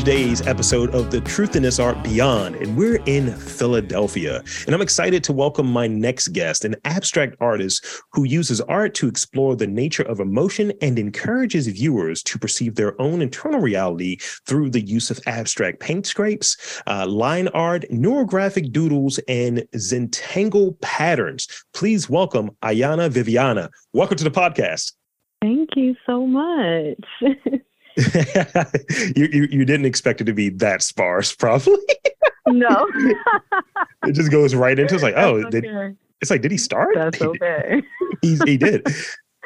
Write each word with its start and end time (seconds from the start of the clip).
today's 0.00 0.40
episode 0.46 0.94
of 0.94 1.10
The 1.10 1.20
Truth 1.20 1.56
in 1.56 1.62
This 1.62 1.78
Art 1.78 2.02
Beyond, 2.02 2.56
and 2.56 2.74
we're 2.74 3.02
in 3.04 3.34
Philadelphia. 3.34 4.42
And 4.64 4.74
I'm 4.74 4.80
excited 4.80 5.22
to 5.24 5.34
welcome 5.34 5.70
my 5.70 5.86
next 5.86 6.28
guest, 6.28 6.64
an 6.64 6.74
abstract 6.86 7.36
artist 7.38 7.84
who 8.14 8.24
uses 8.24 8.62
art 8.62 8.94
to 8.94 9.08
explore 9.08 9.56
the 9.56 9.66
nature 9.66 10.04
of 10.04 10.18
emotion 10.18 10.72
and 10.80 10.98
encourages 10.98 11.66
viewers 11.66 12.22
to 12.22 12.38
perceive 12.38 12.76
their 12.76 12.98
own 12.98 13.20
internal 13.20 13.60
reality 13.60 14.16
through 14.46 14.70
the 14.70 14.80
use 14.80 15.10
of 15.10 15.20
abstract 15.26 15.80
paint 15.80 16.06
scrapes, 16.06 16.80
uh, 16.86 17.06
line 17.06 17.48
art, 17.48 17.84
neurographic 17.90 18.72
doodles, 18.72 19.18
and 19.28 19.58
Zentangle 19.74 20.80
patterns. 20.80 21.46
Please 21.74 22.08
welcome 22.08 22.56
Ayiana 22.62 23.10
Viviana. 23.10 23.68
Welcome 23.92 24.16
to 24.16 24.24
the 24.24 24.30
podcast. 24.30 24.94
Thank 25.42 25.76
you 25.76 25.94
so 26.06 26.26
much. 26.26 27.04
you, 29.16 29.28
you, 29.32 29.48
you 29.50 29.64
didn't 29.64 29.86
expect 29.86 30.20
it 30.20 30.24
to 30.24 30.32
be 30.32 30.48
that 30.50 30.82
sparse, 30.82 31.34
probably. 31.34 31.78
no. 32.46 32.88
it 34.06 34.12
just 34.12 34.30
goes 34.30 34.54
right 34.54 34.78
into 34.78 34.94
it's 34.94 35.02
like, 35.02 35.14
oh, 35.16 35.36
okay. 35.36 35.60
did, 35.60 35.96
it's 36.20 36.30
like, 36.30 36.42
did 36.42 36.50
he 36.50 36.58
start? 36.58 36.94
That's 36.94 37.20
okay. 37.20 37.82
he, 38.22 38.38
he 38.44 38.56
did. 38.56 38.86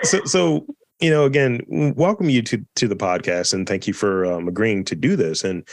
So 0.02 0.24
so 0.24 0.66
you 1.00 1.10
know, 1.10 1.24
again, 1.24 1.60
welcome 1.68 2.30
you 2.30 2.40
to 2.42 2.64
to 2.76 2.88
the 2.88 2.96
podcast 2.96 3.52
and 3.52 3.68
thank 3.68 3.86
you 3.86 3.92
for 3.92 4.24
um, 4.26 4.48
agreeing 4.48 4.84
to 4.84 4.94
do 4.94 5.16
this. 5.16 5.44
And 5.44 5.66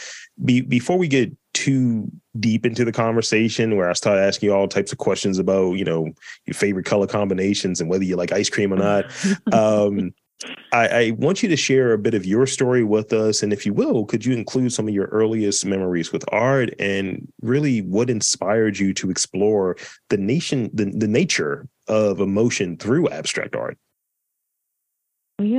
be, 0.44 0.62
before 0.62 0.98
we 0.98 1.08
get 1.08 1.32
too 1.54 2.10
deep 2.40 2.66
into 2.66 2.84
the 2.84 2.92
conversation, 2.92 3.78
where 3.78 3.90
I 3.90 3.94
start 3.94 4.18
asking 4.18 4.50
you 4.50 4.56
all 4.56 4.68
types 4.68 4.92
of 4.92 4.98
questions 4.98 5.38
about, 5.38 5.74
you 5.74 5.86
know, 5.86 6.12
your 6.46 6.54
favorite 6.54 6.86
color 6.86 7.08
combinations 7.08 7.80
and 7.80 7.90
whether 7.90 8.04
you 8.04 8.16
like 8.16 8.32
ice 8.32 8.50
cream 8.50 8.74
or 8.74 8.78
not, 8.78 9.06
um, 9.54 10.14
I, 10.72 10.88
I, 10.88 11.12
want 11.12 11.44
you 11.44 11.50
to 11.50 11.58
share 11.58 11.94
a 11.94 11.98
bit 11.98 12.14
of 12.14 12.26
your 12.26 12.48
story 12.48 12.84
with 12.84 13.14
us. 13.14 13.44
And 13.44 13.52
if 13.52 13.66
you 13.66 13.74
will, 13.74 14.06
could 14.06 14.26
you 14.26 14.34
include 14.34 14.72
some 14.72 14.88
of 14.88 14.94
your 14.94 15.08
earliest 15.08 15.66
memories 15.66 16.12
with 16.12 16.24
art 16.32 16.70
and 16.80 17.32
really 17.42 17.82
what 17.82 18.10
inspired 18.10 18.80
you 18.80 18.94
to 18.96 19.10
explore 19.10 19.76
the 20.10 20.18
nation, 20.18 20.70
the, 20.74 20.86
the 20.86 21.08
nature 21.08 21.68
of 21.88 22.20
emotion 22.20 22.78
through 22.78 23.10
abstract 23.10 23.56
art? 23.56 23.78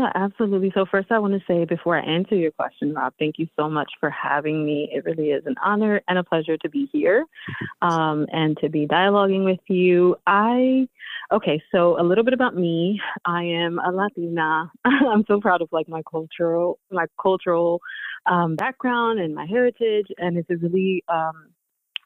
Yeah, 0.03 0.11
absolutely. 0.17 0.73
So, 0.75 0.85
first, 0.85 1.13
I 1.13 1.21
want 1.21 1.35
to 1.35 1.41
say 1.47 1.65
before 1.65 1.97
I 1.97 2.05
answer 2.05 2.35
your 2.35 2.51
question, 2.51 2.93
Rob, 2.93 3.13
thank 3.21 3.39
you 3.39 3.47
so 3.57 3.69
much 3.71 3.89
for 4.01 4.11
having 4.11 4.65
me. 4.65 4.91
It 4.93 5.05
really 5.05 5.31
is 5.31 5.45
an 5.47 5.55
honor 5.65 6.01
and 6.09 6.19
a 6.19 6.25
pleasure 6.25 6.57
to 6.57 6.69
be 6.69 6.89
here 6.93 7.25
um, 7.83 8.27
and 8.33 8.57
to 8.59 8.69
be 8.69 8.87
dialoguing 8.87 9.45
with 9.45 9.61
you. 9.69 10.17
I, 10.27 10.89
okay, 11.31 11.63
so 11.71 12.01
a 12.01 12.03
little 12.03 12.25
bit 12.25 12.35
about 12.35 12.57
me. 12.57 13.01
I 13.25 13.45
am 13.45 13.79
a 13.79 13.93
Latina. 13.93 14.73
I'm 14.85 15.25
so 15.29 15.41
proud 15.41 15.63
of 15.63 15.69
like 15.71 15.89
my 15.89 16.03
cultural, 16.11 16.81
my 16.91 17.07
cultural 17.21 17.81
um, 18.27 18.57
background 18.57 19.21
and 19.21 19.37
my 19.37 19.47
heritage, 19.47 20.07
and 20.19 20.37
it's 20.37 20.51
a 20.51 20.57
really 20.57 21.05
um, 21.09 21.51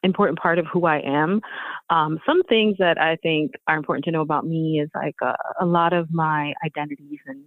important 0.02 0.38
part 0.38 0.58
of 0.58 0.66
who 0.70 0.84
I 0.84 0.98
am. 0.98 1.40
Um, 1.88 2.18
some 2.26 2.42
things 2.42 2.76
that 2.78 2.98
I 3.00 3.16
think 3.16 3.52
are 3.66 3.76
important 3.76 4.04
to 4.04 4.10
know 4.10 4.20
about 4.20 4.46
me 4.46 4.80
is 4.80 4.90
like 4.94 5.16
uh, 5.22 5.32
a 5.60 5.64
lot 5.64 5.94
of 5.94 6.12
my 6.12 6.52
identities 6.62 7.20
and 7.26 7.44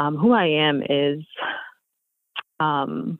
um, 0.00 0.16
who 0.16 0.32
I 0.32 0.46
am 0.46 0.82
is 0.88 1.22
um, 2.58 3.18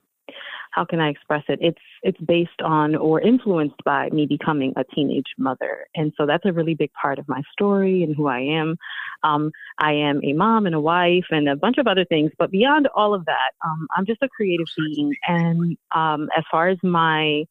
how 0.71 0.85
can 0.85 0.99
I 0.99 1.09
express 1.09 1.43
it? 1.47 1.59
It's 1.61 1.81
it's 2.01 2.19
based 2.21 2.61
on 2.63 2.95
or 2.95 3.21
influenced 3.21 3.83
by 3.85 4.09
me 4.09 4.25
becoming 4.25 4.73
a 4.75 4.83
teenage 4.95 5.33
mother, 5.37 5.85
and 5.95 6.11
so 6.17 6.25
that's 6.25 6.45
a 6.45 6.53
really 6.53 6.73
big 6.73 6.91
part 6.93 7.19
of 7.19 7.27
my 7.27 7.41
story 7.51 8.03
and 8.03 8.15
who 8.15 8.27
I 8.27 8.39
am. 8.39 8.77
Um, 9.23 9.51
I 9.77 9.93
am 9.93 10.21
a 10.23 10.33
mom 10.33 10.65
and 10.65 10.73
a 10.73 10.79
wife 10.79 11.25
and 11.29 11.47
a 11.47 11.55
bunch 11.55 11.77
of 11.77 11.87
other 11.87 12.05
things, 12.05 12.31
but 12.39 12.49
beyond 12.49 12.87
all 12.95 13.13
of 13.13 13.25
that, 13.25 13.51
um, 13.63 13.87
I'm 13.95 14.05
just 14.05 14.23
a 14.23 14.29
creative 14.29 14.67
being. 14.75 15.13
And 15.27 15.77
um, 15.93 16.29
as 16.35 16.43
far 16.49 16.69
as 16.69 16.77
my 16.81 17.45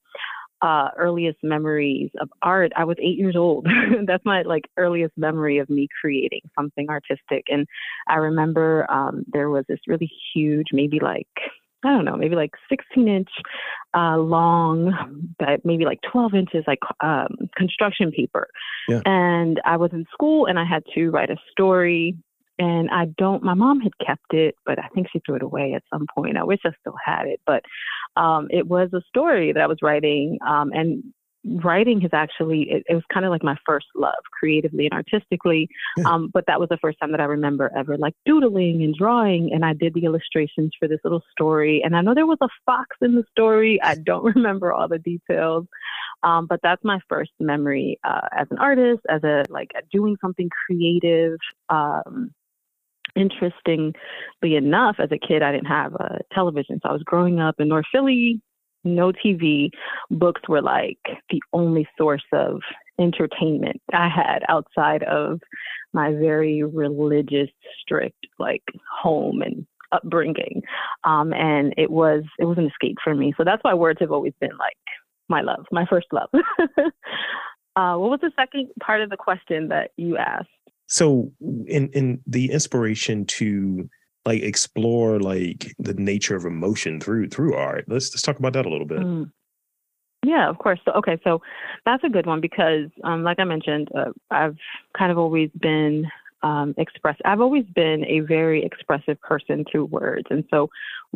uh, 0.62 0.88
earliest 0.96 1.38
memories 1.42 2.10
of 2.20 2.28
art, 2.42 2.72
I 2.76 2.84
was 2.84 2.96
eight 3.00 3.18
years 3.18 3.36
old. 3.36 3.66
That's 4.06 4.24
my 4.24 4.42
like 4.42 4.64
earliest 4.76 5.16
memory 5.16 5.58
of 5.58 5.70
me 5.70 5.88
creating 6.00 6.42
something 6.58 6.88
artistic. 6.88 7.44
And 7.48 7.66
I 8.08 8.16
remember 8.16 8.90
um, 8.90 9.24
there 9.32 9.50
was 9.50 9.64
this 9.68 9.80
really 9.86 10.10
huge, 10.34 10.68
maybe 10.72 11.00
like 11.00 11.28
I 11.82 11.88
don't 11.88 12.04
know, 12.04 12.16
maybe 12.16 12.36
like 12.36 12.50
16 12.68 13.08
inch 13.08 13.30
uh, 13.96 14.18
long, 14.18 15.32
but 15.38 15.64
maybe 15.64 15.86
like 15.86 16.00
12 16.12 16.34
inches, 16.34 16.64
like 16.66 16.80
um, 17.00 17.48
construction 17.56 18.10
paper. 18.12 18.48
Yeah. 18.86 19.00
And 19.06 19.60
I 19.64 19.78
was 19.78 19.90
in 19.92 20.04
school 20.12 20.44
and 20.46 20.58
I 20.58 20.64
had 20.64 20.82
to 20.94 21.08
write 21.08 21.30
a 21.30 21.36
story 21.50 22.16
and 22.60 22.90
I 22.90 23.06
don't. 23.16 23.42
My 23.42 23.54
mom 23.54 23.80
had 23.80 23.92
kept 24.06 24.34
it, 24.34 24.54
but 24.66 24.78
I 24.78 24.88
think 24.88 25.08
she 25.10 25.20
threw 25.24 25.36
it 25.36 25.42
away 25.42 25.72
at 25.72 25.82
some 25.90 26.06
point. 26.14 26.36
I 26.36 26.44
wish 26.44 26.60
I 26.64 26.70
still 26.80 26.94
had 27.02 27.26
it, 27.26 27.40
but 27.46 27.62
um, 28.16 28.48
it 28.50 28.66
was 28.66 28.90
a 28.92 29.00
story 29.08 29.52
that 29.52 29.62
I 29.62 29.66
was 29.66 29.78
writing, 29.82 30.38
um, 30.46 30.70
and 30.74 31.02
writing 31.64 32.02
has 32.02 32.10
actually 32.12 32.70
it, 32.70 32.82
it 32.86 32.94
was 32.94 33.04
kind 33.10 33.24
of 33.24 33.30
like 33.30 33.42
my 33.42 33.56
first 33.64 33.86
love, 33.96 34.22
creatively 34.38 34.84
and 34.84 34.92
artistically. 34.92 35.68
Um, 36.04 36.30
but 36.32 36.44
that 36.48 36.60
was 36.60 36.68
the 36.68 36.76
first 36.76 36.98
time 37.00 37.12
that 37.12 37.20
I 37.20 37.24
remember 37.24 37.70
ever 37.74 37.96
like 37.96 38.14
doodling 38.26 38.82
and 38.82 38.94
drawing, 38.94 39.54
and 39.54 39.64
I 39.64 39.72
did 39.72 39.94
the 39.94 40.04
illustrations 40.04 40.72
for 40.78 40.86
this 40.86 41.00
little 41.02 41.22
story. 41.32 41.80
And 41.82 41.96
I 41.96 42.02
know 42.02 42.14
there 42.14 42.26
was 42.26 42.38
a 42.42 42.48
fox 42.66 42.94
in 43.00 43.14
the 43.14 43.24
story. 43.30 43.80
I 43.82 43.94
don't 43.94 44.24
remember 44.36 44.70
all 44.70 44.86
the 44.86 44.98
details. 44.98 45.66
Um, 46.22 46.46
but 46.46 46.60
that's 46.62 46.84
my 46.84 47.00
first 47.08 47.30
memory 47.40 47.98
uh, 48.04 48.28
as 48.38 48.46
an 48.50 48.58
artist, 48.58 49.00
as 49.08 49.24
a 49.24 49.44
like 49.48 49.70
doing 49.90 50.18
something 50.20 50.50
creative. 50.66 51.38
Um, 51.70 52.34
interestingly 53.16 53.94
enough, 54.42 54.96
as 54.98 55.10
a 55.12 55.18
kid, 55.18 55.42
I 55.42 55.52
didn't 55.52 55.66
have 55.66 55.94
a 55.94 56.18
television. 56.32 56.80
So 56.82 56.90
I 56.90 56.92
was 56.92 57.02
growing 57.02 57.40
up 57.40 57.56
in 57.58 57.68
North 57.68 57.86
Philly, 57.92 58.40
no 58.84 59.12
TV. 59.12 59.70
Books 60.10 60.42
were 60.48 60.62
like 60.62 60.98
the 61.30 61.42
only 61.52 61.88
source 61.98 62.24
of 62.32 62.60
entertainment 62.98 63.80
I 63.92 64.08
had 64.08 64.40
outside 64.48 65.02
of 65.04 65.40
my 65.92 66.12
very 66.12 66.62
religious, 66.62 67.48
strict, 67.80 68.26
like 68.38 68.62
home 69.02 69.42
and 69.42 69.66
upbringing. 69.92 70.62
Um, 71.04 71.32
and 71.32 71.74
it 71.76 71.90
was 71.90 72.22
it 72.38 72.44
was 72.44 72.58
an 72.58 72.66
escape 72.66 72.96
for 73.02 73.14
me. 73.14 73.32
So 73.36 73.44
that's 73.44 73.62
why 73.64 73.74
words 73.74 73.98
have 74.00 74.12
always 74.12 74.34
been 74.40 74.50
like 74.50 74.76
my 75.28 75.40
love, 75.40 75.64
my 75.72 75.86
first 75.88 76.06
love. 76.12 76.28
uh, 76.32 77.96
what 77.96 78.10
was 78.10 78.20
the 78.20 78.32
second 78.38 78.68
part 78.82 79.00
of 79.00 79.10
the 79.10 79.16
question 79.16 79.68
that 79.68 79.90
you 79.96 80.16
asked? 80.16 80.48
So 80.90 81.32
in 81.66 81.88
in 81.92 82.20
the 82.26 82.50
inspiration 82.50 83.24
to 83.24 83.88
like 84.26 84.42
explore 84.42 85.18
like 85.20 85.74
the 85.78 85.94
nature 85.94 86.36
of 86.36 86.44
emotion 86.44 87.00
through 87.00 87.28
through 87.28 87.54
art 87.54 87.84
let's 87.88 88.12
let's 88.12 88.22
talk 88.22 88.38
about 88.38 88.52
that 88.52 88.66
a 88.66 88.68
little 88.68 88.86
bit. 88.86 88.98
Mm. 88.98 89.30
yeah 90.24 90.48
of 90.50 90.58
course. 90.58 90.80
So 90.84 90.92
okay 90.92 91.18
so 91.24 91.40
that's 91.86 92.04
a 92.04 92.08
good 92.08 92.26
one 92.26 92.40
because 92.40 92.88
um, 93.04 93.22
like 93.22 93.38
i 93.38 93.44
mentioned 93.44 93.88
uh, 93.96 94.10
i've 94.30 94.56
kind 94.98 95.10
of 95.10 95.16
always 95.16 95.50
been 95.58 96.06
um, 96.42 96.74
express 96.76 97.16
i've 97.24 97.40
always 97.40 97.64
been 97.74 98.04
a 98.06 98.20
very 98.20 98.64
expressive 98.64 99.18
person 99.20 99.64
through 99.70 99.86
words. 99.86 100.26
And 100.28 100.44
so 100.50 100.68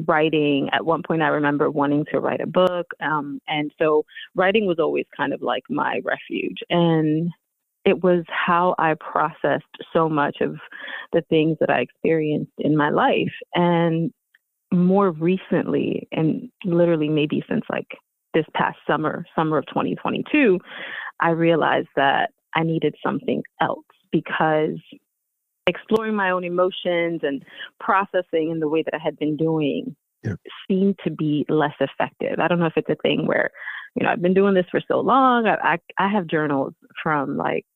writing 0.07 0.71
at 0.73 0.87
one 0.87 1.03
point 1.03 1.23
i 1.23 1.29
remember 1.29 1.69
wanting 1.71 2.05
to 2.13 2.21
write 2.21 2.41
a 2.41 2.47
book 2.47 2.87
um, 3.01 3.41
and 3.49 3.73
so 3.79 4.05
writing 4.37 4.67
was 4.67 4.79
always 4.79 5.07
kind 5.17 5.33
of 5.33 5.43
like 5.43 5.65
my 5.69 6.01
refuge. 6.05 6.61
And 6.71 7.31
it 7.85 8.03
was 8.03 8.25
how 8.29 8.75
I 8.79 8.95
processed 8.95 9.65
so 9.93 10.09
much 10.09 10.39
of 10.41 10.57
the 11.13 11.23
things 11.29 11.59
that 11.61 11.71
I 11.71 11.81
experienced 11.81 12.53
in 12.59 12.77
my 12.77 12.91
life. 12.91 13.33
And 13.55 14.13
more 14.73 15.11
recently, 15.11 16.09
and 16.11 16.51
literally 16.65 17.09
maybe 17.09 17.45
since 17.49 17.65
like 17.69 17.89
this 18.33 18.47
past 18.55 18.79
summer, 18.87 19.25
summer 19.37 19.59
of 19.59 19.67
2022, 19.67 20.59
I 21.21 21.31
realized 21.31 21.89
that 21.97 22.31
I 22.55 22.63
needed 22.63 22.95
something 23.05 23.43
else 23.61 23.85
because 24.11 24.79
exploring 25.67 26.15
my 26.15 26.31
own 26.31 26.45
emotions 26.45 27.21
and 27.23 27.45
processing 27.81 28.51
in 28.51 28.61
the 28.61 28.69
way 28.69 28.83
that 28.83 28.95
I 28.95 29.03
had 29.03 29.19
been 29.19 29.37
doing 29.37 29.95
yeah. 30.23 30.35
seemed 30.69 30.99
to 31.05 31.11
be 31.11 31.45
less 31.49 31.75
effective. 31.81 32.39
I 32.39 32.49
don't 32.49 32.59
know 32.59 32.67
if 32.67 32.77
it's 32.77 32.89
a 32.89 32.97
thing 32.97 33.27
where 33.27 33.51
you 33.95 34.05
know, 34.05 34.11
I've 34.11 34.23
been 34.23 34.35
doing 34.35 34.55
this 34.55 34.67
for 34.71 34.81
so 34.87 35.01
long. 35.01 35.47
I, 35.47 35.75
I, 35.75 35.79
I 35.99 36.09
have 36.09 36.27
journals 36.27 36.75
from 37.03 37.37
like 37.37 37.67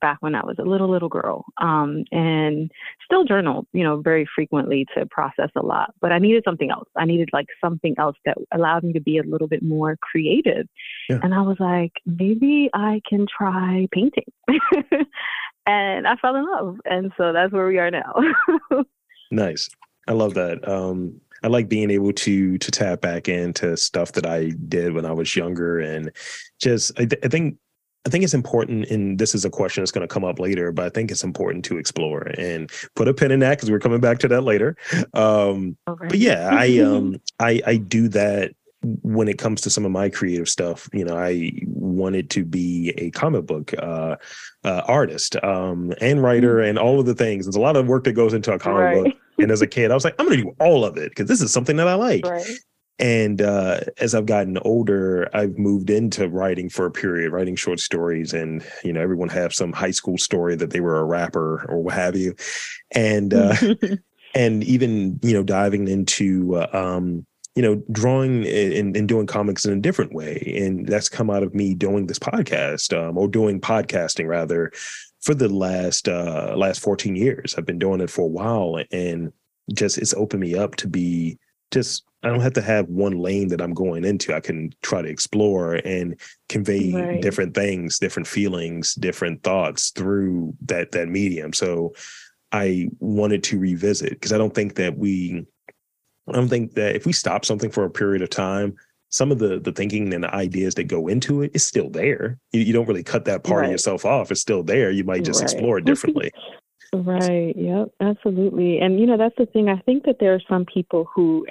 back 0.00 0.18
when 0.20 0.34
I 0.34 0.44
was 0.44 0.56
a 0.58 0.64
little 0.64 0.90
little 0.90 1.08
girl, 1.08 1.44
um, 1.60 2.04
and 2.10 2.70
still 3.04 3.24
journal, 3.24 3.66
you 3.72 3.84
know, 3.84 4.00
very 4.00 4.26
frequently 4.34 4.86
to 4.96 5.06
process 5.06 5.50
a 5.56 5.64
lot. 5.64 5.94
But 6.00 6.12
I 6.12 6.18
needed 6.18 6.42
something 6.44 6.70
else. 6.70 6.88
I 6.96 7.04
needed 7.04 7.30
like 7.32 7.46
something 7.62 7.94
else 7.98 8.16
that 8.24 8.36
allowed 8.52 8.84
me 8.84 8.92
to 8.94 9.00
be 9.00 9.18
a 9.18 9.22
little 9.22 9.48
bit 9.48 9.62
more 9.62 9.96
creative. 10.00 10.66
Yeah. 11.08 11.20
And 11.22 11.34
I 11.34 11.42
was 11.42 11.56
like, 11.60 11.92
maybe 12.06 12.70
I 12.72 13.00
can 13.08 13.26
try 13.26 13.86
painting. 13.92 14.24
and 15.66 16.06
I 16.06 16.16
fell 16.16 16.36
in 16.36 16.46
love, 16.46 16.76
and 16.84 17.12
so 17.16 17.32
that's 17.32 17.52
where 17.52 17.66
we 17.66 17.78
are 17.78 17.90
now. 17.90 18.14
nice. 19.30 19.68
I 20.06 20.12
love 20.12 20.34
that. 20.34 20.66
Um, 20.68 21.20
I 21.44 21.48
like 21.48 21.68
being 21.68 21.90
able 21.90 22.12
to 22.12 22.58
to 22.58 22.70
tap 22.70 23.02
back 23.02 23.28
into 23.28 23.76
stuff 23.76 24.12
that 24.12 24.26
I 24.26 24.52
did 24.68 24.94
when 24.94 25.04
I 25.04 25.12
was 25.12 25.36
younger, 25.36 25.78
and 25.78 26.10
just 26.58 26.98
I, 26.98 27.04
th- 27.04 27.20
I 27.22 27.28
think 27.28 27.58
I 28.06 28.10
think 28.10 28.24
it's 28.24 28.34
important, 28.34 28.86
and 28.90 29.18
this 29.18 29.34
is 29.34 29.44
a 29.44 29.50
question 29.50 29.82
that's 29.82 29.92
going 29.92 30.06
to 30.06 30.12
come 30.12 30.24
up 30.24 30.38
later, 30.38 30.72
but 30.72 30.86
I 30.86 30.88
think 30.88 31.10
it's 31.10 31.22
important 31.22 31.64
to 31.66 31.78
explore 31.78 32.22
and 32.38 32.70
put 32.96 33.08
a 33.08 33.14
pin 33.14 33.30
in 33.30 33.40
that 33.40 33.58
because 33.58 33.70
we're 33.70 33.78
coming 33.78 34.00
back 34.00 34.18
to 34.20 34.28
that 34.28 34.42
later. 34.42 34.76
Um, 35.12 35.76
okay. 35.86 36.08
But 36.08 36.18
yeah, 36.18 36.48
I 36.50 36.78
um 36.78 37.20
I 37.38 37.60
I 37.66 37.76
do 37.76 38.08
that 38.08 38.54
when 39.02 39.28
it 39.28 39.38
comes 39.38 39.60
to 39.62 39.70
some 39.70 39.84
of 39.84 39.90
my 39.92 40.08
creative 40.08 40.48
stuff, 40.48 40.88
you 40.92 41.04
know, 41.04 41.16
I 41.16 41.52
wanted 41.66 42.30
to 42.30 42.44
be 42.44 42.92
a 42.98 43.10
comic 43.10 43.46
book 43.46 43.72
uh, 43.78 44.16
uh, 44.62 44.82
artist 44.86 45.36
um, 45.42 45.94
and 46.00 46.22
writer 46.22 46.56
mm. 46.56 46.68
and 46.68 46.78
all 46.78 47.00
of 47.00 47.06
the 47.06 47.14
things. 47.14 47.46
There's 47.46 47.56
a 47.56 47.60
lot 47.60 47.76
of 47.76 47.86
work 47.86 48.04
that 48.04 48.12
goes 48.12 48.34
into 48.34 48.52
a 48.52 48.58
comic 48.58 48.78
right. 48.78 49.04
book. 49.04 49.14
And 49.38 49.50
as 49.50 49.62
a 49.62 49.66
kid, 49.66 49.90
I 49.90 49.94
was 49.94 50.04
like, 50.04 50.14
I'm 50.18 50.26
going 50.26 50.38
to 50.38 50.44
do 50.44 50.54
all 50.60 50.84
of 50.84 50.96
it 50.96 51.10
because 51.10 51.28
this 51.28 51.40
is 51.40 51.52
something 51.52 51.76
that 51.76 51.88
I 51.88 51.94
like. 51.94 52.26
Right. 52.26 52.46
And 52.98 53.42
uh, 53.42 53.80
as 53.98 54.14
I've 54.14 54.26
gotten 54.26 54.56
older, 54.58 55.28
I've 55.34 55.58
moved 55.58 55.90
into 55.90 56.28
writing 56.28 56.68
for 56.68 56.86
a 56.86 56.90
period, 56.90 57.32
writing 57.32 57.56
short 57.56 57.80
stories. 57.80 58.32
And, 58.32 58.64
you 58.84 58.92
know, 58.92 59.00
everyone 59.00 59.28
have 59.30 59.52
some 59.52 59.72
high 59.72 59.90
school 59.90 60.16
story 60.16 60.54
that 60.56 60.70
they 60.70 60.80
were 60.80 60.98
a 60.98 61.04
rapper 61.04 61.66
or 61.68 61.82
what 61.82 61.94
have 61.94 62.16
you. 62.16 62.36
And, 62.92 63.34
uh, 63.34 63.56
and 64.34 64.62
even, 64.62 65.18
you 65.22 65.32
know, 65.32 65.42
diving 65.42 65.88
into, 65.88 66.54
uh, 66.56 66.68
um, 66.72 67.26
you 67.56 67.62
know, 67.62 67.82
drawing 67.90 68.46
and, 68.46 68.96
and, 68.96 69.08
doing 69.08 69.26
comics 69.26 69.64
in 69.64 69.72
a 69.72 69.80
different 69.80 70.12
way. 70.12 70.54
And 70.56 70.88
that's 70.88 71.08
come 71.08 71.30
out 71.30 71.44
of 71.44 71.54
me 71.54 71.74
doing 71.74 72.06
this 72.06 72.18
podcast 72.18 72.96
um, 72.96 73.16
or 73.16 73.28
doing 73.28 73.60
podcasting 73.60 74.26
rather 74.26 74.72
for 75.24 75.34
the 75.34 75.48
last 75.48 76.08
uh, 76.08 76.54
last 76.56 76.80
14 76.80 77.16
years. 77.16 77.54
I've 77.56 77.66
been 77.66 77.78
doing 77.78 78.00
it 78.00 78.10
for 78.10 78.22
a 78.22 78.28
while 78.28 78.78
and 78.92 79.32
just 79.72 79.98
it's 79.98 80.14
opened 80.14 80.42
me 80.42 80.54
up 80.54 80.76
to 80.76 80.86
be 80.86 81.38
just 81.70 82.04
I 82.22 82.28
don't 82.28 82.40
have 82.40 82.52
to 82.54 82.62
have 82.62 82.88
one 82.88 83.18
lane 83.18 83.48
that 83.48 83.60
I'm 83.60 83.74
going 83.74 84.04
into. 84.04 84.34
I 84.34 84.40
can 84.40 84.72
try 84.82 85.02
to 85.02 85.08
explore 85.08 85.74
and 85.74 86.18
convey 86.48 86.92
right. 86.92 87.22
different 87.22 87.54
things, 87.54 87.98
different 87.98 88.26
feelings, 88.26 88.94
different 88.94 89.42
thoughts 89.42 89.90
through 89.90 90.54
that 90.66 90.92
that 90.92 91.08
medium. 91.08 91.52
So 91.54 91.94
I 92.52 92.88
wanted 93.00 93.42
to 93.44 93.58
revisit 93.58 94.10
because 94.10 94.32
I 94.32 94.38
don't 94.38 94.54
think 94.54 94.74
that 94.76 94.96
we 94.98 95.46
I 96.28 96.32
don't 96.32 96.48
think 96.48 96.74
that 96.74 96.96
if 96.96 97.06
we 97.06 97.12
stop 97.12 97.44
something 97.44 97.70
for 97.70 97.84
a 97.84 97.90
period 97.90 98.22
of 98.22 98.30
time, 98.30 98.76
some 99.14 99.30
of 99.30 99.38
the 99.38 99.60
the 99.60 99.70
thinking 99.70 100.12
and 100.12 100.24
the 100.24 100.34
ideas 100.34 100.74
that 100.74 100.84
go 100.84 101.06
into 101.06 101.40
it 101.40 101.52
is 101.54 101.64
still 101.64 101.88
there. 101.88 102.36
You, 102.50 102.62
you 102.62 102.72
don't 102.72 102.88
really 102.88 103.04
cut 103.04 103.26
that 103.26 103.44
part 103.44 103.60
right. 103.60 103.66
of 103.66 103.70
yourself 103.70 104.04
off. 104.04 104.32
It's 104.32 104.40
still 104.40 104.64
there. 104.64 104.90
You 104.90 105.04
might 105.04 105.22
just 105.22 105.40
right. 105.40 105.52
explore 105.52 105.78
it 105.78 105.84
differently. 105.84 106.32
right. 106.92 107.54
Yep. 107.56 107.90
Absolutely. 108.00 108.80
And 108.80 108.98
you 108.98 109.06
know 109.06 109.16
that's 109.16 109.36
the 109.38 109.46
thing. 109.46 109.68
I 109.68 109.78
think 109.82 110.04
that 110.06 110.16
there 110.18 110.34
are 110.34 110.42
some 110.48 110.66
people 110.66 111.08
who. 111.14 111.46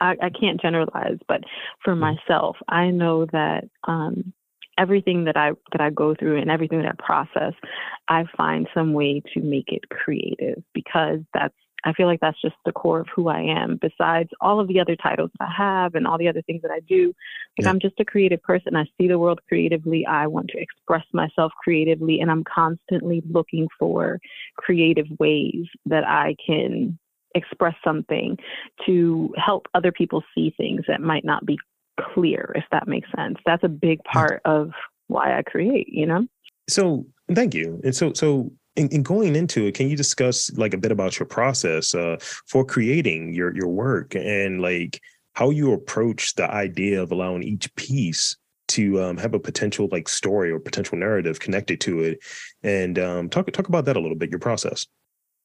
I, 0.00 0.16
I 0.20 0.28
can't 0.28 0.60
generalize, 0.60 1.18
but 1.28 1.42
for 1.82 1.94
mm-hmm. 1.94 2.00
myself, 2.00 2.56
I 2.68 2.90
know 2.90 3.26
that 3.26 3.64
um, 3.84 4.34
everything 4.76 5.24
that 5.24 5.36
I 5.36 5.52
that 5.72 5.80
I 5.80 5.90
go 5.90 6.14
through 6.14 6.40
and 6.40 6.50
everything 6.50 6.82
that 6.82 6.96
I 6.98 7.02
process, 7.02 7.54
I 8.08 8.24
find 8.36 8.68
some 8.74 8.92
way 8.92 9.22
to 9.32 9.40
make 9.40 9.68
it 9.68 9.88
creative 9.88 10.62
because 10.74 11.20
that's 11.32 11.54
I 11.84 11.92
feel 11.92 12.06
like 12.06 12.20
that's 12.20 12.40
just 12.40 12.56
the 12.64 12.72
core 12.72 13.00
of 13.00 13.08
who 13.14 13.28
I 13.28 13.40
am. 13.40 13.78
Besides 13.80 14.30
all 14.40 14.60
of 14.60 14.68
the 14.68 14.80
other 14.80 14.96
titles 14.96 15.30
I 15.40 15.48
have 15.56 15.94
and 15.94 16.06
all 16.06 16.18
the 16.18 16.28
other 16.28 16.42
things 16.42 16.62
that 16.62 16.70
I 16.70 16.80
do, 16.80 17.08
like 17.58 17.64
yeah. 17.64 17.70
I'm 17.70 17.80
just 17.80 18.00
a 18.00 18.04
creative 18.04 18.42
person. 18.42 18.76
I 18.76 18.84
see 18.98 19.08
the 19.08 19.18
world 19.18 19.40
creatively. 19.48 20.06
I 20.06 20.26
want 20.26 20.48
to 20.48 20.58
express 20.58 21.04
myself 21.12 21.52
creatively, 21.62 22.20
and 22.20 22.30
I'm 22.30 22.44
constantly 22.44 23.22
looking 23.30 23.68
for 23.78 24.18
creative 24.56 25.06
ways 25.18 25.66
that 25.86 26.06
I 26.06 26.36
can 26.44 26.98
express 27.34 27.74
something 27.84 28.38
to 28.86 29.34
help 29.36 29.66
other 29.74 29.92
people 29.92 30.22
see 30.34 30.54
things 30.56 30.82
that 30.88 31.00
might 31.00 31.24
not 31.24 31.44
be 31.44 31.58
clear, 32.00 32.52
if 32.54 32.64
that 32.70 32.88
makes 32.88 33.08
sense. 33.16 33.38
That's 33.44 33.64
a 33.64 33.68
big 33.68 34.02
part 34.04 34.40
of 34.44 34.70
why 35.08 35.36
I 35.38 35.42
create, 35.42 35.88
you 35.88 36.06
know? 36.06 36.26
So 36.68 37.06
thank 37.32 37.54
you. 37.54 37.80
And 37.84 37.94
so 37.94 38.12
so 38.12 38.50
in, 38.76 38.88
in, 38.88 39.02
going 39.02 39.36
into 39.36 39.66
it, 39.66 39.74
can 39.74 39.88
you 39.88 39.96
discuss 39.96 40.52
like 40.56 40.74
a 40.74 40.78
bit 40.78 40.92
about 40.92 41.18
your 41.18 41.26
process 41.26 41.94
uh, 41.94 42.16
for 42.46 42.64
creating 42.64 43.32
your 43.32 43.54
your 43.54 43.68
work 43.68 44.14
and 44.14 44.60
like 44.60 45.00
how 45.34 45.50
you 45.50 45.72
approach 45.72 46.34
the 46.34 46.50
idea 46.50 47.02
of 47.02 47.12
allowing 47.12 47.42
each 47.42 47.74
piece 47.76 48.36
to 48.68 49.00
um, 49.02 49.16
have 49.16 49.34
a 49.34 49.38
potential 49.38 49.88
like 49.92 50.08
story 50.08 50.50
or 50.50 50.58
potential 50.58 50.96
narrative 50.98 51.38
connected 51.38 51.80
to 51.82 52.00
it, 52.00 52.18
and 52.62 52.98
um, 52.98 53.28
talk 53.28 53.50
talk 53.52 53.68
about 53.68 53.84
that 53.84 53.96
a 53.96 54.00
little 54.00 54.16
bit, 54.16 54.30
your 54.30 54.38
process. 54.38 54.86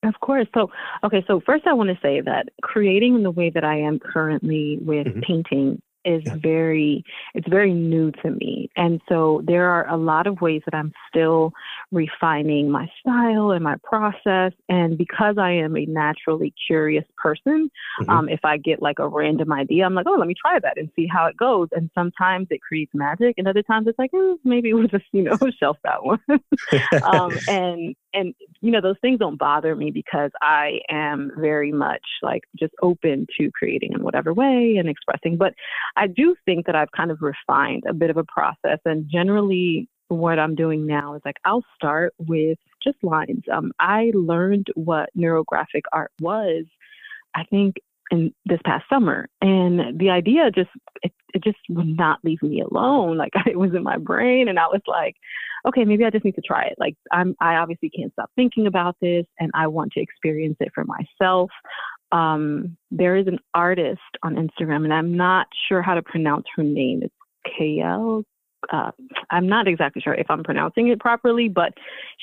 Of 0.04 0.18
course. 0.22 0.48
So, 0.54 0.72
okay. 1.04 1.24
So 1.28 1.42
first, 1.42 1.68
I 1.68 1.74
want 1.74 1.90
to 1.90 2.00
say 2.02 2.22
that 2.22 2.50
creating 2.62 3.16
in 3.16 3.24
the 3.24 3.31
way 3.31 3.50
that 3.50 3.66
I 3.66 3.80
am 3.80 4.00
currently 4.00 4.80
with 4.81 5.08
mm-hmm. 5.08 5.20
painting 5.20 5.81
is 6.09 6.23
very 6.41 7.03
it's 7.35 7.47
very 7.47 7.73
new 7.73 8.11
to 8.23 8.31
me. 8.31 8.69
And 8.75 9.01
so 9.07 9.41
there 9.45 9.69
are 9.69 9.88
a 9.89 9.97
lot 9.97 10.25
of 10.27 10.41
ways 10.41 10.61
that 10.65 10.73
i'm 10.73 10.91
still 11.09 11.53
refining 11.91 12.69
my 12.69 12.88
style 13.00 13.51
and 13.51 13.63
my 13.63 13.75
process. 13.83 14.53
And 14.67 14.97
because 14.97 15.38
i 15.38 15.51
am 15.51 15.77
a 15.77 15.85
naturally 15.85 16.53
curious 16.67 17.06
person 17.17 17.69
mm-hmm. 18.01 18.09
um, 18.09 18.29
if 18.29 18.44
i 18.44 18.57
get 18.57 18.81
like 18.81 19.00
a 19.00 19.07
random 19.07 19.51
idea 19.51 19.85
i'm 19.85 19.94
like 19.94 20.07
oh 20.07 20.17
let 20.17 20.27
me 20.27 20.35
try 20.39 20.59
that 20.59 20.77
and 20.77 20.89
see 20.95 21.07
how 21.07 21.25
it 21.25 21.38
goes. 21.38 21.67
And 21.71 21.89
sometimes 21.95 22.47
it 22.50 22.61
creates 22.61 22.91
magic 22.94 23.35
and 23.38 23.47
other 23.47 23.63
times 23.63 23.88
it's 23.88 24.00
like 24.00 24.11
eh, 24.13 24.35
maybe 24.44 24.73
we'll 24.73 24.88
just 24.88 25.06
you 25.11 25.23
know 25.23 25.38
shelf 25.59 25.77
that 25.83 26.03
one. 26.03 26.19
Um, 27.03 27.31
and 27.47 27.95
and 28.13 28.33
you 28.61 28.71
know 28.71 28.81
those 28.81 28.95
things 29.01 29.19
don't 29.19 29.38
bother 29.38 29.75
me 29.75 29.91
because 29.91 30.31
i 30.41 30.79
am 30.89 31.31
very 31.38 31.71
much 31.71 32.03
like 32.21 32.44
just 32.57 32.73
open 32.81 33.25
to 33.38 33.50
creating 33.53 33.94
in 33.94 34.03
whatever 34.03 34.33
way 34.33 34.75
and 34.77 34.89
expressing 34.89 35.38
but 35.38 35.53
i 35.95 36.07
do 36.07 36.35
think 36.45 36.65
that 36.65 36.75
i've 36.75 36.91
kind 36.91 37.11
of 37.11 37.19
refined 37.21 37.83
a 37.88 37.94
bit 37.94 38.09
of 38.09 38.17
a 38.17 38.23
process 38.23 38.79
and 38.85 39.09
generally 39.11 39.88
what 40.07 40.39
i'm 40.39 40.56
doing 40.56 40.85
now 40.85 41.15
is 41.15 41.21
like 41.25 41.38
i'll 41.45 41.65
start 41.75 42.13
with 42.17 42.57
just 42.83 42.97
lines. 43.03 43.44
Um, 43.51 43.71
i 43.79 44.11
learned 44.13 44.67
what 44.75 45.09
neurographic 45.17 45.83
art 45.91 46.11
was 46.19 46.65
i 47.35 47.44
think 47.45 47.75
in 48.11 48.33
this 48.45 48.59
past 48.65 48.85
summer 48.89 49.27
and 49.41 50.00
the 50.00 50.09
idea 50.09 50.50
just 50.51 50.69
it, 51.03 51.11
it 51.33 51.44
just 51.44 51.57
would 51.69 51.97
not 51.97 52.19
leave 52.23 52.41
me 52.41 52.61
alone 52.61 53.17
like 53.17 53.31
it 53.45 53.57
was 53.57 53.73
in 53.75 53.83
my 53.83 53.97
brain 53.97 54.47
and 54.47 54.59
i 54.59 54.65
was 54.65 54.81
like 54.88 55.15
okay, 55.67 55.85
maybe 55.85 56.06
I 56.06 56.09
just 56.09 56.25
need 56.25 56.35
to 56.35 56.41
try 56.41 56.63
it. 56.63 56.75
Like 56.77 56.95
I'm, 57.11 57.35
I 57.39 57.56
obviously 57.56 57.89
can't 57.89 58.11
stop 58.13 58.31
thinking 58.35 58.67
about 58.67 58.95
this, 59.01 59.25
and 59.39 59.51
I 59.53 59.67
want 59.67 59.94
to 59.94 60.01
experience 60.01 60.57
it 60.59 60.71
for 60.73 60.85
myself. 60.85 61.51
Um, 62.11 62.77
there 62.91 63.15
is 63.17 63.27
an 63.27 63.39
artist 63.53 64.00
on 64.23 64.35
Instagram, 64.35 64.83
and 64.83 64.94
I'm 64.94 65.15
not 65.15 65.47
sure 65.67 65.81
how 65.81 65.95
to 65.95 66.01
pronounce 66.01 66.45
her 66.56 66.63
name. 66.63 67.01
It's 67.03 67.13
KL 67.59 68.23
uh, 68.71 68.91
I'm 69.29 69.47
not 69.47 69.67
exactly 69.67 70.01
sure 70.01 70.13
if 70.13 70.27
I'm 70.29 70.44
pronouncing 70.44 70.89
it 70.89 71.00
properly, 71.00 71.47
but 71.47 71.73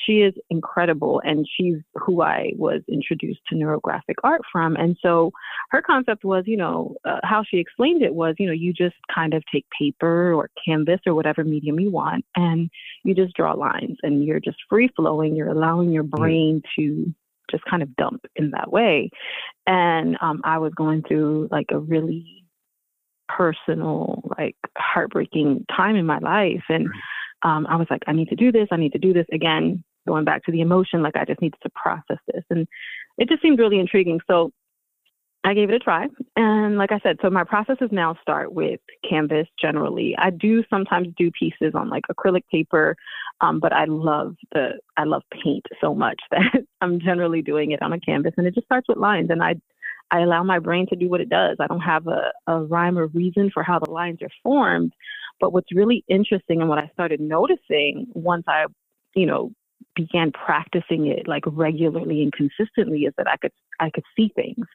she 0.05 0.21
is 0.21 0.33
incredible, 0.49 1.21
and 1.25 1.47
she's 1.57 1.77
who 1.95 2.21
I 2.21 2.51
was 2.55 2.81
introduced 2.87 3.41
to 3.49 3.55
neurographic 3.55 4.15
art 4.23 4.41
from. 4.51 4.75
And 4.75 4.97
so 5.01 5.31
her 5.71 5.81
concept 5.81 6.23
was, 6.23 6.43
you 6.47 6.57
know, 6.57 6.95
uh, 7.05 7.19
how 7.23 7.43
she 7.43 7.57
explained 7.57 8.01
it 8.03 8.15
was, 8.15 8.35
you 8.37 8.47
know, 8.47 8.53
you 8.53 8.73
just 8.73 8.95
kind 9.13 9.33
of 9.33 9.43
take 9.51 9.65
paper 9.77 10.33
or 10.33 10.49
canvas 10.63 10.99
or 11.05 11.15
whatever 11.15 11.43
medium 11.43 11.79
you 11.79 11.91
want, 11.91 12.25
and 12.35 12.69
you 13.03 13.15
just 13.15 13.35
draw 13.35 13.53
lines, 13.53 13.97
and 14.03 14.23
you're 14.23 14.39
just 14.39 14.57
free 14.69 14.89
flowing. 14.95 15.35
You're 15.35 15.49
allowing 15.49 15.91
your 15.91 16.03
mm-hmm. 16.03 16.21
brain 16.21 16.61
to 16.77 17.13
just 17.49 17.63
kind 17.65 17.81
of 17.81 17.95
dump 17.95 18.25
in 18.35 18.51
that 18.51 18.71
way. 18.71 19.09
And 19.65 20.17
um, 20.21 20.41
I 20.43 20.57
was 20.57 20.73
going 20.73 21.03
through 21.03 21.47
like 21.51 21.67
a 21.71 21.79
really 21.79 22.46
personal, 23.27 24.23
like 24.37 24.55
heartbreaking 24.77 25.65
time 25.75 25.95
in 25.95 26.05
my 26.05 26.19
life. 26.19 26.63
And 26.69 26.87
um, 27.43 27.67
I 27.67 27.75
was 27.75 27.87
like, 27.89 28.03
I 28.07 28.13
need 28.13 28.29
to 28.29 28.35
do 28.35 28.51
this. 28.51 28.67
I 28.71 28.77
need 28.77 28.93
to 28.93 28.99
do 28.99 29.13
this 29.13 29.27
again. 29.31 29.83
Going 30.07 30.23
back 30.23 30.45
to 30.45 30.51
the 30.51 30.61
emotion, 30.61 31.03
like 31.03 31.17
I 31.17 31.25
just 31.25 31.41
needed 31.41 31.59
to 31.63 31.69
process 31.75 32.19
this. 32.33 32.43
And 32.49 32.67
it 33.17 33.27
just 33.27 33.41
seemed 33.41 33.59
really 33.59 33.79
intriguing. 33.79 34.21
So 34.27 34.51
I 35.43 35.53
gave 35.53 35.69
it 35.69 35.75
a 35.75 35.79
try. 35.79 36.07
And 36.35 36.77
like 36.77 36.91
I 36.91 36.99
said, 36.99 37.17
so 37.21 37.29
my 37.29 37.43
processes 37.43 37.89
now 37.91 38.17
start 38.21 38.53
with 38.53 38.81
canvas 39.07 39.47
generally. 39.61 40.15
I 40.17 40.29
do 40.29 40.63
sometimes 40.69 41.07
do 41.17 41.31
pieces 41.31 41.73
on 41.73 41.89
like 41.89 42.03
acrylic 42.11 42.41
paper, 42.51 42.95
um, 43.39 43.59
but 43.59 43.71
I 43.71 43.85
love 43.85 44.35
the 44.51 44.79
I 44.97 45.05
love 45.05 45.23
paint 45.31 45.65
so 45.79 45.95
much 45.95 46.19
that 46.31 46.65
I'm 46.81 46.99
generally 46.99 47.41
doing 47.41 47.71
it 47.71 47.81
on 47.81 47.93
a 47.93 47.99
canvas 47.99 48.33
and 48.37 48.45
it 48.45 48.55
just 48.55 48.65
starts 48.65 48.89
with 48.89 48.97
lines 48.97 49.29
and 49.29 49.41
I 49.41 49.55
I 50.11 50.21
allow 50.21 50.43
my 50.43 50.59
brain 50.59 50.87
to 50.87 50.95
do 50.95 51.09
what 51.09 51.21
it 51.21 51.29
does. 51.29 51.57
I 51.59 51.67
don't 51.67 51.81
have 51.81 52.07
a, 52.07 52.31
a 52.47 52.63
rhyme 52.63 52.97
or 52.97 53.07
reason 53.07 53.51
for 53.53 53.63
how 53.63 53.79
the 53.79 53.91
lines 53.91 54.21
are 54.21 54.29
formed. 54.43 54.93
But 55.39 55.53
what's 55.53 55.73
really 55.73 56.03
interesting 56.07 56.61
and 56.61 56.69
what 56.69 56.79
I 56.79 56.89
started 56.93 57.19
noticing 57.19 58.07
once 58.13 58.45
I, 58.47 58.65
you 59.15 59.25
know, 59.25 59.51
began 59.95 60.31
practicing 60.31 61.07
it 61.07 61.27
like 61.27 61.43
regularly 61.45 62.21
and 62.21 62.31
consistently 62.31 63.01
is 63.01 63.13
that 63.17 63.27
I 63.27 63.37
could 63.37 63.51
I 63.79 63.89
could 63.89 64.03
see 64.15 64.31
things. 64.35 64.65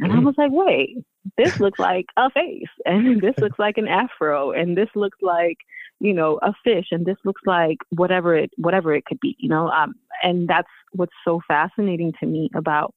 And 0.00 0.10
mm-hmm. 0.10 0.20
I 0.20 0.24
was 0.24 0.34
like, 0.38 0.50
wait, 0.52 0.96
this 1.36 1.60
looks 1.60 1.78
like 1.78 2.06
a 2.16 2.30
face 2.30 2.68
and 2.84 3.20
this 3.20 3.36
looks 3.38 3.58
like 3.58 3.76
an 3.78 3.88
afro 3.88 4.52
and 4.52 4.76
this 4.76 4.88
looks 4.94 5.18
like, 5.20 5.58
you 6.00 6.14
know, 6.14 6.38
a 6.42 6.52
fish 6.64 6.86
and 6.90 7.04
this 7.04 7.16
looks 7.24 7.42
like 7.44 7.78
whatever 7.90 8.36
it 8.36 8.50
whatever 8.56 8.94
it 8.94 9.04
could 9.04 9.20
be, 9.20 9.36
you 9.38 9.48
know. 9.48 9.68
Um 9.68 9.94
and 10.22 10.48
that's 10.48 10.68
what's 10.92 11.12
so 11.24 11.40
fascinating 11.46 12.12
to 12.20 12.26
me 12.26 12.50
about 12.54 12.94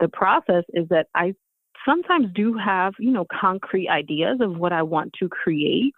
the 0.00 0.08
process 0.08 0.64
is 0.74 0.88
that 0.88 1.06
I 1.14 1.34
sometimes 1.86 2.26
do 2.34 2.54
have, 2.54 2.94
you 2.98 3.10
know, 3.10 3.26
concrete 3.40 3.88
ideas 3.88 4.38
of 4.40 4.56
what 4.58 4.72
I 4.72 4.82
want 4.82 5.12
to 5.20 5.28
create, 5.28 5.94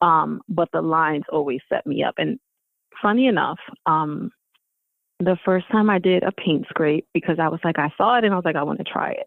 um, 0.00 0.40
but 0.48 0.68
the 0.72 0.82
lines 0.82 1.24
always 1.30 1.60
set 1.68 1.86
me 1.86 2.02
up. 2.02 2.14
And 2.18 2.38
funny 3.02 3.26
enough, 3.26 3.58
um, 3.86 4.30
the 5.18 5.36
first 5.44 5.66
time 5.70 5.90
I 5.90 5.98
did 5.98 6.22
a 6.22 6.32
paint 6.32 6.66
scrape 6.68 7.06
because 7.12 7.38
I 7.38 7.48
was 7.48 7.60
like, 7.62 7.78
I 7.78 7.92
saw 7.98 8.16
it 8.16 8.24
and 8.24 8.32
I 8.32 8.36
was 8.36 8.44
like, 8.44 8.56
I 8.56 8.62
want 8.62 8.78
to 8.78 8.84
try 8.84 9.10
it. 9.12 9.26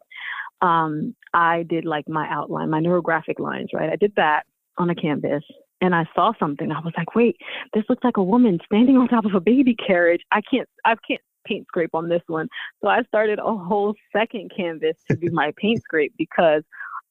um, 0.64 1.16
I 1.34 1.64
did 1.64 1.86
like 1.86 2.08
my 2.08 2.28
outline, 2.30 2.70
my 2.70 2.80
neurographic 2.80 3.40
lines, 3.40 3.70
right? 3.74 3.90
I 3.90 3.96
did 3.98 4.14
that 4.16 4.44
on 4.78 4.90
a 4.90 4.96
canvas 4.96 5.44
and 5.82 5.94
I 5.94 6.06
saw 6.16 6.32
something. 6.40 6.72
I 6.72 6.80
was 6.80 6.94
like, 6.98 7.16
wait, 7.16 7.36
this 7.74 7.84
looks 7.90 8.04
like 8.04 8.18
a 8.18 8.24
woman 8.24 8.60
standing 8.66 8.98
on 8.98 9.08
top 9.10 9.26
of 9.26 9.36
a 9.36 9.42
baby 9.42 9.76
carriage. 9.76 10.22
I 10.32 10.42
can't, 10.42 10.68
I 10.86 10.96
can't 11.08 11.22
paint 11.46 11.68
scrape 11.68 11.94
on 11.94 12.10
this 12.10 12.24
one. 12.28 12.48
So 12.82 12.88
I 12.88 13.04
started 13.04 13.40
a 13.40 13.56
whole 13.56 13.96
second 14.12 14.52
canvas 14.56 14.98
to 15.10 15.16
do 15.16 15.30
my 15.32 15.54
paint 15.58 15.82
scrape 15.84 16.14
because 16.18 16.64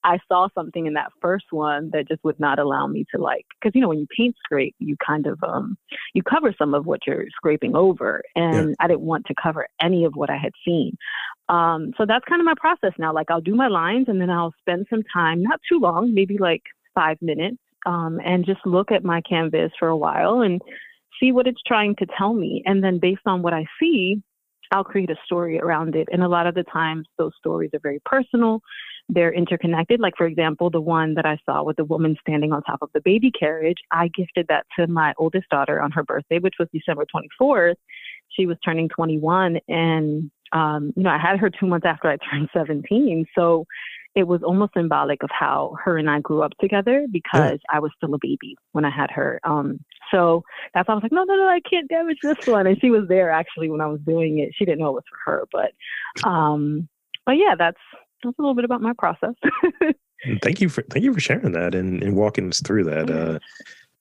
I 0.05 0.19
saw 0.29 0.49
something 0.55 0.87
in 0.87 0.95
that 0.95 1.13
first 1.21 1.47
one 1.51 1.91
that 1.93 2.09
just 2.09 2.25
would 2.25 2.41
not 2.41 2.59
allow 2.59 2.87
me 2.87 3.05
to 3.15 3.21
like, 3.21 3.47
because 3.61 3.75
you 3.75 3.81
know 3.81 3.89
when 3.89 4.01
you 4.01 4.07
paint 4.17 4.37
scrape, 4.43 4.75
you 4.79 4.97
kind 5.05 5.27
of 5.27 5.43
um 5.45 5.77
you 6.15 6.23
cover 6.23 6.55
some 6.59 6.75
of 6.75 6.87
what 6.87 7.07
you're 7.07 7.27
scraping 7.31 7.77
over, 7.77 8.23
and 8.35 8.71
yeah. 8.71 8.75
I 8.81 8.89
didn't 8.89 9.03
want 9.03 9.27
to 9.27 9.35
cover 9.41 9.67
any 9.81 10.05
of 10.05 10.15
what 10.15 10.31
I 10.31 10.37
had 10.37 10.53
seen. 10.65 10.97
Um, 11.49 11.93
so 11.97 12.05
that's 12.07 12.25
kind 12.25 12.41
of 12.41 12.47
my 12.47 12.55
process 12.57 12.93
now. 12.99 13.13
Like 13.13 13.31
I'll 13.31 13.41
do 13.41 13.55
my 13.55 13.69
lines, 13.69 14.07
and 14.09 14.21
then 14.21 14.31
I'll 14.31 14.55
spend 14.61 14.87
some 14.91 15.03
time, 15.13 15.43
not 15.43 15.61
too 15.71 15.79
long, 15.79 16.13
maybe 16.15 16.37
like 16.39 16.63
five 16.95 17.19
minutes, 17.23 17.59
um, 17.87 18.21
and 18.25 18.45
just 18.45 18.61
look 18.67 18.91
at 18.91 19.05
my 19.05 19.21
canvas 19.21 19.71
for 19.79 19.89
a 19.89 19.97
while 19.97 20.41
and 20.41 20.61
see 21.23 21.33
what 21.33 21.47
it's 21.47 21.63
trying 21.67 21.95
to 21.97 22.07
tell 22.19 22.35
me, 22.35 22.63
and 22.67 22.83
then 22.83 22.99
based 22.99 23.23
on 23.27 23.43
what 23.43 23.55
I 23.55 23.65
see, 23.81 24.21
I'll 24.73 24.85
create 24.85 25.11
a 25.11 25.17
story 25.25 25.61
around 25.61 25.95
it. 25.95 26.09
And 26.11 26.23
a 26.23 26.29
lot 26.29 26.47
of 26.47 26.55
the 26.55 26.65
times, 26.65 27.07
those 27.19 27.33
stories 27.39 27.71
are 27.75 27.81
very 27.81 28.01
personal 28.05 28.61
they're 29.09 29.33
interconnected. 29.33 30.01
Like, 30.01 30.15
for 30.17 30.27
example, 30.27 30.71
the 30.71 30.81
one 30.81 31.15
that 31.15 31.27
I 31.27 31.39
saw 31.45 31.63
with 31.63 31.77
the 31.77 31.85
woman 31.85 32.17
standing 32.21 32.53
on 32.53 32.63
top 32.63 32.83
of 32.83 32.91
the 32.95 33.01
baby 33.01 33.31
carriage, 33.31 33.79
I 33.91 34.09
gifted 34.09 34.47
that 34.49 34.67
to 34.79 34.87
my 34.87 35.13
oldest 35.19 35.49
daughter 35.51 35.81
on 35.81 35.91
her 35.93 36.03
birthday, 36.03 36.39
which 36.39 36.55
was 36.59 36.69
December 36.73 37.05
24th. 37.41 37.75
She 38.31 38.47
was 38.47 38.57
turning 38.65 38.89
21. 38.89 39.59
And, 39.69 40.31
um, 40.53 40.93
you 40.97 41.03
know, 41.03 41.11
I 41.11 41.19
had 41.19 41.39
her 41.39 41.51
two 41.51 41.67
months 41.67 41.87
after 41.87 42.09
I 42.09 42.17
turned 42.31 42.49
17. 42.55 43.27
So 43.35 43.67
it 44.15 44.27
was 44.27 44.43
almost 44.43 44.75
symbolic 44.75 45.23
of 45.23 45.31
how 45.31 45.75
her 45.83 45.97
and 45.97 46.11
I 46.11 46.21
grew 46.21 46.43
up 46.43 46.53
together 46.61 47.07
because 47.11 47.59
yeah. 47.65 47.77
I 47.77 47.79
was 47.79 47.91
still 47.97 48.15
a 48.15 48.19
baby 48.21 48.57
when 48.73 48.85
I 48.85 48.91
had 48.91 49.11
her. 49.11 49.41
Um, 49.45 49.81
so 50.11 50.45
that's 50.75 50.87
why 50.87 50.93
I 50.93 50.97
was 50.97 51.03
like, 51.03 51.13
no, 51.13 51.25
no, 51.25 51.35
no, 51.35 51.49
I 51.49 51.61
can't 51.61 51.89
damage 51.89 52.19
this 52.23 52.47
one. 52.47 52.67
And 52.67 52.79
she 52.81 52.91
was 52.91 53.09
there 53.09 53.31
actually 53.31 53.71
when 53.71 53.81
I 53.81 53.87
was 53.87 54.01
doing 54.01 54.39
it. 54.39 54.51
She 54.55 54.65
didn't 54.65 54.81
know 54.81 54.91
it 54.91 54.95
was 54.95 55.05
for 55.09 55.31
her, 55.31 55.49
but, 55.51 56.29
um, 56.29 56.89
but 57.25 57.33
yeah, 57.33 57.55
that's 57.57 57.79
that's 58.23 58.39
a 58.39 58.43
little 58.43 58.55
bit 58.55 58.65
about 58.65 58.83
my 58.83 58.93
process. 58.93 59.35
thank 60.43 60.61
you 60.61 60.69
for 60.69 60.83
thank 60.91 61.05
you 61.05 61.13
for 61.13 61.21
sharing 61.21 61.53
that 61.53 61.75
and, 61.75 62.03
and 62.03 62.15
walking 62.15 62.49
us 62.49 62.61
through 62.61 62.85
that. 62.85 63.11
Uh, 63.11 63.39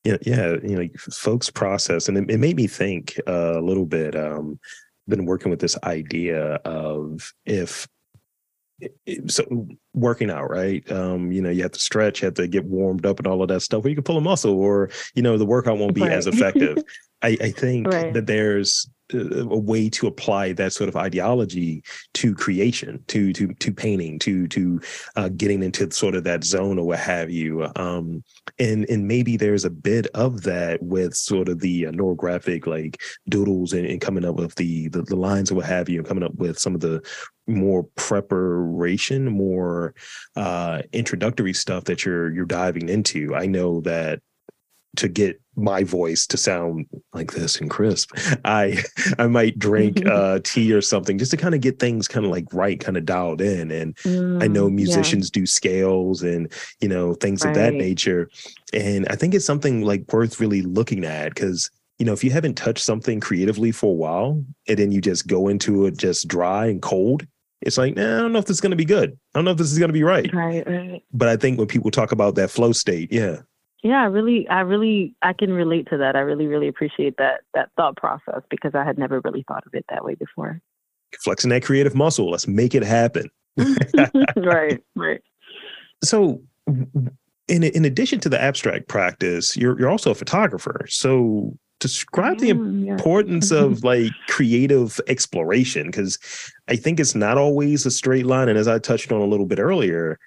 yeah, 0.03 0.17
yeah, 0.23 0.55
you 0.63 0.77
know, 0.77 0.89
folks 0.97 1.49
process, 1.49 2.07
and 2.09 2.17
it, 2.17 2.29
it 2.29 2.37
made 2.39 2.55
me 2.55 2.67
think 2.67 3.19
uh, 3.27 3.59
a 3.59 3.61
little 3.61 3.85
bit. 3.85 4.15
Um, 4.15 4.59
been 5.07 5.25
working 5.25 5.49
with 5.49 5.59
this 5.59 5.77
idea 5.83 6.55
of 6.65 7.33
if 7.45 7.87
so 9.27 9.67
working 9.93 10.29
out, 10.29 10.49
right? 10.49 10.89
Um, 10.91 11.31
you 11.31 11.41
know, 11.41 11.49
you 11.49 11.63
have 11.63 11.71
to 11.71 11.79
stretch, 11.79 12.21
you 12.21 12.27
have 12.27 12.35
to 12.35 12.47
get 12.47 12.65
warmed 12.65 13.05
up 13.05 13.19
and 13.19 13.27
all 13.27 13.41
of 13.41 13.49
that 13.49 13.61
stuff, 13.61 13.85
or 13.85 13.89
you 13.89 13.95
can 13.95 14.03
pull 14.03 14.17
a 14.17 14.21
muscle, 14.21 14.53
or 14.53 14.89
you 15.15 15.21
know, 15.21 15.37
the 15.37 15.45
workout 15.45 15.77
won't 15.77 15.95
be 15.95 16.01
right. 16.01 16.11
as 16.11 16.27
effective. 16.27 16.77
I, 17.21 17.37
I 17.39 17.51
think 17.51 17.87
right. 17.87 18.13
that 18.13 18.25
there's 18.25 18.89
a 19.13 19.57
way 19.57 19.89
to 19.89 20.07
apply 20.07 20.53
that 20.53 20.73
sort 20.73 20.87
of 20.87 20.95
ideology 20.95 21.83
to 22.13 22.33
creation, 22.33 23.03
to 23.07 23.33
to 23.33 23.53
to 23.55 23.73
painting, 23.73 24.19
to 24.19 24.47
to 24.47 24.81
uh, 25.15 25.29
getting 25.29 25.63
into 25.63 25.89
sort 25.91 26.15
of 26.15 26.23
that 26.23 26.43
zone 26.43 26.79
or 26.79 26.87
what 26.87 26.99
have 26.99 27.29
you. 27.29 27.67
Um, 27.75 28.23
and 28.59 28.89
and 28.89 29.07
maybe 29.07 29.37
there's 29.37 29.65
a 29.65 29.69
bit 29.69 30.07
of 30.13 30.43
that 30.43 30.81
with 30.81 31.15
sort 31.15 31.49
of 31.49 31.59
the 31.59 31.87
uh, 31.87 31.91
neurographic 31.91 32.65
like 32.67 33.01
doodles 33.29 33.73
and, 33.73 33.85
and 33.85 34.01
coming 34.01 34.25
up 34.25 34.35
with 34.35 34.55
the, 34.55 34.87
the, 34.89 35.01
the 35.03 35.15
lines 35.15 35.51
or 35.51 35.55
what 35.55 35.65
have 35.65 35.89
you, 35.89 35.99
and 35.99 36.07
coming 36.07 36.23
up 36.23 36.35
with 36.35 36.57
some 36.57 36.75
of 36.75 36.81
the 36.81 37.01
more 37.51 37.83
preparation, 37.95 39.29
more 39.29 39.93
uh, 40.35 40.81
introductory 40.93 41.53
stuff 41.53 41.85
that 41.85 42.05
you're 42.05 42.31
you're 42.31 42.45
diving 42.45 42.89
into. 42.89 43.35
I 43.35 43.45
know 43.45 43.81
that 43.81 44.21
to 44.97 45.07
get 45.07 45.39
my 45.55 45.83
voice 45.83 46.25
to 46.25 46.37
sound 46.37 46.85
like 47.13 47.33
this 47.33 47.59
and 47.59 47.69
crisp 47.69 48.11
i 48.45 48.81
i 49.19 49.27
might 49.27 49.59
drink 49.59 50.05
uh 50.09 50.39
tea 50.43 50.71
or 50.71 50.81
something 50.81 51.17
just 51.17 51.31
to 51.31 51.37
kind 51.37 51.53
of 51.53 51.61
get 51.61 51.79
things 51.79 52.07
kind 52.07 52.25
of 52.25 52.31
like 52.31 52.45
right 52.53 52.79
kind 52.79 52.97
of 52.97 53.05
dialed 53.05 53.41
in 53.41 53.69
and 53.71 53.95
mm, 53.97 54.41
i 54.41 54.47
know 54.47 54.67
mm, 54.67 54.73
musicians 54.73 55.27
yeah. 55.27 55.41
do 55.41 55.45
scales 55.45 56.23
and 56.23 56.51
you 56.79 56.87
know 56.87 57.13
things 57.13 57.43
right. 57.43 57.51
of 57.51 57.55
that 57.55 57.73
nature 57.73 58.29
and 58.73 59.05
i 59.09 59.15
think 59.15 59.33
it's 59.33 59.45
something 59.45 59.81
like 59.81 60.11
worth 60.11 60.39
really 60.39 60.61
looking 60.61 61.03
at 61.03 61.33
because 61.33 61.69
you 61.99 62.05
know 62.05 62.13
if 62.13 62.23
you 62.23 62.31
haven't 62.31 62.55
touched 62.55 62.83
something 62.83 63.19
creatively 63.19 63.71
for 63.71 63.91
a 63.91 63.95
while 63.95 64.43
and 64.67 64.79
then 64.79 64.91
you 64.91 65.01
just 65.01 65.27
go 65.27 65.49
into 65.49 65.85
it 65.85 65.97
just 65.97 66.27
dry 66.27 66.65
and 66.65 66.81
cold 66.81 67.27
it's 67.61 67.77
like, 67.77 67.95
nah, 67.95 68.17
I 68.17 68.21
don't 68.21 68.33
know 68.33 68.39
if 68.39 68.45
this 68.45 68.57
is 68.57 68.61
going 68.61 68.71
to 68.71 68.75
be 68.77 68.85
good. 68.85 69.17
I 69.33 69.37
don't 69.37 69.45
know 69.45 69.51
if 69.51 69.57
this 69.57 69.71
is 69.71 69.79
going 69.79 69.89
to 69.89 69.93
be 69.93 70.03
right. 70.03 70.31
Right, 70.33 70.67
right. 70.67 71.03
But 71.13 71.27
I 71.27 71.37
think 71.37 71.57
when 71.57 71.67
people 71.67 71.91
talk 71.91 72.11
about 72.11 72.35
that 72.35 72.49
flow 72.49 72.71
state, 72.71 73.11
yeah, 73.11 73.41
yeah, 73.83 74.01
I 74.01 74.05
really, 74.05 74.47
I 74.47 74.59
really, 74.61 75.15
I 75.21 75.33
can 75.33 75.51
relate 75.51 75.87
to 75.89 75.97
that. 75.97 76.15
I 76.15 76.19
really, 76.19 76.45
really 76.45 76.67
appreciate 76.67 77.17
that 77.17 77.41
that 77.55 77.69
thought 77.77 77.97
process 77.97 78.41
because 78.49 78.75
I 78.75 78.83
had 78.83 78.97
never 78.97 79.21
really 79.21 79.43
thought 79.47 79.63
of 79.65 79.73
it 79.73 79.85
that 79.89 80.05
way 80.05 80.15
before. 80.15 80.61
Flexing 81.23 81.49
that 81.49 81.63
creative 81.63 81.95
muscle. 81.95 82.29
Let's 82.29 82.47
make 82.47 82.75
it 82.75 82.83
happen. 82.83 83.29
right, 84.37 84.81
right. 84.95 85.21
So, 86.03 86.41
in 86.67 87.63
in 87.63 87.85
addition 87.85 88.19
to 88.19 88.29
the 88.29 88.39
abstract 88.39 88.87
practice, 88.87 89.57
you're 89.57 89.79
you're 89.79 89.89
also 89.89 90.11
a 90.11 90.15
photographer. 90.15 90.85
So, 90.87 91.57
describe 91.79 92.37
the 92.37 92.51
mm, 92.51 92.87
importance 92.87 93.51
yeah. 93.51 93.61
of 93.61 93.83
like 93.83 94.11
creative 94.27 95.01
exploration 95.07 95.87
because 95.87 96.19
I 96.71 96.77
think 96.77 97.01
it's 97.01 97.15
not 97.15 97.37
always 97.37 97.85
a 97.85 97.91
straight 97.91 98.25
line. 98.25 98.47
And 98.47 98.57
as 98.57 98.65
I 98.65 98.79
touched 98.79 99.11
on 99.11 99.19
a 99.19 99.25
little 99.25 99.45
bit 99.45 99.59
earlier, 99.59 100.17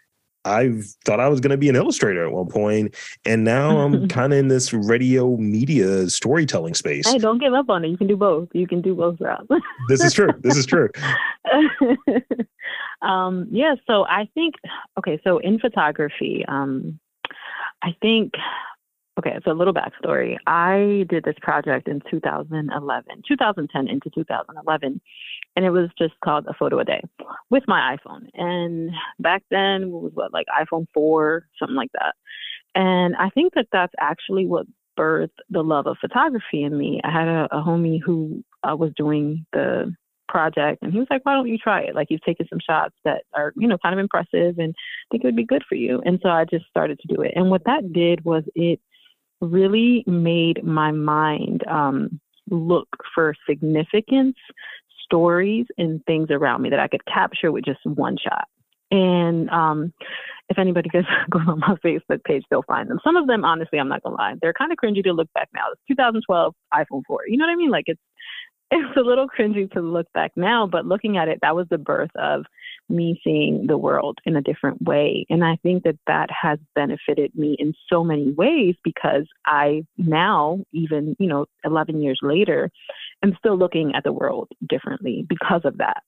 I 0.44 0.74
thought 1.06 1.18
I 1.18 1.28
was 1.28 1.40
going 1.40 1.52
to 1.52 1.56
be 1.56 1.70
an 1.70 1.74
illustrator 1.74 2.26
at 2.26 2.32
one 2.32 2.48
point, 2.48 2.94
and 3.24 3.44
now 3.44 3.78
I'm 3.78 4.08
kind 4.10 4.30
of 4.34 4.38
in 4.38 4.48
this 4.48 4.74
radio 4.74 5.38
media 5.38 6.10
storytelling 6.10 6.74
space. 6.74 7.10
Hey, 7.10 7.16
don't 7.16 7.38
give 7.40 7.54
up 7.54 7.70
on 7.70 7.82
it. 7.82 7.88
You 7.88 7.96
can 7.96 8.08
do 8.08 8.16
both. 8.18 8.50
You 8.52 8.66
can 8.66 8.82
do 8.82 8.94
both 8.94 9.18
routes. 9.22 9.48
this 9.88 10.04
is 10.04 10.12
true. 10.12 10.28
This 10.40 10.58
is 10.58 10.66
true. 10.66 10.90
um, 13.00 13.48
yeah. 13.50 13.76
So 13.86 14.04
I 14.04 14.28
think 14.34 14.56
okay. 14.98 15.18
So 15.24 15.38
in 15.38 15.58
photography, 15.58 16.44
um, 16.46 17.00
I 17.82 17.96
think 18.02 18.34
okay. 19.18 19.38
So 19.46 19.52
a 19.52 19.54
little 19.54 19.72
backstory. 19.72 20.36
I 20.46 21.06
did 21.08 21.24
this 21.24 21.36
project 21.40 21.88
in 21.88 22.02
2011, 22.10 23.22
2010 23.26 23.88
into 23.88 24.10
2011, 24.10 25.00
and 25.56 25.64
it 25.64 25.70
was 25.70 25.90
just 25.99 26.14
called 26.23 26.46
a 26.49 26.54
photo 26.54 26.78
a 26.78 26.84
day 26.84 27.02
with 27.50 27.64
my 27.68 27.96
iPhone. 27.96 28.28
And 28.34 28.90
back 29.18 29.42
then 29.50 29.82
it 29.82 29.90
was 29.90 30.12
what 30.14 30.32
like 30.32 30.46
iPhone 30.49 30.87
4, 30.92 31.46
something 31.58 31.76
like 31.76 31.92
that. 31.92 32.14
And 32.75 33.14
I 33.16 33.30
think 33.30 33.54
that 33.54 33.68
that's 33.73 33.94
actually 34.00 34.46
what 34.46 34.66
birthed 34.99 35.30
the 35.50 35.62
love 35.62 35.87
of 35.87 35.96
photography 36.00 36.62
in 36.62 36.76
me. 36.76 37.00
I 37.04 37.11
had 37.11 37.28
a, 37.28 37.49
a 37.52 37.62
homie 37.62 38.00
who 38.04 38.44
uh, 38.62 38.76
was 38.76 38.92
doing 38.96 39.46
the 39.52 39.94
project 40.28 40.82
and 40.82 40.92
he 40.92 40.99
was 40.99 41.06
like 41.11 41.25
why 41.25 41.34
don't 41.34 41.49
you 41.49 41.58
try 41.58 41.80
it 41.80 41.94
like 41.94 42.08
you've 42.11 42.23
taken 42.23 42.49
some 42.49 42.58
shots 42.58 42.94
that 43.04 43.23
are 43.34 43.52
you 43.56 43.68
know 43.68 43.78
kind 43.78 43.92
of 43.92 44.00
impressive 44.00 44.58
and 44.58 44.75
I 44.75 45.06
think 45.11 45.23
it 45.23 45.26
would 45.26 45.37
be 45.37 45.44
good 45.44 45.62
for 45.68 45.76
you 45.76 46.02
and 46.04 46.18
so 46.23 46.28
i 46.28 46.44
just 46.44 46.64
started 46.66 46.99
to 47.00 47.14
do 47.14 47.20
it 47.20 47.32
and 47.37 47.50
what 47.50 47.62
that 47.66 47.92
did 47.92 48.25
was 48.25 48.42
it 48.56 48.80
really 49.40 50.02
made 50.06 50.64
my 50.64 50.90
mind 50.90 51.64
um, 51.68 52.20
look 52.50 52.88
for 53.14 53.34
significance 53.49 54.37
stories 55.04 55.66
and 55.78 56.04
things 56.04 56.28
around 56.30 56.62
me 56.62 56.70
that 56.70 56.80
I 56.80 56.88
could 56.88 57.04
capture 57.06 57.52
with 57.52 57.64
just 57.64 57.80
one 57.84 58.16
shot. 58.16 58.49
And 58.90 59.49
um, 59.50 59.92
if 60.49 60.58
anybody 60.58 60.88
goes, 60.88 61.04
goes 61.30 61.42
on 61.46 61.61
my 61.61 61.76
Facebook 61.84 62.25
page, 62.25 62.44
they'll 62.50 62.62
find 62.62 62.88
them. 62.88 63.00
Some 63.04 63.16
of 63.16 63.26
them, 63.26 63.44
honestly, 63.44 63.78
I'm 63.78 63.88
not 63.88 64.02
gonna 64.02 64.16
lie, 64.16 64.34
they're 64.40 64.52
kind 64.52 64.73
of 64.73 64.78
cringy 64.78 65.02
to 65.04 65.12
look 65.12 65.32
back 65.34 65.49
now. 65.54 65.64
It's 65.73 65.80
2012 65.88 66.54
iPhone 66.73 67.02
4. 67.06 67.20
You 67.28 67.37
know 67.37 67.46
what 67.46 67.52
I 67.52 67.56
mean? 67.56 67.70
Like 67.70 67.84
it's 67.87 68.00
it's 68.70 68.96
a 68.96 69.00
little 69.00 69.28
cringy 69.28 69.70
to 69.73 69.80
look 69.80 70.06
back 70.14 70.32
now, 70.37 70.66
but 70.66 70.87
looking 70.87 71.16
at 71.16 71.28
it, 71.28 71.38
that 71.42 71.54
was 71.54 71.66
the 71.70 71.78
birth 71.78 72.11
of 72.16 72.44
me 72.88 73.20
seeing 73.23 73.66
the 73.66 73.78
world 73.78 74.18
in 74.25 74.37
a 74.37 74.42
different 74.42 74.82
way. 74.82 75.26
And 75.30 75.44
I 75.44 75.56
think 75.62 75.84
that 75.84 75.99
that 76.06 76.28
has 76.30 76.58
benefited 76.75 77.34
me 77.34 77.56
in 77.58 77.75
so 77.92 78.02
many 78.02 78.32
ways 78.32 78.75
because 78.82 79.26
I 79.46 79.84
now, 79.96 80.64
even, 80.73 81.14
you 81.18 81.28
know, 81.28 81.46
11 81.64 82.02
years 82.02 82.18
later, 82.23 82.70
am 83.25 83.37
still 83.38 83.59
looking 83.59 83.95
at 83.95 84.04
the 84.04 84.12
world 84.12 84.49
differently 84.69 85.26
because 85.28 85.62
of 85.64 85.78
that 85.78 86.02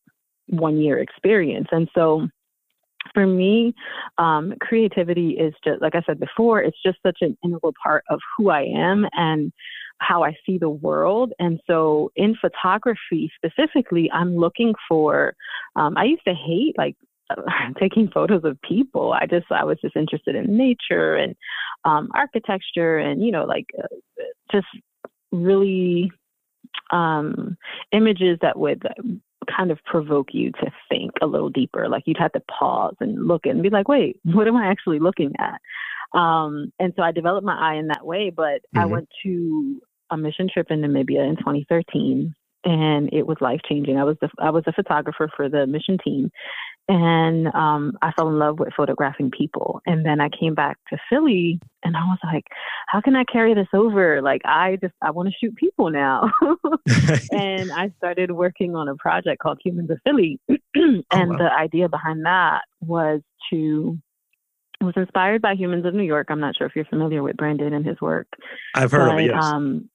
one 0.49 0.79
year 0.79 0.99
experience. 0.99 1.69
And 1.73 1.89
so 1.95 2.29
for 3.15 3.27
me, 3.27 3.75
um, 4.19 4.55
creativity 4.61 5.31
is 5.31 5.55
just, 5.65 5.81
like 5.81 5.95
I 5.95 6.03
said 6.07 6.21
before, 6.21 6.61
it's 6.61 6.79
just 6.85 6.99
such 7.05 7.19
an 7.21 7.37
integral 7.45 7.73
part 7.83 8.05
of 8.11 8.21
who 8.37 8.51
I 8.51 8.63
am 8.63 9.07
and 9.13 9.53
how 9.99 10.23
I 10.23 10.37
see 10.45 10.59
the 10.59 10.69
world. 10.69 11.33
And 11.39 11.61
so 11.67 12.11
in 12.17 12.37
photography 12.41 13.31
specifically, 13.37 14.11
I'm 14.13 14.37
looking 14.37 14.75
for, 14.89 15.35
um, 15.75 15.97
I 15.97 16.05
used 16.05 16.25
to 16.27 16.35
hate 16.35 16.75
like 16.77 16.97
taking 17.81 18.09
photos 18.09 18.45
of 18.45 18.61
people. 18.63 19.13
I 19.13 19.27
just, 19.27 19.47
I 19.51 19.65
was 19.65 19.79
just 19.81 19.97
interested 19.97 20.35
in 20.35 20.57
nature 20.57 21.15
and 21.17 21.35
um, 21.85 22.09
architecture 22.15 22.99
and, 22.99 23.25
you 23.25 23.33
know, 23.33 23.45
like 23.45 23.67
uh, 23.79 23.87
just 24.53 24.67
really 25.33 26.11
um, 26.91 27.57
images 27.93 28.39
that 28.43 28.59
would 28.59 28.83
kind 29.55 29.71
of 29.71 29.83
provoke 29.85 30.29
you 30.33 30.51
to 30.53 30.71
think 30.89 31.13
a 31.23 31.27
little 31.27 31.51
deeper. 31.51 31.89
Like 31.89 32.05
you'd 32.07 32.19
have 32.19 32.33
to 32.33 32.43
pause 32.59 32.95
and 33.01 33.27
look 33.27 33.47
and 33.47 33.63
be 33.63 33.71
like, 33.71 33.89
wait, 33.89 34.19
what 34.25 34.49
am 34.49 34.57
I 34.57 34.67
actually 34.67 34.99
looking 34.99 35.33
at? 35.39 35.61
Um, 36.19 36.73
and 36.79 36.93
so 36.97 37.03
I 37.03 37.13
developed 37.13 37.47
my 37.47 37.59
eye 37.59 37.77
in 37.77 37.89
that 37.89 38.07
way. 38.07 38.31
But 38.35 38.63
mm-hmm. 38.63 38.79
I 38.79 38.87
went 38.87 39.09
to 39.25 39.81
a 40.11 40.17
mission 40.17 40.49
trip 40.53 40.69
in 40.71 40.81
Namibia 40.81 41.29
in 41.29 41.37
2013, 41.37 42.35
and 42.65 43.13
it 43.13 43.27
was 43.27 43.37
life 43.41 43.61
changing. 43.69 43.99
I 43.99 44.05
was 44.05 44.17
the, 44.21 44.29
I 44.39 44.51
was 44.51 44.65
a 44.67 44.73
photographer 44.73 45.29
for 45.37 45.49
the 45.49 45.67
mission 45.67 45.99
team, 46.03 46.31
and 46.89 47.49
um, 47.49 47.99
I 48.01 48.13
fell 48.13 48.29
in 48.29 48.39
love 48.39 48.61
with 48.61 48.73
photographing 48.77 49.31
people. 49.31 49.81
And 49.87 50.07
then 50.07 50.21
I 50.21 50.29
came 50.29 50.55
back 50.55 50.79
to 50.91 50.99
Philly, 51.11 51.59
and 51.83 51.97
I 51.97 52.01
was 52.01 52.19
like, 52.23 52.45
"How 52.87 53.01
can 53.01 53.17
I 53.17 53.25
carry 53.25 53.55
this 53.55 53.67
over? 53.75 54.23
Like, 54.23 54.43
I 54.45 54.79
just 54.81 54.95
I 55.03 55.11
want 55.11 55.29
to 55.29 55.35
shoot 55.41 55.57
people 55.57 55.91
now." 55.91 56.31
and 57.33 57.73
I 57.73 57.93
started 57.99 58.31
working 58.31 58.77
on 58.77 58.89
a 58.89 58.95
project 58.95 59.41
called 59.41 59.59
Humans 59.65 59.91
of 59.91 59.99
Philly, 60.05 60.39
and 60.49 61.05
oh, 61.13 61.27
wow. 61.27 61.37
the 61.39 61.53
idea 61.53 61.89
behind 61.89 62.25
that 62.25 62.63
was 62.81 63.21
to 63.51 63.99
was 64.81 64.95
inspired 64.97 65.43
by 65.43 65.55
Humans 65.55 65.87
of 65.87 65.95
New 65.95 66.05
York. 66.05 66.29
I'm 66.31 66.41
not 66.41 66.57
sure 66.57 66.67
if 66.67 66.77
you're 66.77 66.85
familiar 66.85 67.23
with 67.23 67.37
Brandon 67.37 67.73
and 67.73 67.85
his 67.85 68.01
work. 68.01 68.29
I've 68.75 68.93
heard 68.93 69.09
but, 69.09 69.15
of 69.15 69.19
it. 69.21 69.31
Yes. 69.35 69.45
Um, 69.45 69.89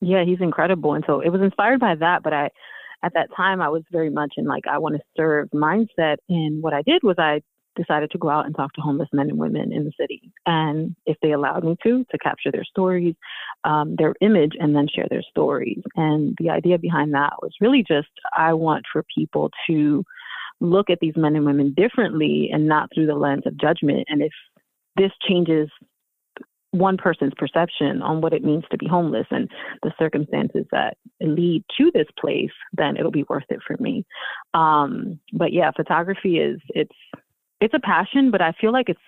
yeah, 0.00 0.24
he's 0.24 0.40
incredible, 0.40 0.94
and 0.94 1.04
so 1.06 1.20
it 1.20 1.28
was 1.28 1.42
inspired 1.42 1.80
by 1.80 1.94
that. 1.96 2.22
But 2.22 2.32
I 2.32 2.50
at 3.04 3.14
that 3.14 3.28
time 3.36 3.60
I 3.60 3.68
was 3.68 3.82
very 3.92 4.10
much 4.10 4.34
in 4.36 4.46
like 4.46 4.66
I 4.66 4.78
want 4.78 4.96
to 4.96 5.02
serve 5.16 5.48
mindset. 5.50 6.16
And 6.28 6.62
what 6.62 6.72
I 6.72 6.82
did 6.82 7.02
was 7.02 7.16
I 7.18 7.42
decided 7.76 8.10
to 8.12 8.18
go 8.18 8.30
out 8.30 8.46
and 8.46 8.54
talk 8.54 8.72
to 8.72 8.80
homeless 8.80 9.08
men 9.12 9.28
and 9.28 9.38
women 9.38 9.72
in 9.72 9.84
the 9.84 9.92
city, 9.98 10.32
and 10.46 10.94
if 11.06 11.16
they 11.22 11.32
allowed 11.32 11.64
me 11.64 11.76
to, 11.82 12.04
to 12.10 12.18
capture 12.18 12.52
their 12.52 12.64
stories, 12.64 13.14
um, 13.64 13.96
their 13.96 14.14
image, 14.20 14.52
and 14.58 14.76
then 14.76 14.86
share 14.94 15.08
their 15.10 15.24
stories. 15.28 15.82
And 15.96 16.36
the 16.38 16.50
idea 16.50 16.78
behind 16.78 17.14
that 17.14 17.34
was 17.42 17.52
really 17.60 17.84
just 17.86 18.08
I 18.36 18.52
want 18.54 18.84
for 18.92 19.04
people 19.14 19.50
to 19.68 20.04
look 20.60 20.88
at 20.88 21.00
these 21.00 21.16
men 21.16 21.36
and 21.36 21.44
women 21.44 21.74
differently 21.76 22.48
and 22.52 22.66
not 22.68 22.90
through 22.94 23.06
the 23.06 23.14
lens 23.14 23.42
of 23.44 23.60
judgment. 23.60 24.06
And 24.08 24.22
if 24.22 24.32
this 24.96 25.10
changes 25.28 25.68
one 26.74 26.96
person's 26.96 27.32
perception 27.36 28.02
on 28.02 28.20
what 28.20 28.32
it 28.32 28.44
means 28.44 28.64
to 28.70 28.76
be 28.76 28.86
homeless 28.86 29.26
and 29.30 29.48
the 29.82 29.92
circumstances 29.98 30.66
that 30.72 30.96
lead 31.20 31.64
to 31.78 31.90
this 31.94 32.08
place, 32.18 32.50
then 32.72 32.96
it'll 32.96 33.12
be 33.12 33.24
worth 33.28 33.44
it 33.48 33.60
for 33.64 33.76
me. 33.78 34.04
Um, 34.54 35.20
but 35.32 35.52
yeah, 35.52 35.70
photography 35.74 36.38
is 36.38 36.60
it's 36.70 36.96
it's 37.60 37.74
a 37.74 37.80
passion, 37.80 38.30
but 38.30 38.42
I 38.42 38.52
feel 38.60 38.72
like 38.72 38.88
it's 38.88 39.00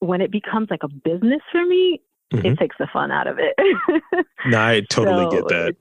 when 0.00 0.20
it 0.20 0.32
becomes 0.32 0.68
like 0.70 0.82
a 0.82 0.88
business 0.88 1.40
for 1.52 1.64
me, 1.64 2.02
mm-hmm. 2.32 2.44
it 2.44 2.58
takes 2.58 2.76
the 2.78 2.88
fun 2.92 3.10
out 3.10 3.28
of 3.28 3.38
it. 3.38 3.54
no, 4.46 4.60
I 4.60 4.80
totally 4.90 5.24
so 5.24 5.30
get 5.30 5.48
that. 5.48 5.76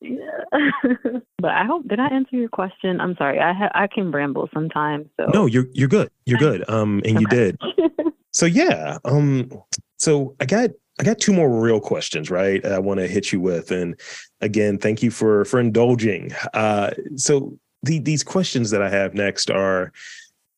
Yeah. 0.00 1.20
but 1.38 1.50
I 1.50 1.64
hope 1.64 1.86
did 1.88 2.00
I 2.00 2.06
answer 2.08 2.36
your 2.36 2.48
question? 2.48 3.00
I'm 3.00 3.14
sorry. 3.16 3.40
I 3.40 3.52
ha- 3.52 3.72
I 3.74 3.86
can 3.86 4.10
ramble 4.10 4.48
sometimes. 4.54 5.06
So 5.18 5.26
No, 5.32 5.46
you're 5.46 5.66
you're 5.72 5.88
good. 5.88 6.10
You're 6.24 6.38
good. 6.38 6.68
Um 6.68 7.02
and 7.04 7.16
okay. 7.16 7.20
you 7.20 7.26
did. 7.26 7.60
so 8.32 8.46
yeah, 8.46 8.98
um 9.04 9.50
so 9.96 10.36
I 10.40 10.44
got 10.46 10.70
I 10.98 11.04
got 11.04 11.18
two 11.18 11.32
more 11.32 11.60
real 11.60 11.80
questions, 11.80 12.30
right? 12.30 12.64
I 12.64 12.78
want 12.78 13.00
to 13.00 13.06
hit 13.06 13.30
you 13.30 13.40
with, 13.40 13.70
and 13.70 14.00
again, 14.40 14.78
thank 14.78 15.02
you 15.02 15.10
for 15.10 15.44
for 15.44 15.60
indulging. 15.60 16.32
Uh, 16.54 16.90
so 17.16 17.58
the, 17.82 17.98
these 17.98 18.22
questions 18.22 18.70
that 18.70 18.82
I 18.82 18.88
have 18.88 19.14
next 19.14 19.50
are. 19.50 19.92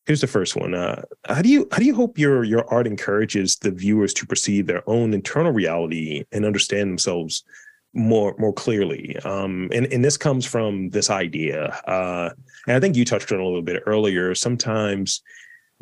Here's 0.06 0.22
the 0.22 0.26
first 0.26 0.56
one. 0.56 0.72
Uh, 0.72 1.02
how 1.26 1.42
do 1.42 1.50
you 1.50 1.68
how 1.70 1.76
do 1.76 1.84
you 1.84 1.94
hope 1.94 2.18
your 2.18 2.42
your 2.42 2.66
art 2.72 2.86
encourages 2.86 3.56
the 3.56 3.70
viewers 3.70 4.14
to 4.14 4.26
perceive 4.26 4.66
their 4.66 4.82
own 4.88 5.12
internal 5.12 5.52
reality 5.52 6.24
and 6.32 6.46
understand 6.46 6.88
themselves 6.88 7.44
more 7.92 8.34
more 8.38 8.54
clearly? 8.54 9.18
Um, 9.18 9.68
and 9.70 9.84
and 9.92 10.02
this 10.02 10.16
comes 10.16 10.46
from 10.46 10.88
this 10.88 11.10
idea, 11.10 11.66
uh, 11.86 12.30
and 12.66 12.74
I 12.74 12.80
think 12.80 12.96
you 12.96 13.04
touched 13.04 13.32
on 13.32 13.38
a 13.38 13.44
little 13.44 13.60
bit 13.60 13.82
earlier. 13.84 14.34
Sometimes 14.34 15.20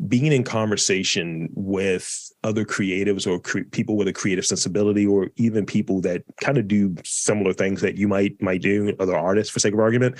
being 0.05 0.31
in 0.31 0.43
conversation 0.43 1.49
with 1.53 2.31
other 2.43 2.63
creatives 2.63 3.25
or 3.25 3.39
cre- 3.39 3.63
people 3.71 3.97
with 3.97 4.07
a 4.07 4.13
creative 4.13 4.45
sensibility 4.45 5.07
or 5.07 5.31
even 5.37 5.65
people 5.65 6.01
that 6.01 6.23
kind 6.39 6.57
of 6.59 6.67
do 6.67 6.95
similar 7.03 7.51
things 7.51 7.81
that 7.81 7.97
you 7.97 8.07
might 8.07 8.39
might 8.39 8.61
do 8.61 8.95
other 8.99 9.17
artists 9.17 9.51
for 9.51 9.59
sake 9.59 9.73
of 9.73 9.79
argument 9.79 10.15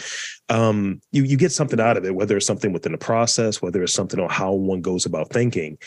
um, 0.49 0.99
you 1.11 1.23
you 1.23 1.37
get 1.37 1.51
something 1.51 1.79
out 1.79 1.95
of 1.95 2.05
it 2.05 2.15
whether 2.15 2.35
it's 2.35 2.45
something 2.45 2.73
within 2.73 2.91
the 2.91 2.97
process 2.97 3.61
whether 3.61 3.83
it's 3.83 3.93
something 3.93 4.19
on 4.19 4.29
how 4.29 4.51
one 4.51 4.81
goes 4.81 5.05
about 5.05 5.29
thinking 5.29 5.77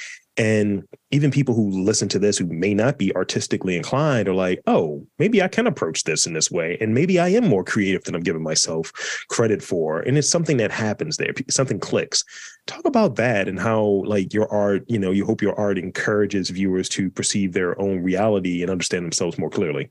and 0.41 0.89
even 1.11 1.31
people 1.31 1.55
who 1.55 1.69
listen 1.69 2.09
to 2.09 2.19
this 2.19 2.39
who 2.39 2.47
may 2.47 2.73
not 2.73 2.97
be 2.97 3.15
artistically 3.15 3.77
inclined 3.77 4.27
are 4.27 4.33
like, 4.33 4.63
oh, 4.67 5.07
maybe 5.19 5.43
I 5.43 5.49
can 5.49 5.67
approach 5.67 6.05
this 6.05 6.27
in 6.27 6.33
this 6.33 6.51
way. 6.51 6.79
And 6.81 6.95
maybe 6.95 7.19
I 7.19 7.29
am 7.29 7.47
more 7.47 7.63
creative 7.63 8.05
than 8.05 8.15
I'm 8.15 8.23
giving 8.23 8.43
myself 8.43 8.91
credit 9.29 9.63
for. 9.63 10.01
And 10.01 10.17
it's 10.17 10.31
something 10.31 10.57
that 10.57 10.71
happens 10.71 11.19
there, 11.19 11.35
something 11.51 11.79
clicks. 11.79 12.25
Talk 12.67 12.87
about 12.87 13.17
that 13.17 13.49
and 13.49 13.61
how, 13.61 14.03
like, 14.07 14.33
your 14.33 14.51
art, 14.51 14.83
you 14.89 14.99
know, 14.99 15.11
you 15.11 15.27
hope 15.27 15.43
your 15.43 15.55
art 15.61 15.77
encourages 15.77 16.49
viewers 16.49 16.89
to 16.91 17.11
perceive 17.11 17.53
their 17.53 17.79
own 17.79 18.03
reality 18.03 18.63
and 18.63 18.71
understand 18.71 19.05
themselves 19.05 19.39
more 19.39 19.51
clearly. 19.51 19.91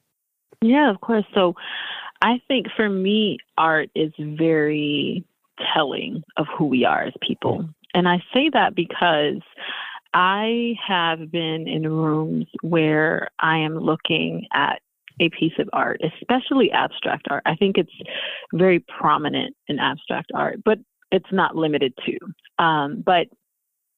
Yeah, 0.64 0.90
of 0.90 1.00
course. 1.02 1.26
So 1.36 1.54
I 2.24 2.42
think 2.48 2.70
for 2.76 2.90
me, 2.90 3.38
art 3.56 3.92
is 3.94 4.14
very 4.18 5.24
telling 5.76 6.24
of 6.38 6.48
who 6.58 6.66
we 6.66 6.86
are 6.86 7.04
as 7.04 7.14
people. 7.22 7.70
And 7.94 8.08
I 8.08 8.24
say 8.34 8.50
that 8.54 8.74
because 8.74 9.44
I 10.14 10.74
have 10.88 11.32
been 11.32 11.68
in 11.68 11.88
rooms 11.88 12.48
where 12.62 13.30
I 13.40 13.58
am 13.58 13.78
looking 13.78 14.48
at 14.54 14.82
a 15.20 15.30
piece 15.30 15.54
of 15.60 15.70
art, 15.74 16.02
especially 16.04 16.72
abstract 16.72 17.28
art. 17.30 17.44
I 17.46 17.56
think 17.56 17.78
it's 17.78 17.92
very 18.54 18.80
prominent 18.80 19.56
in 19.68 19.80
abstract 19.80 20.32
art, 20.34 20.62
but 20.64 20.80
it's 21.12 21.32
not 21.32 21.56
limited 21.56 21.94
to. 22.06 22.64
Um, 22.64 23.04
but 23.06 23.28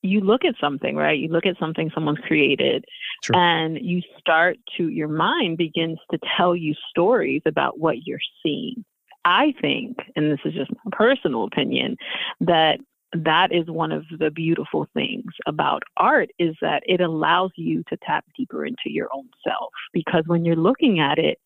you 0.02 0.22
look 0.22 0.44
at 0.46 0.56
something, 0.60 0.96
right? 0.96 1.18
You 1.18 1.30
look 1.30 1.46
at 1.46 1.60
something 1.60 1.92
someone's 1.94 2.20
created, 2.28 2.86
True. 3.24 3.36
and 3.36 3.78
you 3.80 4.02
start 4.20 4.58
to, 4.78 4.90
your 4.90 5.08
mind 5.08 5.58
begins 5.58 6.00
to 6.12 6.20
tell 6.38 6.56
you 6.56 6.74
stories 6.90 7.42
about 7.46 7.80
what 7.80 7.98
you're 8.06 8.20
seeing. 8.42 8.84
I 9.24 9.54
think, 9.62 9.98
and 10.16 10.32
this 10.32 10.40
is 10.46 10.54
just 10.54 10.72
my 10.72 10.92
personal 10.92 11.44
opinion, 11.44 11.98
that 12.40 12.80
that 13.14 13.52
is 13.52 13.66
one 13.68 13.92
of 13.92 14.06
the 14.20 14.32
beautiful 14.32 14.88
things 14.94 15.34
about 15.46 15.84
art 15.98 16.30
is 16.40 16.56
that 16.62 16.84
it 16.86 17.02
allows 17.02 17.52
you 17.56 17.84
to 17.90 17.98
tap 17.98 18.26
deeper 18.38 18.66
into 18.66 18.86
your 18.86 19.10
own 19.14 19.30
self. 19.46 19.72
Because 19.94 20.24
when 20.28 20.46
you're 20.46 20.56
looking 20.56 21.00
at 21.00 21.20
it 21.20 21.40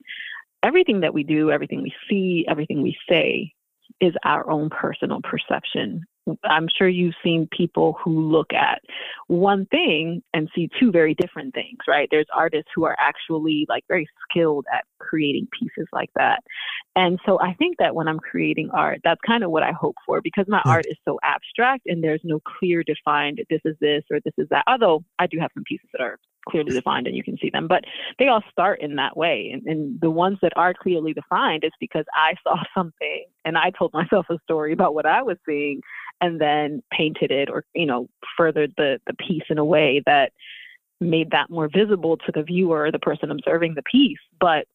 everything 0.66 1.02
that 1.02 1.14
we 1.14 1.24
do 1.24 1.52
everything 1.52 1.82
we 1.84 1.94
see 2.10 2.44
everything 2.48 2.82
we 2.82 2.98
say 3.08 3.54
is 4.02 4.14
our 4.24 4.50
own 4.50 4.70
personal 4.70 5.22
perception 5.22 6.04
I'm 6.44 6.68
sure 6.78 6.88
you've 6.88 7.14
seen 7.24 7.48
people 7.56 7.98
who 8.04 8.32
look 8.32 8.52
at 8.54 8.82
one 9.28 9.66
thing 9.68 10.24
and 10.34 10.50
see 10.56 10.70
two 10.80 10.92
very 10.92 11.14
different 11.14 11.54
things, 11.54 11.78
right? 11.88 12.08
There's 12.10 12.28
artists 12.34 12.70
who 12.76 12.86
are 12.86 12.96
actually 13.00 13.66
like 13.70 13.84
very 13.88 14.08
skilled 14.30 14.66
at 14.74 14.86
creating 15.00 15.48
pieces 15.58 15.88
like 15.94 16.10
that. 16.16 16.44
And 16.96 17.20
so 17.26 17.40
I 17.40 17.54
think 17.54 17.78
that 17.80 17.94
when 17.94 18.08
I'm 18.08 18.20
creating 18.20 18.70
art, 18.74 19.02
that's 19.04 19.22
kind 19.26 19.44
of 19.44 19.52
what 19.52 19.64
I 19.64 19.72
hope 19.72 19.96
for 20.06 20.22
because 20.22 20.46
my 20.48 20.62
mm. 20.66 20.70
art 20.72 20.86
is 20.88 20.98
so 21.06 21.20
abstract 21.24 21.84
and 21.86 22.04
there's 22.04 22.22
no 22.24 22.40
clear 22.60 22.84
defined 22.84 23.42
this 23.50 23.62
is 23.66 23.76
this 23.80 24.04
or 24.10 24.20
this 24.24 24.34
is 24.38 24.48
that. 24.50 24.64
Although 24.68 25.04
I 25.20 25.28
do 25.28 25.38
have 25.40 25.52
some 25.54 25.64
pieces 25.68 25.88
that 25.94 26.02
are 26.02 26.20
clearly 26.50 26.74
defined 26.74 27.08
and 27.08 27.16
you 27.16 27.24
can 27.24 27.38
see 27.42 27.50
them, 27.50 27.68
but 27.68 27.84
they 28.20 28.28
all 28.28 28.44
start 28.52 28.82
in 28.82 28.96
that 28.96 29.18
way. 29.18 29.52
And, 29.54 29.66
and 29.66 30.02
the 30.02 30.12
ones 30.12 30.38
that 30.42 30.54
are 30.56 30.74
clearly 30.74 31.14
defined 31.14 31.64
is 31.64 31.72
because 31.80 32.06
I 32.14 32.36
saw 32.44 32.58
something 32.76 33.26
and 33.44 33.58
I 33.58 33.72
told 33.72 33.94
myself 33.94 34.28
a 34.30 34.38
story 34.44 34.74
about 34.74 34.94
what 34.94 35.06
I 35.06 35.22
was 35.22 35.38
seeing 35.46 35.82
and 36.22 36.40
then 36.40 36.82
painted 36.92 37.32
it 37.32 37.50
or 37.50 37.66
you 37.74 37.86
know 37.86 38.08
furthered 38.38 38.74
the 38.78 39.00
the 39.08 39.14
piece 39.14 39.44
in 39.50 39.58
a 39.58 39.66
way 39.66 40.02
that 40.06 40.32
made 41.02 41.32
that 41.32 41.50
more 41.50 41.68
visible 41.68 42.18
to 42.18 42.32
the 42.34 42.44
viewer 42.44 42.90
the 42.92 43.00
person 43.00 43.32
observing 43.32 43.76
the 43.76 43.84
piece 43.84 44.20
but 44.40 44.66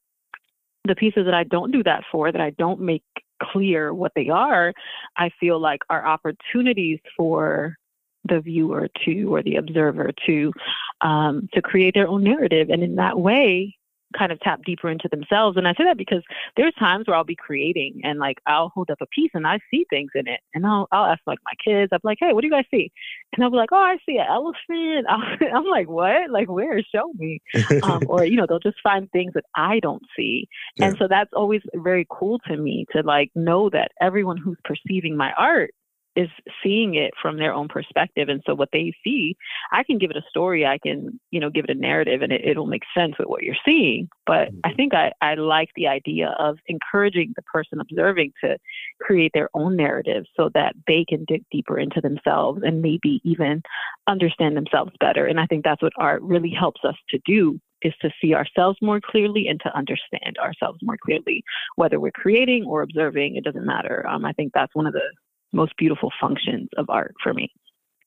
the 0.87 0.95
pieces 0.95 1.25
that 1.25 1.35
I 1.35 1.45
don't 1.45 1.73
do 1.73 1.83
that 1.85 2.05
for 2.11 2.31
that 2.31 2.41
I 2.41 2.51
don't 2.51 2.81
make 2.81 3.05
clear 3.43 3.95
what 3.95 4.13
they 4.15 4.29
are 4.29 4.73
I 5.17 5.31
feel 5.41 5.59
like 5.59 5.81
are 5.89 6.07
opportunities 6.07 6.99
for 7.17 7.77
the 8.25 8.41
viewer 8.41 8.89
to 9.05 9.35
or 9.35 9.43
the 9.43 9.57
observer 9.57 10.11
to 10.27 10.53
um, 11.01 11.49
to 11.55 11.63
create 11.63 11.95
their 11.95 12.09
own 12.09 12.23
narrative 12.23 12.69
and 12.71 12.83
in 12.83 12.97
that 12.97 13.19
way 13.19 13.77
kind 14.17 14.33
of 14.33 14.41
tap 14.41 14.61
deeper 14.65 14.91
into 14.91 15.09
themselves. 15.11 15.57
And 15.57 15.69
I 15.69 15.73
say 15.75 15.85
that 15.85 15.97
because 15.97 16.23
there's 16.57 16.75
times 16.75 17.07
where 17.07 17.17
I'll 17.17 17.25
be 17.25 17.37
creating 17.37 18.01
and 18.03 18.19
like 18.19 18.39
I'll 18.47 18.71
hold 18.71 18.91
up 18.91 18.99
a 19.01 19.07
piece 19.07 19.31
and 19.35 19.47
I 19.47 19.59
see 19.71 19.87
things 19.89 20.11
in 20.15 20.27
it. 20.27 20.41
And 20.55 20.67
I'll 20.67 20.89
I'll 20.93 21.07
ask 21.07 21.21
like 21.27 21.39
my 21.45 21.53
kids, 21.65 21.91
I'm 21.93 22.01
like, 22.03 22.19
hey, 22.21 22.33
what 22.33 22.41
do 22.41 22.49
you 22.49 22.53
guys 22.53 22.65
see? 22.71 22.91
And 23.33 23.45
I'll 23.45 23.51
be 23.51 23.57
like, 23.57 23.71
oh, 23.73 23.77
I 23.77 23.99
see 24.07 24.17
an 24.17 24.27
elephant. 24.29 25.07
I'm 25.55 25.65
like, 25.67 25.89
what? 25.89 26.31
Like 26.31 26.49
where? 26.49 26.81
Show 26.95 27.13
me. 27.15 27.41
um, 27.83 28.03
or 28.09 28.25
you 28.25 28.37
know, 28.37 28.47
they'll 28.49 28.59
just 28.59 28.81
find 28.83 29.11
things 29.11 29.33
that 29.35 29.45
I 29.55 29.81
don't 29.81 30.03
see. 30.17 30.49
Yeah. 30.77 30.87
And 30.87 30.99
so 30.99 31.07
that's 31.09 31.31
always 31.33 31.63
very 31.77 32.07
cool 32.11 32.39
to 32.49 32.57
me 32.57 32.87
to 32.93 33.03
like 33.03 33.31
know 33.35 33.71
that 33.71 33.93
everyone 34.01 34.37
who's 34.37 34.59
perceiving 34.65 35.17
my 35.17 35.33
art 35.37 35.71
is 36.17 36.29
seeing 36.63 36.95
it 36.95 37.13
from 37.21 37.39
their 37.39 37.53
own 37.53 37.69
perspective. 37.69 38.29
And 38.29 38.43
so 38.47 38.55
what 38.55 38.71
they 38.73 38.93
see 39.05 39.37
i 39.73 39.83
can 39.83 39.99
give 39.99 40.11
it 40.11 40.17
a 40.17 40.23
story 40.29 40.67
i 40.67 40.79
can 40.79 41.21
you 41.31 41.41
know 41.41 41.51
give 41.51 41.65
it 41.65 41.77
a 41.77 41.79
narrative 41.79 42.23
and 42.23 42.33
it, 42.33 42.43
it'll 42.45 42.67
make 42.67 42.83
sense 42.97 43.15
with 43.19 43.29
what 43.29 43.43
you're 43.43 43.55
seeing. 43.65 44.09
But 44.27 44.49
i 44.65 44.69
mm-hmm. 44.69 44.77
think 44.77 44.95
I, 44.95 45.13
I 45.21 45.35
like 45.35 45.71
the 45.77 45.87
idea 45.89 46.35
of 46.39 46.59
encouraging 46.67 47.33
the 47.37 47.43
person 47.43 47.81
observing 47.81 48.33
to 48.45 48.59
create 49.01 49.33
their 49.35 49.49
own 49.55 49.77
narrative 49.77 50.25
so 50.37 50.51
that 50.55 50.75
they 50.87 51.05
can 51.09 51.25
dig 51.27 51.45
deeper 51.51 51.79
into 51.79 52.01
themselves 52.01 52.63
and 52.65 52.83
maybe 52.83 53.21
even 53.25 53.63
understand 54.07 54.57
themselves 54.57 54.93
better. 55.01 55.27
And 55.27 55.41
i 55.41 55.47
think 55.47 55.65
that's 55.65 55.83
what 55.83 55.93
art 55.97 56.23
really 56.23 56.51
helps 56.51 56.81
us 56.85 56.97
to 57.11 57.19
do 57.25 57.61
is 57.83 57.95
to 58.03 58.11
see 58.21 58.35
ourselves 58.35 58.79
more 58.83 59.01
clearly 59.01 59.49
and 59.49 59.59
to 59.61 59.75
understand 59.75 60.37
ourselves 60.39 60.79
more 60.83 60.99
clearly 61.03 61.43
whether 61.77 61.99
we're 61.99 62.11
creating 62.11 62.65
or 62.65 62.83
observing 62.83 63.37
it 63.37 63.45
doesn't 63.45 63.65
matter. 63.65 64.07
Um, 64.07 64.25
i 64.25 64.33
think 64.33 64.53
that's 64.53 64.75
one 64.75 64.87
of 64.87 64.93
the 64.93 65.03
most 65.53 65.77
beautiful 65.77 66.11
functions 66.21 66.69
of 66.77 66.89
art 66.89 67.15
for 67.23 67.35
me. 67.35 67.53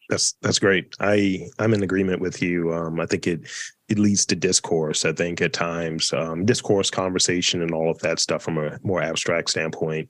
That's 0.10 0.34
that's 0.42 0.60
great. 0.60 0.94
I 1.00 1.48
I'm 1.60 1.74
in 1.74 1.84
agreement 1.84 2.22
with 2.22 2.42
you. 2.42 2.74
Um, 2.74 3.00
I 3.00 3.06
think 3.06 3.26
it 3.26 3.50
it 3.88 4.00
leads 4.00 4.26
to 4.28 4.36
discourse. 4.36 5.06
I 5.06 5.14
think 5.14 5.42
at 5.42 5.54
times 5.54 6.12
um, 6.14 6.46
discourse, 6.46 6.90
conversation, 6.90 7.62
and 7.62 7.72
all 7.72 7.90
of 7.90 8.00
that 8.00 8.20
stuff 8.20 8.44
from 8.44 8.58
a 8.58 8.80
more 8.84 9.02
abstract 9.02 9.50
standpoint. 9.50 10.10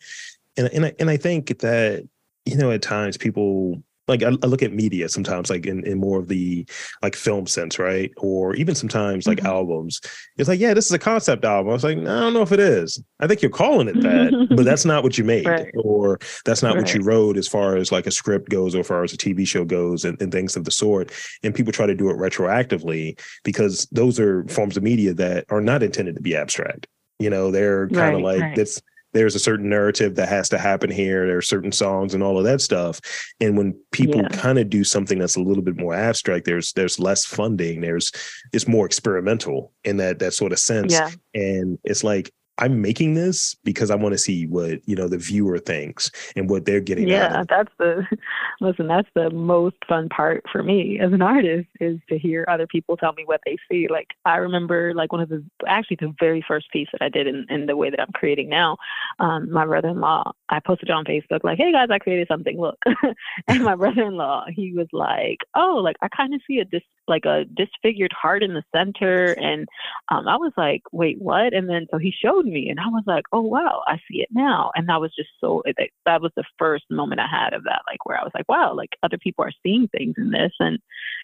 And 0.57 0.67
and 0.73 0.85
I, 0.85 0.93
and 0.99 1.09
I 1.09 1.17
think 1.17 1.59
that 1.59 2.07
you 2.45 2.57
know 2.57 2.71
at 2.71 2.81
times 2.81 3.17
people 3.17 3.83
like 4.07 4.23
I, 4.23 4.27
I, 4.27 4.47
look 4.47 4.61
at 4.61 4.73
media 4.73 5.07
sometimes 5.07 5.49
like 5.49 5.65
in, 5.65 5.85
in 5.85 5.97
more 5.99 6.19
of 6.19 6.27
the 6.27 6.67
like 7.01 7.15
film 7.15 7.47
sense 7.47 7.79
right? 7.79 8.11
Or 8.17 8.55
even 8.55 8.75
sometimes 8.75 9.27
like 9.27 9.37
mm-hmm. 9.37 9.47
albums. 9.47 10.01
It's 10.37 10.49
like 10.49 10.59
yeah 10.59 10.73
this 10.73 10.85
is 10.85 10.91
a 10.91 10.99
concept 10.99 11.45
album. 11.45 11.69
I 11.69 11.73
was 11.73 11.83
like 11.83 11.97
i 11.97 12.01
don't 12.01 12.33
know 12.33 12.41
if 12.41 12.51
it 12.51 12.59
is. 12.59 13.01
I 13.19 13.27
think 13.27 13.41
you're 13.41 13.51
calling 13.51 13.87
it 13.87 14.01
that 14.01 14.47
but 14.55 14.65
that's 14.65 14.85
not 14.85 15.03
what 15.03 15.17
you 15.17 15.23
made 15.23 15.45
right. 15.47 15.71
or 15.83 16.19
that's 16.45 16.61
not 16.61 16.75
right. 16.75 16.83
what 16.83 16.93
you 16.93 17.01
wrote 17.01 17.37
as 17.37 17.47
far 17.47 17.77
as 17.77 17.91
like 17.91 18.07
a 18.07 18.11
script 18.11 18.49
goes 18.49 18.75
or 18.75 18.79
as 18.79 18.87
far 18.87 19.03
as 19.03 19.13
a 19.13 19.17
tv 19.17 19.47
show 19.47 19.63
goes 19.63 20.03
and, 20.05 20.21
and 20.21 20.31
things 20.31 20.55
of 20.55 20.65
the 20.65 20.71
sort. 20.71 21.11
And 21.43 21.55
people 21.55 21.71
try 21.71 21.85
to 21.85 21.95
do 21.95 22.09
it 22.09 22.17
retroactively 22.17 23.19
because 23.43 23.87
those 23.91 24.19
are 24.19 24.45
forms 24.47 24.77
of 24.77 24.83
media 24.83 25.13
that 25.13 25.45
are 25.49 25.61
not 25.61 25.83
intended 25.83 26.15
to 26.15 26.21
be 26.21 26.35
abstract. 26.35 26.87
You 27.19 27.29
know 27.29 27.51
they're 27.51 27.87
kind 27.89 28.15
of 28.15 28.23
right, 28.23 28.39
like 28.39 28.55
that's 28.55 28.81
there's 29.13 29.35
a 29.35 29.39
certain 29.39 29.69
narrative 29.69 30.15
that 30.15 30.29
has 30.29 30.49
to 30.49 30.57
happen 30.57 30.91
here. 30.91 31.25
There 31.27 31.37
are 31.37 31.41
certain 31.41 31.71
songs 31.71 32.13
and 32.13 32.23
all 32.23 32.37
of 32.37 32.43
that 32.43 32.61
stuff. 32.61 32.99
And 33.39 33.57
when 33.57 33.79
people 33.91 34.21
yeah. 34.21 34.29
kind 34.29 34.59
of 34.59 34.69
do 34.69 34.83
something 34.83 35.19
that's 35.19 35.35
a 35.35 35.41
little 35.41 35.63
bit 35.63 35.77
more 35.77 35.93
abstract, 35.93 36.45
there's 36.45 36.73
there's 36.73 36.99
less 36.99 37.25
funding. 37.25 37.81
There's 37.81 38.11
it's 38.51 38.67
more 38.67 38.85
experimental 38.85 39.71
in 39.83 39.97
that 39.97 40.19
that 40.19 40.33
sort 40.33 40.51
of 40.51 40.59
sense. 40.59 40.93
Yeah. 40.93 41.09
And 41.33 41.79
it's 41.83 42.03
like 42.03 42.31
I'm 42.59 42.81
making 42.81 43.15
this 43.15 43.55
because 43.63 43.89
I 43.89 43.95
want 43.95 44.13
to 44.13 44.17
see 44.19 44.45
what 44.45 44.87
you 44.87 44.95
know 44.95 45.07
the 45.07 45.17
viewer 45.17 45.57
thinks 45.57 46.11
and 46.35 46.49
what 46.49 46.65
they're 46.65 46.79
getting. 46.79 47.07
Yeah, 47.07 47.43
that's 47.49 47.71
the 47.79 48.05
listen. 48.61 48.87
That's 48.87 49.07
the 49.15 49.31
most 49.31 49.77
fun 49.89 50.07
part 50.09 50.43
for 50.51 50.61
me 50.61 50.99
as 50.99 51.11
an 51.13 51.23
artist 51.23 51.67
is 51.79 51.99
to 52.09 52.19
hear 52.19 52.45
other 52.47 52.67
people 52.67 52.95
tell 52.95 53.13
me 53.13 53.23
what 53.25 53.41
they 53.45 53.57
see. 53.71 53.87
Like 53.89 54.09
I 54.25 54.37
remember, 54.37 54.93
like 54.93 55.11
one 55.11 55.21
of 55.21 55.29
the 55.29 55.43
actually 55.65 55.97
the 55.99 56.13
very 56.19 56.45
first 56.47 56.69
piece 56.71 56.87
that 56.91 57.01
I 57.01 57.09
did 57.09 57.25
in, 57.25 57.47
in 57.49 57.65
the 57.65 57.75
way 57.75 57.89
that 57.89 57.99
I'm 57.99 58.11
creating 58.13 58.49
now. 58.49 58.77
Um, 59.19 59.51
my 59.51 59.65
brother-in-law, 59.65 60.31
I 60.49 60.59
posted 60.59 60.91
on 60.91 61.05
Facebook 61.05 61.43
like, 61.43 61.57
"Hey 61.57 61.71
guys, 61.71 61.87
I 61.89 61.97
created 61.97 62.27
something. 62.27 62.59
Look," 62.59 62.77
and 63.47 63.63
my 63.63 63.75
brother-in-law, 63.75 64.45
he 64.55 64.73
was 64.73 64.87
like, 64.93 65.39
"Oh, 65.55 65.81
like 65.83 65.95
I 66.03 66.07
kind 66.07 66.35
of 66.35 66.41
see 66.47 66.59
a 66.59 66.65
dis 66.65 66.83
like 67.07 67.25
a 67.25 67.45
disfigured 67.45 68.13
heart 68.13 68.43
in 68.43 68.53
the 68.53 68.63
center," 68.75 69.33
and 69.33 69.67
um, 70.09 70.27
I 70.27 70.35
was 70.35 70.53
like, 70.55 70.83
"Wait, 70.91 71.19
what?" 71.19 71.53
And 71.53 71.67
then 71.67 71.87
so 71.89 71.97
he 71.97 72.11
showed 72.11 72.42
showed 72.43 72.51
me 72.51 72.69
and 72.69 72.79
i 72.79 72.87
was 72.87 73.03
like 73.05 73.25
oh 73.31 73.41
wow 73.41 73.81
i 73.87 73.95
see 74.09 74.21
it 74.21 74.29
now 74.31 74.71
and 74.75 74.87
that 74.87 75.01
was 75.01 75.13
just 75.15 75.29
so 75.39 75.61
that 76.05 76.21
was 76.21 76.31
the 76.35 76.43
first 76.57 76.83
moment 76.89 77.21
i 77.21 77.27
had 77.27 77.53
of 77.53 77.63
that 77.63 77.81
like 77.87 78.05
where 78.05 78.19
i 78.19 78.23
was 78.23 78.31
like 78.33 78.47
wow 78.49 78.73
like 78.73 78.91
other 79.03 79.17
people 79.17 79.43
are 79.43 79.51
seeing 79.63 79.87
things 79.89 80.15
in 80.17 80.31
this 80.31 80.51
and 80.59 80.79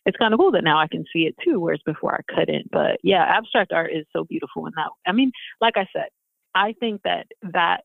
it's 0.06 0.18
kind 0.18 0.34
of 0.34 0.40
cool 0.40 0.52
that 0.52 0.64
now 0.64 0.80
i 0.80 0.88
can 0.88 1.06
see 1.12 1.22
it 1.22 1.36
too 1.44 1.60
whereas 1.60 1.82
before 1.86 2.16
i 2.16 2.34
couldn't 2.34 2.70
but 2.72 2.98
yeah 3.04 3.24
abstract 3.24 3.72
art 3.72 3.92
is 3.92 4.06
so 4.14 4.24
beautiful 4.24 4.66
in 4.66 4.74
that 4.76 4.90
i 5.08 5.12
mean 5.12 5.32
like 5.62 5.78
i 5.78 5.88
said 5.94 6.08
i 6.56 6.74
think 6.80 7.02
that 7.04 7.28
that 7.42 7.82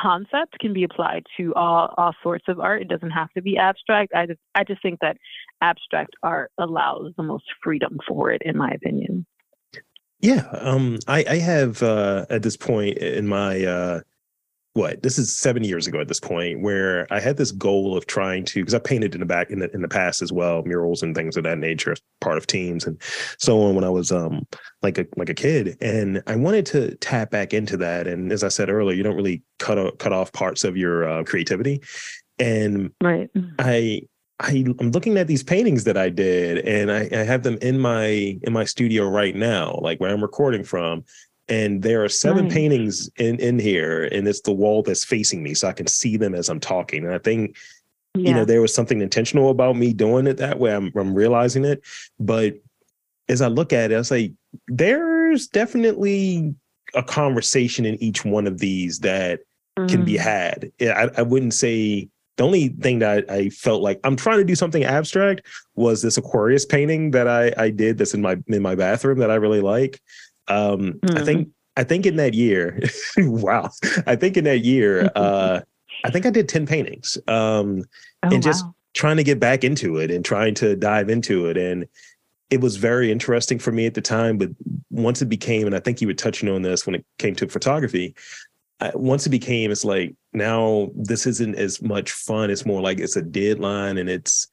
concept 0.00 0.58
can 0.60 0.72
be 0.72 0.84
applied 0.84 1.24
to 1.36 1.54
all 1.54 1.94
all 1.96 2.12
sorts 2.20 2.46
of 2.48 2.58
art. 2.58 2.82
It 2.82 2.88
doesn't 2.88 3.10
have 3.10 3.30
to 3.30 3.42
be 3.42 3.56
abstract. 3.56 4.12
I 4.12 4.26
just 4.26 4.40
I 4.54 4.64
just 4.64 4.82
think 4.82 4.98
that 5.00 5.16
abstract 5.60 6.14
art 6.22 6.50
allows 6.58 7.12
the 7.16 7.22
most 7.22 7.44
freedom 7.62 7.98
for 8.08 8.32
it, 8.32 8.42
in 8.44 8.56
my 8.56 8.70
opinion. 8.70 9.24
Yeah, 10.24 10.48
um, 10.52 10.98
I, 11.06 11.22
I 11.28 11.36
have 11.36 11.82
uh, 11.82 12.24
at 12.30 12.42
this 12.42 12.56
point 12.56 12.96
in 12.96 13.28
my 13.28 13.62
uh, 13.62 14.00
what 14.72 15.02
this 15.02 15.18
is 15.18 15.36
seven 15.36 15.62
years 15.62 15.86
ago 15.86 16.00
at 16.00 16.08
this 16.08 16.18
point 16.18 16.62
where 16.62 17.06
I 17.12 17.20
had 17.20 17.36
this 17.36 17.52
goal 17.52 17.94
of 17.94 18.06
trying 18.06 18.46
to 18.46 18.62
because 18.62 18.72
I 18.72 18.78
painted 18.78 19.12
in 19.12 19.20
the 19.20 19.26
back 19.26 19.50
in 19.50 19.58
the 19.58 19.70
in 19.74 19.82
the 19.82 19.88
past 19.88 20.22
as 20.22 20.32
well 20.32 20.62
murals 20.64 21.02
and 21.02 21.14
things 21.14 21.36
of 21.36 21.44
that 21.44 21.58
nature 21.58 21.92
as 21.92 22.00
part 22.22 22.38
of 22.38 22.46
teams 22.46 22.86
and 22.86 22.96
so 23.38 23.60
on 23.60 23.74
when 23.74 23.84
I 23.84 23.90
was 23.90 24.10
um 24.10 24.48
like 24.80 24.96
a 24.96 25.06
like 25.18 25.28
a 25.28 25.34
kid 25.34 25.76
and 25.82 26.22
I 26.26 26.36
wanted 26.36 26.64
to 26.66 26.94
tap 26.96 27.30
back 27.30 27.52
into 27.52 27.76
that 27.76 28.06
and 28.06 28.32
as 28.32 28.42
I 28.42 28.48
said 28.48 28.70
earlier 28.70 28.96
you 28.96 29.02
don't 29.02 29.16
really 29.16 29.42
cut 29.58 29.98
cut 29.98 30.14
off 30.14 30.32
parts 30.32 30.64
of 30.64 30.74
your 30.74 31.06
uh, 31.06 31.22
creativity 31.24 31.82
and 32.38 32.92
right. 33.02 33.28
I 33.58 34.00
I, 34.44 34.64
am 34.80 34.90
looking 34.90 35.16
at 35.16 35.26
these 35.26 35.42
paintings 35.42 35.84
that 35.84 35.96
I 35.96 36.08
did, 36.08 36.58
and 36.66 36.92
I, 36.92 37.08
I, 37.12 37.24
have 37.24 37.42
them 37.42 37.58
in 37.62 37.78
my 37.78 38.38
in 38.42 38.52
my 38.52 38.64
studio 38.64 39.08
right 39.08 39.34
now, 39.34 39.78
like 39.82 40.00
where 40.00 40.12
I'm 40.12 40.22
recording 40.22 40.64
from. 40.64 41.04
And 41.48 41.82
there 41.82 42.02
are 42.02 42.08
seven 42.08 42.44
nice. 42.44 42.54
paintings 42.54 43.10
in 43.16 43.38
in 43.38 43.58
here, 43.58 44.04
and 44.04 44.26
it's 44.26 44.40
the 44.40 44.52
wall 44.52 44.82
that's 44.82 45.04
facing 45.04 45.42
me, 45.42 45.54
so 45.54 45.68
I 45.68 45.72
can 45.72 45.86
see 45.86 46.16
them 46.16 46.34
as 46.34 46.48
I'm 46.48 46.60
talking. 46.60 47.04
And 47.04 47.14
I 47.14 47.18
think, 47.18 47.56
yeah. 48.14 48.28
you 48.28 48.34
know, 48.34 48.44
there 48.44 48.62
was 48.62 48.74
something 48.74 49.00
intentional 49.00 49.50
about 49.50 49.76
me 49.76 49.92
doing 49.92 50.26
it 50.26 50.38
that 50.38 50.58
way. 50.58 50.74
I'm 50.74 50.90
I'm 50.96 51.14
realizing 51.14 51.64
it, 51.64 51.82
but 52.18 52.54
as 53.28 53.40
I 53.40 53.48
look 53.48 53.72
at 53.72 53.92
it, 53.92 53.98
I 53.98 54.02
say 54.02 54.32
there's 54.68 55.46
definitely 55.48 56.54
a 56.94 57.02
conversation 57.02 57.84
in 57.84 58.02
each 58.02 58.24
one 58.24 58.46
of 58.46 58.58
these 58.58 59.00
that 59.00 59.40
mm. 59.78 59.88
can 59.88 60.04
be 60.04 60.14
mm. 60.14 60.20
had. 60.20 60.72
I, 60.80 61.10
I 61.18 61.22
wouldn't 61.22 61.54
say 61.54 62.08
the 62.36 62.44
only 62.44 62.68
thing 62.68 62.98
that 62.98 63.30
I, 63.30 63.34
I, 63.34 63.48
felt 63.50 63.82
like 63.82 64.00
I'm 64.02 64.16
trying 64.16 64.38
to 64.38 64.44
do 64.44 64.56
something 64.56 64.84
abstract 64.84 65.42
was 65.76 66.02
this 66.02 66.16
Aquarius 66.16 66.64
painting 66.64 67.12
that 67.12 67.28
I, 67.28 67.52
I 67.56 67.70
did 67.70 67.98
that's 67.98 68.14
in 68.14 68.22
my 68.22 68.36
in 68.48 68.62
my 68.62 68.74
bathroom 68.74 69.18
that 69.18 69.30
I 69.30 69.36
really 69.36 69.60
like. 69.60 70.00
Um, 70.48 70.94
mm-hmm. 70.94 71.16
I 71.16 71.24
think 71.24 71.48
I 71.76 71.84
think 71.84 72.06
in 72.06 72.16
that 72.16 72.34
year, 72.34 72.80
wow, 73.18 73.70
I 74.06 74.16
think 74.16 74.36
in 74.36 74.44
that 74.44 74.64
year, 74.64 75.10
uh, 75.16 75.60
I 76.04 76.10
think 76.10 76.26
I 76.26 76.30
did 76.30 76.48
10 76.48 76.66
paintings. 76.66 77.18
Um, 77.26 77.84
oh, 78.22 78.30
and 78.30 78.42
just 78.42 78.64
wow. 78.64 78.74
trying 78.94 79.16
to 79.16 79.24
get 79.24 79.40
back 79.40 79.64
into 79.64 79.96
it 79.96 80.10
and 80.10 80.24
trying 80.24 80.54
to 80.56 80.76
dive 80.76 81.08
into 81.08 81.46
it. 81.46 81.56
And 81.56 81.86
it 82.50 82.60
was 82.60 82.76
very 82.76 83.10
interesting 83.10 83.58
for 83.58 83.72
me 83.72 83.86
at 83.86 83.94
the 83.94 84.00
time, 84.00 84.38
but 84.38 84.50
once 84.90 85.22
it 85.22 85.28
became, 85.28 85.66
and 85.66 85.74
I 85.74 85.80
think 85.80 86.00
you 86.00 86.06
were 86.06 86.14
touching 86.14 86.48
on 86.48 86.62
this 86.62 86.86
when 86.86 86.94
it 86.94 87.04
came 87.18 87.34
to 87.36 87.48
photography, 87.48 88.14
once 88.94 89.26
it 89.26 89.30
became, 89.30 89.70
it's 89.70 89.84
like 89.84 90.14
now 90.32 90.90
this 90.94 91.26
isn't 91.26 91.54
as 91.56 91.80
much 91.82 92.10
fun. 92.12 92.50
It's 92.50 92.66
more 92.66 92.80
like 92.80 92.98
it's 92.98 93.16
a 93.16 93.22
deadline, 93.22 93.98
and 93.98 94.08
it's 94.08 94.48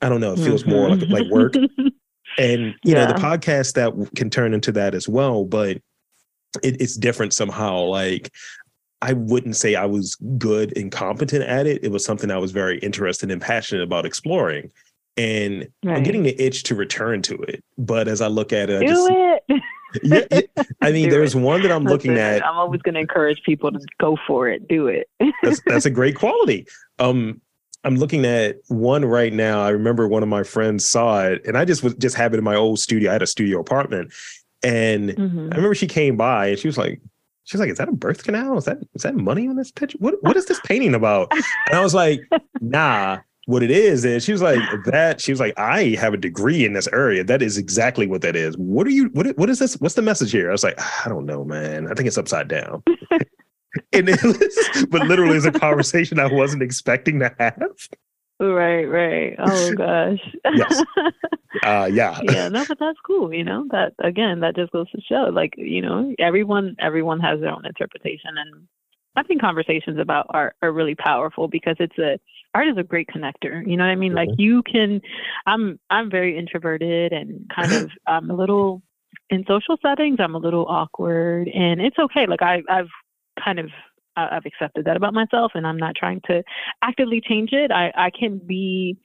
I 0.00 0.08
don't 0.08 0.20
know. 0.20 0.32
It 0.32 0.38
feels 0.38 0.62
mm-hmm. 0.62 0.72
more 0.72 0.90
like 0.90 1.08
like 1.08 1.30
work. 1.30 1.54
and 2.38 2.62
you 2.62 2.94
yeah. 2.94 3.06
know, 3.06 3.12
the 3.12 3.20
podcast 3.20 3.74
that 3.74 3.92
can 4.14 4.30
turn 4.30 4.54
into 4.54 4.72
that 4.72 4.94
as 4.94 5.08
well, 5.08 5.44
but 5.44 5.78
it, 6.62 6.80
it's 6.80 6.96
different 6.96 7.32
somehow. 7.32 7.80
Like 7.80 8.32
I 9.02 9.12
wouldn't 9.12 9.56
say 9.56 9.74
I 9.74 9.86
was 9.86 10.16
good 10.38 10.76
and 10.76 10.90
competent 10.90 11.44
at 11.44 11.66
it. 11.66 11.84
It 11.84 11.90
was 11.90 12.04
something 12.04 12.30
I 12.30 12.38
was 12.38 12.52
very 12.52 12.78
interested 12.78 13.30
and 13.30 13.40
passionate 13.40 13.82
about 13.82 14.06
exploring. 14.06 14.70
And 15.18 15.68
right. 15.84 15.96
I'm 15.96 16.02
getting 16.02 16.22
the 16.22 16.38
itch 16.40 16.62
to 16.64 16.74
return 16.74 17.22
to 17.22 17.34
it. 17.42 17.64
But 17.78 18.06
as 18.08 18.20
I 18.20 18.26
look 18.26 18.52
at 18.52 18.68
it, 18.68 18.80
Do 18.80 18.86
I 18.86 18.88
just, 18.88 19.10
it 19.48 19.62
yeah, 20.02 20.26
I 20.80 20.92
mean, 20.92 21.10
there's 21.10 21.34
it. 21.34 21.40
one 21.40 21.62
that 21.62 21.72
I'm 21.72 21.84
looking 21.84 22.16
at. 22.16 22.44
I'm 22.44 22.56
always 22.56 22.82
going 22.82 22.94
to 22.94 23.00
encourage 23.00 23.42
people 23.42 23.70
to 23.72 23.80
go 23.98 24.16
for 24.26 24.48
it, 24.48 24.68
do 24.68 24.88
it. 24.88 25.08
that's 25.42 25.60
that's 25.66 25.86
a 25.86 25.90
great 25.90 26.16
quality. 26.16 26.66
Um, 26.98 27.40
I'm 27.84 27.96
looking 27.96 28.24
at 28.24 28.56
one 28.68 29.04
right 29.04 29.32
now. 29.32 29.62
I 29.62 29.70
remember 29.70 30.08
one 30.08 30.22
of 30.22 30.28
my 30.28 30.42
friends 30.42 30.86
saw 30.86 31.24
it, 31.24 31.46
and 31.46 31.56
I 31.56 31.64
just 31.64 31.82
was 31.82 31.94
just 31.94 32.16
have 32.16 32.34
it 32.34 32.38
in 32.38 32.44
my 32.44 32.56
old 32.56 32.80
studio. 32.80 33.10
I 33.10 33.12
had 33.14 33.22
a 33.22 33.26
studio 33.26 33.60
apartment, 33.60 34.12
and 34.62 35.10
mm-hmm. 35.10 35.52
I 35.52 35.56
remember 35.56 35.74
she 35.74 35.86
came 35.86 36.16
by 36.16 36.48
and 36.48 36.58
she 36.58 36.68
was 36.68 36.78
like, 36.78 37.00
she 37.44 37.56
was 37.56 37.60
like, 37.60 37.70
"Is 37.70 37.78
that 37.78 37.88
a 37.88 37.92
birth 37.92 38.24
canal? 38.24 38.58
Is 38.58 38.64
that 38.64 38.78
is 38.94 39.02
that 39.02 39.14
money 39.14 39.46
on 39.46 39.56
this 39.56 39.70
picture? 39.70 39.98
What 39.98 40.14
what 40.22 40.36
is 40.36 40.46
this 40.46 40.60
painting 40.64 40.94
about?" 40.94 41.32
And 41.32 41.74
I 41.74 41.80
was 41.80 41.94
like, 41.94 42.20
"Nah." 42.60 43.20
What 43.46 43.62
it 43.62 43.70
is 43.70 44.04
and 44.04 44.20
she 44.22 44.32
was 44.32 44.42
like 44.42 44.58
that 44.84 45.20
she 45.20 45.30
was 45.30 45.38
like 45.38 45.54
i 45.56 45.94
have 45.98 46.12
a 46.12 46.16
degree 46.16 46.64
in 46.64 46.72
this 46.72 46.88
area. 46.88 47.24
That 47.24 47.42
is 47.42 47.56
exactly 47.56 48.06
what 48.06 48.20
that 48.22 48.36
is. 48.36 48.56
What 48.56 48.86
are 48.86 48.90
you 48.90 49.08
what, 49.12 49.26
what 49.38 49.48
is 49.48 49.60
this? 49.60 49.74
What's 49.74 49.94
the 49.94 50.02
message 50.02 50.32
here? 50.32 50.48
I 50.48 50.52
was 50.52 50.64
like 50.64 50.78
i 50.78 51.08
don't 51.08 51.26
know 51.26 51.44
man. 51.44 51.90
I 51.90 51.94
think 51.94 52.06
it's 52.06 52.18
upside 52.18 52.48
down. 52.48 52.82
And 53.92 54.08
it 54.08 54.22
was, 54.22 54.86
but 54.90 55.06
literally 55.06 55.36
it's 55.36 55.44
a 55.44 55.52
conversation 55.52 56.18
i 56.18 56.26
wasn't 56.26 56.62
expecting 56.62 57.20
to 57.20 57.34
have. 57.38 57.88
Right 58.40 58.84
right. 58.84 59.36
Oh 59.38 59.74
gosh. 59.76 60.34
Yes. 60.54 60.82
Uh 61.62 61.90
yeah. 61.92 62.18
Yeah 62.22 62.48
no 62.48 62.64
but 62.66 62.78
that's 62.78 62.98
cool 63.06 63.32
you 63.34 63.44
know? 63.44 63.66
That 63.70 63.92
again 64.02 64.40
that 64.40 64.56
just 64.56 64.72
goes 64.72 64.90
to 64.90 65.00
show 65.02 65.30
like 65.32 65.54
you 65.56 65.82
know 65.82 66.14
everyone 66.18 66.74
everyone 66.78 67.20
has 67.20 67.40
their 67.40 67.50
own 67.50 67.66
interpretation 67.66 68.30
and 68.38 68.66
i 69.14 69.22
think 69.22 69.40
conversations 69.40 69.98
about 70.00 70.26
art 70.30 70.56
are 70.62 70.72
really 70.72 70.94
powerful 70.94 71.48
because 71.48 71.76
it's 71.78 71.98
a 71.98 72.18
art 72.56 72.68
is 72.68 72.78
a 72.78 72.82
great 72.82 73.08
connector. 73.14 73.68
You 73.68 73.76
know 73.76 73.84
what 73.84 73.90
I 73.90 73.96
mean? 73.96 74.12
Mm-hmm. 74.12 74.30
Like 74.30 74.38
you 74.38 74.62
can, 74.62 75.00
I'm 75.46 75.78
I'm 75.90 76.10
very 76.10 76.38
introverted 76.38 77.12
and 77.12 77.50
kind 77.54 77.72
of 77.72 77.90
I'm 78.06 78.30
a 78.30 78.34
little 78.34 78.82
in 79.28 79.44
social 79.46 79.76
settings. 79.82 80.18
I'm 80.20 80.34
a 80.34 80.38
little 80.38 80.66
awkward, 80.66 81.48
and 81.48 81.80
it's 81.80 81.98
okay. 81.98 82.26
Like 82.26 82.42
I 82.42 82.62
I've 82.70 82.88
kind 83.42 83.58
of 83.58 83.70
I've 84.16 84.46
accepted 84.46 84.86
that 84.86 84.96
about 84.96 85.12
myself, 85.12 85.52
and 85.54 85.66
I'm 85.66 85.76
not 85.76 85.94
trying 85.96 86.22
to 86.28 86.42
actively 86.82 87.20
change 87.20 87.50
it. 87.52 87.70
I 87.70 87.92
I 87.94 88.10
can 88.18 88.38
be 88.38 88.96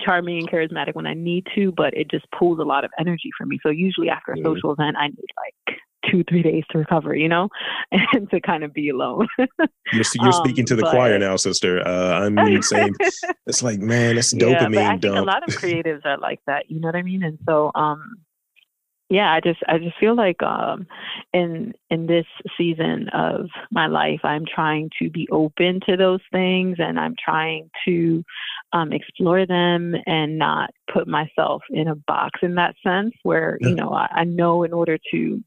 charming 0.00 0.38
and 0.38 0.50
charismatic 0.50 0.94
when 0.94 1.06
I 1.06 1.14
need 1.14 1.46
to, 1.54 1.72
but 1.72 1.94
it 1.94 2.10
just 2.10 2.26
pulls 2.36 2.58
a 2.58 2.64
lot 2.64 2.84
of 2.84 2.90
energy 2.98 3.30
from 3.38 3.48
me. 3.48 3.58
So 3.62 3.70
usually 3.70 4.10
after 4.10 4.32
a 4.32 4.42
social 4.44 4.72
event, 4.72 4.96
I 4.98 5.06
need 5.06 5.30
like 5.36 5.78
two, 6.10 6.24
three 6.28 6.42
days 6.42 6.64
to 6.70 6.78
recover, 6.78 7.14
you 7.14 7.28
know, 7.28 7.48
and 8.12 8.30
to 8.30 8.40
kind 8.40 8.64
of 8.64 8.72
be 8.72 8.88
alone. 8.88 9.26
you're, 9.38 10.04
you're 10.14 10.32
speaking 10.32 10.64
to 10.66 10.76
the 10.76 10.84
um, 10.84 10.90
but, 10.90 10.94
choir 10.94 11.18
now, 11.18 11.36
sister. 11.36 11.86
Uh, 11.86 12.20
I'm 12.20 12.62
saying 12.62 12.94
it's 13.46 13.62
like, 13.62 13.80
man, 13.80 14.18
it's 14.18 14.34
dopamine 14.34 14.74
yeah, 14.74 14.90
think 14.98 15.04
a 15.04 15.22
lot 15.22 15.46
of 15.46 15.54
creatives 15.54 16.04
are 16.04 16.18
like 16.18 16.40
that. 16.46 16.70
You 16.70 16.80
know 16.80 16.88
what 16.88 16.96
I 16.96 17.02
mean? 17.02 17.22
And 17.22 17.38
so, 17.46 17.70
um, 17.74 18.16
yeah, 19.10 19.32
I 19.32 19.40
just 19.40 19.60
I 19.66 19.78
just 19.78 19.96
feel 19.98 20.14
like 20.14 20.42
um, 20.42 20.86
in 21.32 21.72
in 21.88 22.06
this 22.06 22.26
season 22.58 23.08
of 23.14 23.46
my 23.70 23.86
life, 23.86 24.20
I'm 24.22 24.44
trying 24.44 24.90
to 24.98 25.08
be 25.08 25.26
open 25.32 25.80
to 25.88 25.96
those 25.96 26.20
things, 26.30 26.76
and 26.78 27.00
I'm 27.00 27.14
trying 27.22 27.70
to 27.86 28.22
um, 28.74 28.92
explore 28.92 29.46
them 29.46 29.94
and 30.06 30.36
not 30.36 30.70
put 30.92 31.08
myself 31.08 31.62
in 31.70 31.88
a 31.88 31.94
box 31.94 32.40
in 32.42 32.56
that 32.56 32.74
sense. 32.86 33.14
Where 33.22 33.56
you 33.62 33.74
know 33.74 33.90
I, 33.92 34.08
I 34.10 34.24
know 34.24 34.62
in 34.62 34.74
order 34.74 34.98
to 35.12 35.42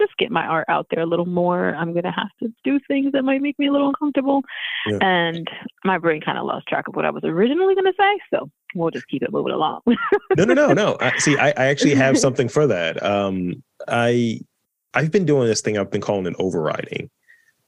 just 0.00 0.16
get 0.18 0.30
my 0.30 0.44
art 0.44 0.66
out 0.68 0.86
there 0.90 1.02
a 1.02 1.06
little 1.06 1.26
more. 1.26 1.74
I'm 1.74 1.92
gonna 1.94 2.12
have 2.12 2.30
to 2.42 2.52
do 2.64 2.78
things 2.88 3.12
that 3.12 3.22
might 3.22 3.42
make 3.42 3.58
me 3.58 3.68
a 3.68 3.72
little 3.72 3.88
uncomfortable. 3.88 4.42
Yeah. 4.86 4.98
And 5.00 5.48
my 5.84 5.98
brain 5.98 6.20
kind 6.20 6.38
of 6.38 6.44
lost 6.44 6.66
track 6.66 6.88
of 6.88 6.96
what 6.96 7.04
I 7.04 7.10
was 7.10 7.24
originally 7.24 7.74
gonna 7.74 7.92
say, 7.98 8.18
so 8.32 8.50
we'll 8.74 8.90
just 8.90 9.08
keep 9.08 9.22
it 9.22 9.32
moving 9.32 9.52
along. 9.52 9.80
no, 10.36 10.44
no, 10.44 10.54
no, 10.54 10.72
no. 10.72 10.96
I, 11.00 11.16
see, 11.18 11.36
I, 11.36 11.48
I 11.48 11.66
actually 11.66 11.94
have 11.94 12.18
something 12.18 12.48
for 12.48 12.66
that. 12.66 13.02
Um, 13.02 13.62
I 13.86 14.40
I've 14.94 15.10
been 15.10 15.26
doing 15.26 15.46
this 15.46 15.60
thing. 15.60 15.78
I've 15.78 15.90
been 15.90 16.00
calling 16.00 16.26
it 16.26 16.36
overriding. 16.38 17.10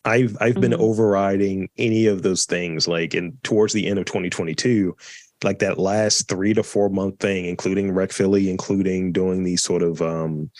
I've 0.05 0.37
I've 0.40 0.53
mm-hmm. 0.53 0.61
been 0.61 0.75
overriding 0.75 1.69
any 1.77 2.07
of 2.07 2.23
those 2.23 2.47
things 2.47 2.88
like 2.88 3.14
in 3.14 3.37
towards 3.43 3.73
the 3.73 3.87
end 3.87 3.99
of 3.99 4.07
2022 4.07 4.97
like 5.43 5.59
that 5.61 5.79
last 5.79 6.29
three 6.29 6.55
to 6.55 6.62
four 6.62 6.88
month 6.88 7.19
thing, 7.19 7.47
including 7.47 7.93
Rec 7.93 8.12
Philly, 8.12 8.51
including 8.51 9.12
doing 9.12 9.43
these 9.43 9.62
sort 9.62 9.83
of 9.83 10.03
um, 10.03 10.51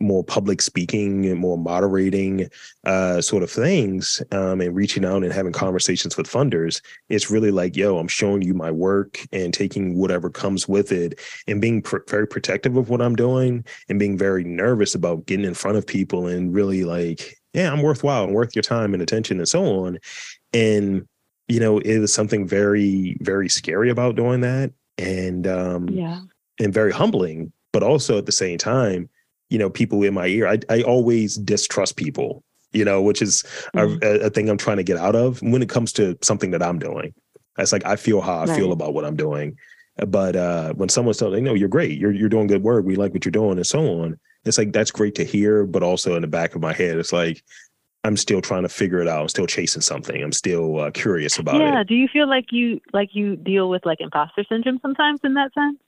more 0.00 0.24
public 0.24 0.60
speaking 0.60 1.26
and 1.26 1.38
more 1.38 1.58
moderating 1.58 2.48
uh, 2.84 3.20
sort 3.20 3.42
of 3.42 3.50
things 3.50 4.22
um, 4.32 4.60
and 4.60 4.74
reaching 4.74 5.04
out 5.04 5.22
and 5.22 5.32
having 5.32 5.52
conversations 5.52 6.16
with 6.16 6.26
funders 6.26 6.80
it's 7.08 7.30
really 7.30 7.50
like 7.50 7.76
yo 7.76 7.98
i'm 7.98 8.08
showing 8.08 8.42
you 8.42 8.54
my 8.54 8.70
work 8.70 9.20
and 9.32 9.54
taking 9.54 9.96
whatever 9.96 10.30
comes 10.30 10.66
with 10.66 10.92
it 10.92 11.20
and 11.46 11.60
being 11.60 11.82
pr- 11.82 11.98
very 12.08 12.26
protective 12.26 12.76
of 12.76 12.88
what 12.88 13.02
i'm 13.02 13.14
doing 13.14 13.64
and 13.88 13.98
being 13.98 14.16
very 14.16 14.44
nervous 14.44 14.94
about 14.94 15.26
getting 15.26 15.44
in 15.44 15.54
front 15.54 15.76
of 15.76 15.86
people 15.86 16.26
and 16.26 16.54
really 16.54 16.84
like 16.84 17.38
yeah 17.52 17.70
i'm 17.70 17.82
worthwhile 17.82 18.24
and 18.24 18.34
worth 18.34 18.56
your 18.56 18.62
time 18.62 18.94
and 18.94 19.02
attention 19.02 19.38
and 19.38 19.48
so 19.48 19.84
on. 19.84 19.98
And 20.54 21.06
you 21.48 21.60
know 21.60 21.78
it 21.78 21.98
was 21.98 22.12
something 22.12 22.46
very 22.46 23.16
very 23.20 23.48
scary 23.48 23.90
about 23.90 24.16
doing 24.16 24.40
that 24.40 24.72
and 24.98 25.46
um 25.46 25.88
yeah. 25.88 26.20
and 26.58 26.72
very 26.72 26.92
humbling 26.92 27.52
but 27.72 27.82
also 27.82 28.16
at 28.18 28.26
the 28.26 28.32
same 28.32 28.58
time 28.58 29.08
you 29.52 29.58
know 29.58 29.70
people 29.70 30.02
in 30.02 30.14
my 30.14 30.26
ear. 30.26 30.46
I, 30.46 30.58
I 30.68 30.82
always 30.82 31.36
distrust 31.36 31.96
people 31.96 32.42
you 32.72 32.84
know 32.84 33.02
which 33.02 33.20
is 33.20 33.44
mm-hmm. 33.74 34.02
a, 34.02 34.26
a, 34.26 34.30
thing 34.30 34.48
i'm 34.48 34.56
trying 34.56 34.78
to 34.78 34.82
get 34.82 34.96
out 34.96 35.14
of 35.14 35.42
when 35.42 35.62
it 35.62 35.68
comes 35.68 35.92
to 35.92 36.16
something 36.22 36.50
that 36.52 36.62
i'm 36.62 36.78
doing. 36.78 37.12
It's 37.58 37.72
like 37.72 37.84
i 37.84 37.96
feel 37.96 38.20
how 38.20 38.38
i 38.38 38.44
right. 38.46 38.56
feel 38.56 38.72
about 38.72 38.94
what 38.94 39.04
i'm 39.04 39.16
doing. 39.16 39.58
But 40.08 40.36
uh 40.36 40.72
when 40.72 40.88
someone's 40.88 41.18
telling 41.18 41.44
me 41.44 41.50
no 41.50 41.54
you're 41.54 41.68
great. 41.68 41.98
You're, 41.98 42.12
you're 42.12 42.30
doing 42.30 42.46
good 42.46 42.62
work. 42.62 42.84
We 42.84 42.96
like 42.96 43.12
what 43.12 43.24
you're 43.24 43.30
doing 43.30 43.58
and 43.58 43.66
so 43.66 44.02
on 44.02 44.18
it's 44.44 44.58
like 44.58 44.72
that's 44.72 44.90
great 44.90 45.14
to 45.16 45.24
hear 45.24 45.66
but 45.66 45.82
also 45.84 46.16
in 46.16 46.22
the 46.22 46.28
back 46.28 46.56
of 46.56 46.60
my 46.60 46.72
head 46.72 46.98
it's 46.98 47.12
like 47.12 47.44
i'm 48.02 48.16
still 48.16 48.40
trying 48.40 48.64
to 48.64 48.68
figure 48.68 49.00
it 49.00 49.06
out. 49.06 49.22
I'm 49.22 49.28
still 49.28 49.46
chasing 49.46 49.82
something. 49.82 50.20
I'm 50.20 50.32
still 50.32 50.80
uh, 50.80 50.90
curious 50.90 51.38
about 51.38 51.60
yeah, 51.60 51.60
it. 51.60 51.72
Yeah. 51.74 51.82
Do 51.84 51.94
you 51.94 52.08
feel 52.08 52.28
like 52.28 52.46
you 52.50 52.80
like 52.92 53.10
you 53.12 53.36
deal 53.36 53.68
with 53.68 53.86
like 53.86 54.00
imposter 54.00 54.44
syndrome 54.48 54.80
sometimes 54.82 55.20
in 55.22 55.34
that 55.34 55.52
sense 55.54 55.78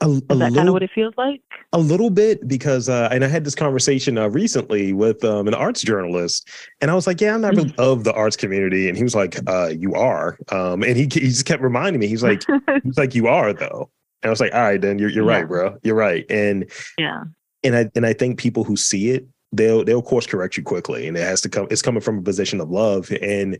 a, 0.00 0.06
a 0.06 0.08
Is 0.08 0.20
that 0.20 0.34
little, 0.34 0.54
kind 0.54 0.68
of 0.68 0.72
what 0.74 0.82
it 0.82 0.90
feels 0.94 1.14
like? 1.16 1.42
A 1.72 1.78
little 1.78 2.10
bit 2.10 2.46
because, 2.46 2.88
uh, 2.88 3.08
and 3.10 3.24
I 3.24 3.28
had 3.28 3.44
this 3.44 3.54
conversation 3.54 4.16
uh, 4.16 4.28
recently 4.28 4.92
with 4.92 5.24
um, 5.24 5.48
an 5.48 5.54
arts 5.54 5.82
journalist, 5.82 6.48
and 6.80 6.90
I 6.90 6.94
was 6.94 7.06
like, 7.06 7.20
"Yeah, 7.20 7.34
I'm 7.34 7.40
not 7.40 7.56
really 7.56 7.70
mm-hmm. 7.70 7.80
of 7.80 8.04
the 8.04 8.12
arts 8.12 8.36
community," 8.36 8.88
and 8.88 8.96
he 8.96 9.02
was 9.02 9.16
like, 9.16 9.38
uh, 9.48 9.68
"You 9.68 9.94
are," 9.94 10.38
um, 10.50 10.84
and 10.84 10.96
he 10.96 11.02
he 11.02 11.28
just 11.28 11.46
kept 11.46 11.62
reminding 11.62 11.98
me. 11.98 12.06
He's 12.06 12.22
like, 12.22 12.42
"He's 12.84 12.96
like, 12.96 13.14
you 13.14 13.26
are 13.26 13.52
though," 13.52 13.90
and 14.22 14.28
I 14.28 14.30
was 14.30 14.40
like, 14.40 14.54
"All 14.54 14.62
right, 14.62 14.80
then 14.80 15.00
you're 15.00 15.10
you're 15.10 15.28
yeah. 15.28 15.38
right, 15.38 15.48
bro. 15.48 15.76
You're 15.82 15.96
right." 15.96 16.24
And 16.30 16.70
yeah, 16.96 17.24
and 17.64 17.76
I 17.76 17.90
and 17.96 18.06
I 18.06 18.12
think 18.12 18.38
people 18.38 18.62
who 18.62 18.76
see 18.76 19.10
it, 19.10 19.26
they'll 19.52 19.84
they'll 19.84 20.02
course 20.02 20.26
correct 20.28 20.56
you 20.56 20.62
quickly, 20.62 21.08
and 21.08 21.16
it 21.16 21.24
has 21.24 21.40
to 21.40 21.48
come. 21.48 21.66
It's 21.70 21.82
coming 21.82 22.02
from 22.02 22.18
a 22.18 22.22
position 22.22 22.60
of 22.60 22.70
love, 22.70 23.10
and 23.20 23.58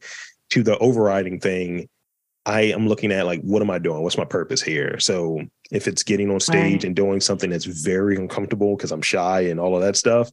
to 0.51 0.62
the 0.62 0.79
overriding 0.79 1.40
thing 1.40 1.88
I 2.48 2.62
am 2.62 2.88
looking 2.88 3.12
at 3.12 3.27
like, 3.27 3.42
what 3.42 3.61
am 3.61 3.70
I 3.70 3.79
doing? 3.79 4.03
What's 4.03 4.16
my 4.16 4.24
purpose 4.24 4.62
here? 4.62 4.98
So 5.01 5.42
if 5.70 5.87
it's 5.87 6.02
getting 6.02 6.31
on 6.31 6.40
stage 6.40 6.72
right. 6.72 6.85
and 6.85 6.96
doing 6.96 7.20
something 7.20 7.50
that's 7.50 7.64
very 7.64 8.16
uncomfortable 8.16 8.76
because 8.76 8.92
I'm 8.92 9.02
shy 9.02 9.40
and 9.42 9.61
all 9.61 9.76
of 9.76 9.83
that 9.83 9.96
stuff, 9.96 10.31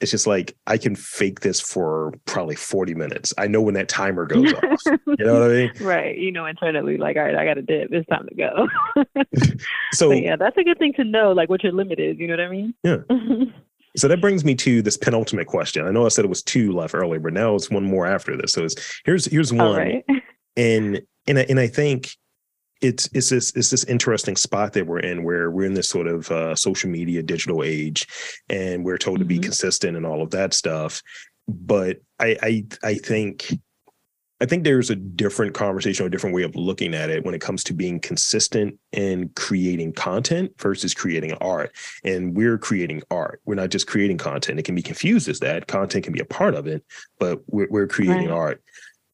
it's 0.00 0.10
just 0.10 0.26
like 0.26 0.54
I 0.66 0.76
can 0.76 0.94
fake 0.94 1.40
this 1.40 1.60
for 1.60 2.12
probably 2.26 2.54
40 2.54 2.94
minutes. 2.94 3.32
I 3.38 3.46
know 3.46 3.62
when 3.62 3.74
that 3.74 3.88
timer 3.88 4.26
goes 4.26 4.52
off. 4.52 4.80
You 4.86 5.24
know 5.24 5.40
what 5.40 5.50
I 5.50 5.54
mean? 5.54 5.72
Right. 5.80 6.18
You 6.18 6.32
know, 6.32 6.44
internally, 6.46 6.98
like, 6.98 7.16
all 7.16 7.22
right, 7.22 7.34
I 7.34 7.44
got 7.44 7.54
to 7.54 7.62
dip. 7.62 7.92
It's 7.92 8.06
time 8.08 8.28
to 8.28 8.34
go. 8.34 8.68
so, 9.92 10.10
but 10.10 10.22
yeah, 10.22 10.36
that's 10.36 10.56
a 10.58 10.64
good 10.64 10.78
thing 10.78 10.92
to 10.94 11.04
know, 11.04 11.32
like 11.32 11.48
what 11.48 11.62
your 11.62 11.72
limit 11.72 11.98
is. 11.98 12.18
You 12.18 12.26
know 12.26 12.34
what 12.34 12.40
I 12.40 12.48
mean? 12.48 12.74
Yeah. 12.82 12.98
so 13.96 14.08
that 14.08 14.20
brings 14.20 14.44
me 14.44 14.54
to 14.56 14.82
this 14.82 14.98
penultimate 14.98 15.46
question. 15.46 15.86
I 15.86 15.90
know 15.90 16.04
I 16.04 16.08
said 16.08 16.24
it 16.24 16.28
was 16.28 16.42
two 16.42 16.72
left 16.72 16.94
earlier, 16.94 17.20
but 17.20 17.32
now 17.32 17.54
it's 17.54 17.70
one 17.70 17.84
more 17.84 18.06
after 18.06 18.36
this. 18.36 18.52
So 18.52 18.64
it's, 18.64 19.00
here's 19.06 19.24
here's 19.24 19.52
one. 19.52 19.76
Right. 19.76 20.04
And 20.58 21.00
and 21.26 21.38
I, 21.38 21.46
and 21.48 21.58
I 21.58 21.68
think 21.68 22.10
it's 22.80 23.08
it's 23.12 23.30
this 23.30 23.52
it's 23.56 23.70
this 23.70 23.84
interesting 23.84 24.36
spot 24.36 24.72
that 24.74 24.86
we're 24.86 25.00
in 25.00 25.24
where 25.24 25.50
we're 25.50 25.64
in 25.64 25.74
this 25.74 25.88
sort 25.88 26.06
of 26.06 26.30
uh, 26.30 26.54
social 26.54 26.90
media 26.90 27.22
digital 27.22 27.62
age, 27.62 28.06
and 28.48 28.84
we're 28.84 28.98
told 28.98 29.16
mm-hmm. 29.16 29.22
to 29.22 29.28
be 29.28 29.34
mm-hmm. 29.36 29.44
consistent 29.44 29.96
and 29.96 30.06
all 30.06 30.22
of 30.22 30.30
that 30.30 30.54
stuff. 30.54 31.02
But 31.48 31.98
I 32.18 32.36
I 32.42 32.64
I 32.82 32.94
think 32.94 33.50
I 34.40 34.44
think 34.44 34.64
there's 34.64 34.90
a 34.90 34.96
different 34.96 35.54
conversation 35.54 36.04
or 36.04 36.08
a 36.08 36.10
different 36.10 36.36
way 36.36 36.42
of 36.42 36.54
looking 36.54 36.94
at 36.94 37.08
it 37.08 37.24
when 37.24 37.34
it 37.34 37.40
comes 37.40 37.64
to 37.64 37.72
being 37.72 37.98
consistent 37.98 38.78
and 38.92 39.34
creating 39.34 39.94
content 39.94 40.52
versus 40.60 40.92
creating 40.92 41.32
art. 41.34 41.74
And 42.04 42.36
we're 42.36 42.58
creating 42.58 43.02
art. 43.10 43.40
We're 43.46 43.54
not 43.54 43.70
just 43.70 43.86
creating 43.86 44.18
content. 44.18 44.58
It 44.58 44.64
can 44.64 44.74
be 44.74 44.82
confused 44.82 45.28
as 45.28 45.40
that. 45.40 45.68
Content 45.68 46.04
can 46.04 46.12
be 46.12 46.20
a 46.20 46.26
part 46.26 46.54
of 46.54 46.66
it, 46.66 46.84
but 47.18 47.40
we're, 47.46 47.68
we're 47.70 47.86
creating 47.86 48.28
right. 48.28 48.36
art. 48.36 48.62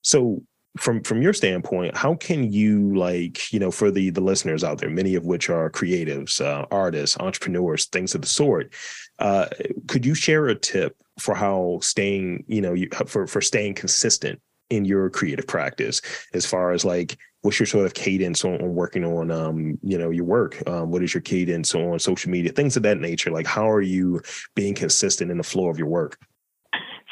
So 0.02 0.42
from 0.78 1.02
from 1.02 1.20
your 1.20 1.34
standpoint 1.34 1.94
how 1.94 2.14
can 2.14 2.50
you 2.50 2.96
like 2.96 3.52
you 3.52 3.60
know 3.60 3.70
for 3.70 3.90
the 3.90 4.08
the 4.10 4.20
listeners 4.20 4.64
out 4.64 4.78
there 4.78 4.88
many 4.88 5.14
of 5.14 5.26
which 5.26 5.50
are 5.50 5.70
creatives 5.70 6.40
uh, 6.40 6.64
artists 6.70 7.16
entrepreneurs 7.20 7.86
things 7.86 8.14
of 8.14 8.22
the 8.22 8.26
sort 8.26 8.72
uh, 9.18 9.46
could 9.86 10.06
you 10.06 10.14
share 10.14 10.48
a 10.48 10.54
tip 10.54 10.96
for 11.18 11.34
how 11.34 11.78
staying 11.82 12.42
you 12.46 12.60
know 12.60 12.72
you, 12.72 12.88
for 13.06 13.26
for 13.26 13.40
staying 13.40 13.74
consistent 13.74 14.40
in 14.70 14.86
your 14.86 15.10
creative 15.10 15.46
practice 15.46 16.00
as 16.32 16.46
far 16.46 16.72
as 16.72 16.84
like 16.84 17.18
what's 17.42 17.58
your 17.58 17.66
sort 17.66 17.84
of 17.84 17.92
cadence 17.92 18.44
on, 18.44 18.54
on 18.54 18.74
working 18.74 19.04
on 19.04 19.30
um 19.30 19.78
you 19.82 19.98
know 19.98 20.10
your 20.10 20.24
work? 20.24 20.66
Um, 20.66 20.90
what 20.90 21.02
is 21.02 21.12
your 21.12 21.20
cadence 21.20 21.74
on 21.74 21.98
social 21.98 22.30
media 22.30 22.52
things 22.52 22.76
of 22.76 22.82
that 22.84 22.98
nature? 22.98 23.30
Like 23.30 23.46
how 23.46 23.68
are 23.68 23.82
you 23.82 24.22
being 24.54 24.74
consistent 24.74 25.30
in 25.30 25.36
the 25.36 25.44
flow 25.44 25.68
of 25.68 25.78
your 25.78 25.88
work 25.88 26.18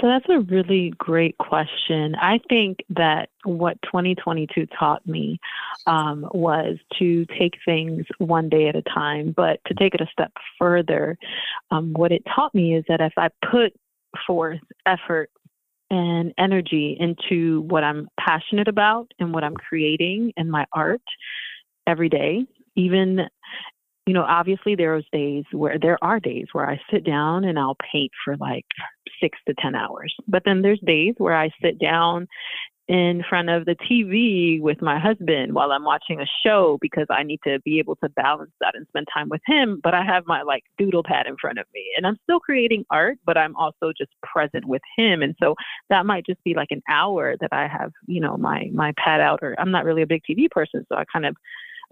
so 0.01 0.07
that's 0.07 0.27
a 0.29 0.41
really 0.41 0.95
great 0.97 1.37
question. 1.39 2.15
I 2.15 2.41
think 2.49 2.79
that 2.91 3.29
what 3.45 3.81
2022 3.83 4.67
taught 4.79 5.07
me 5.07 5.39
um, 5.87 6.27
was 6.33 6.79
to 6.99 7.27
take 7.39 7.55
things 7.65 8.07
one 8.19 8.49
day 8.49 8.69
at 8.69 8.77
a 8.77 8.83
time, 8.83 9.35
but 9.37 9.61
to 9.67 9.75
take 9.75 9.95
it 9.95 10.01
a 10.01 10.07
step 10.11 10.33
further, 10.59 11.19
um, 11.71 11.93
what 11.93 12.13
it 12.13 12.23
taught 12.35 12.55
me 12.55 12.75
is 12.75 12.85
that 12.89 13.01
if 13.01 13.13
I 13.19 13.29
put 13.51 13.75
forth 14.27 14.61
effort 14.87 15.31
and 15.91 16.33
energy 16.39 16.97
into 16.99 17.63
what 17.63 17.85
I'm 17.85 18.09
passionate 18.19 18.69
about 18.69 19.13
and 19.19 19.35
what 19.35 19.45
I'm 19.45 19.55
creating 19.55 20.33
in 20.37 20.51
my 20.51 20.65
art 20.73 21.03
every 21.87 22.09
day, 22.09 22.47
even 22.75 23.29
you 24.07 24.15
know, 24.15 24.25
obviously 24.25 24.75
there's 24.75 25.05
days 25.13 25.45
where 25.53 25.79
there 25.79 25.97
are 26.03 26.19
days 26.19 26.47
where 26.51 26.69
I 26.69 26.81
sit 26.91 27.05
down 27.05 27.45
and 27.45 27.57
I'll 27.57 27.77
paint 27.93 28.11
for 28.25 28.37
like 28.39 28.67
six 29.21 29.39
to 29.47 29.55
10 29.55 29.75
hours. 29.75 30.15
But 30.27 30.43
then 30.45 30.63
there's 30.63 30.81
days 30.81 31.15
where 31.19 31.37
I 31.37 31.51
sit 31.63 31.79
down 31.79 32.29
in 32.91 33.23
front 33.29 33.49
of 33.49 33.67
the 33.67 33.77
TV 33.89 34.61
with 34.61 34.83
my 34.83 34.99
husband 34.99 35.55
while 35.55 35.71
I'm 35.71 35.85
watching 35.85 36.21
a 36.21 36.27
show 36.45 36.77
because 36.81 37.07
I 37.09 37.23
need 37.23 37.39
to 37.45 37.61
be 37.61 37.79
able 37.79 37.95
to 38.03 38.09
balance 38.09 38.51
that 38.61 38.75
and 38.75 38.85
spend 38.89 39.07
time 39.15 39.29
with 39.29 39.41
him. 39.47 39.79
But 39.81 39.95
I 39.95 40.05
have 40.05 40.27
my 40.27 40.43
like 40.43 40.65
doodle 40.77 41.05
pad 41.05 41.29
in 41.29 41.37
front 41.41 41.61
of 41.61 41.67
me 41.73 41.93
and 41.97 42.05
I'm 42.05 42.19
still 42.25 42.41
creating 42.41 42.85
art, 42.91 43.19
but 43.25 43.39
I'm 43.39 43.55
also 43.55 43.93
just 43.97 44.11
present 44.25 44.65
with 44.65 44.83
him. 44.97 45.23
And 45.23 45.37
so 45.41 45.55
that 45.89 46.05
might 46.05 46.27
just 46.27 46.43
be 46.43 46.55
like 46.55 46.73
an 46.73 46.83
hour 46.91 47.37
that 47.41 47.53
I 47.53 47.69
have, 47.69 47.93
you 48.09 48.21
know, 48.21 48.37
my 48.37 48.69
my 48.75 48.93
pad 48.97 49.21
out 49.21 49.39
or 49.41 49.55
I'm 49.61 49.71
not 49.71 49.85
really 49.85 50.03
a 50.03 50.07
big 50.09 50.23
TV 50.29 50.51
person, 50.51 50.85
so 50.89 50.97
I 50.97 51.05
kind 51.13 51.27
of 51.27 51.37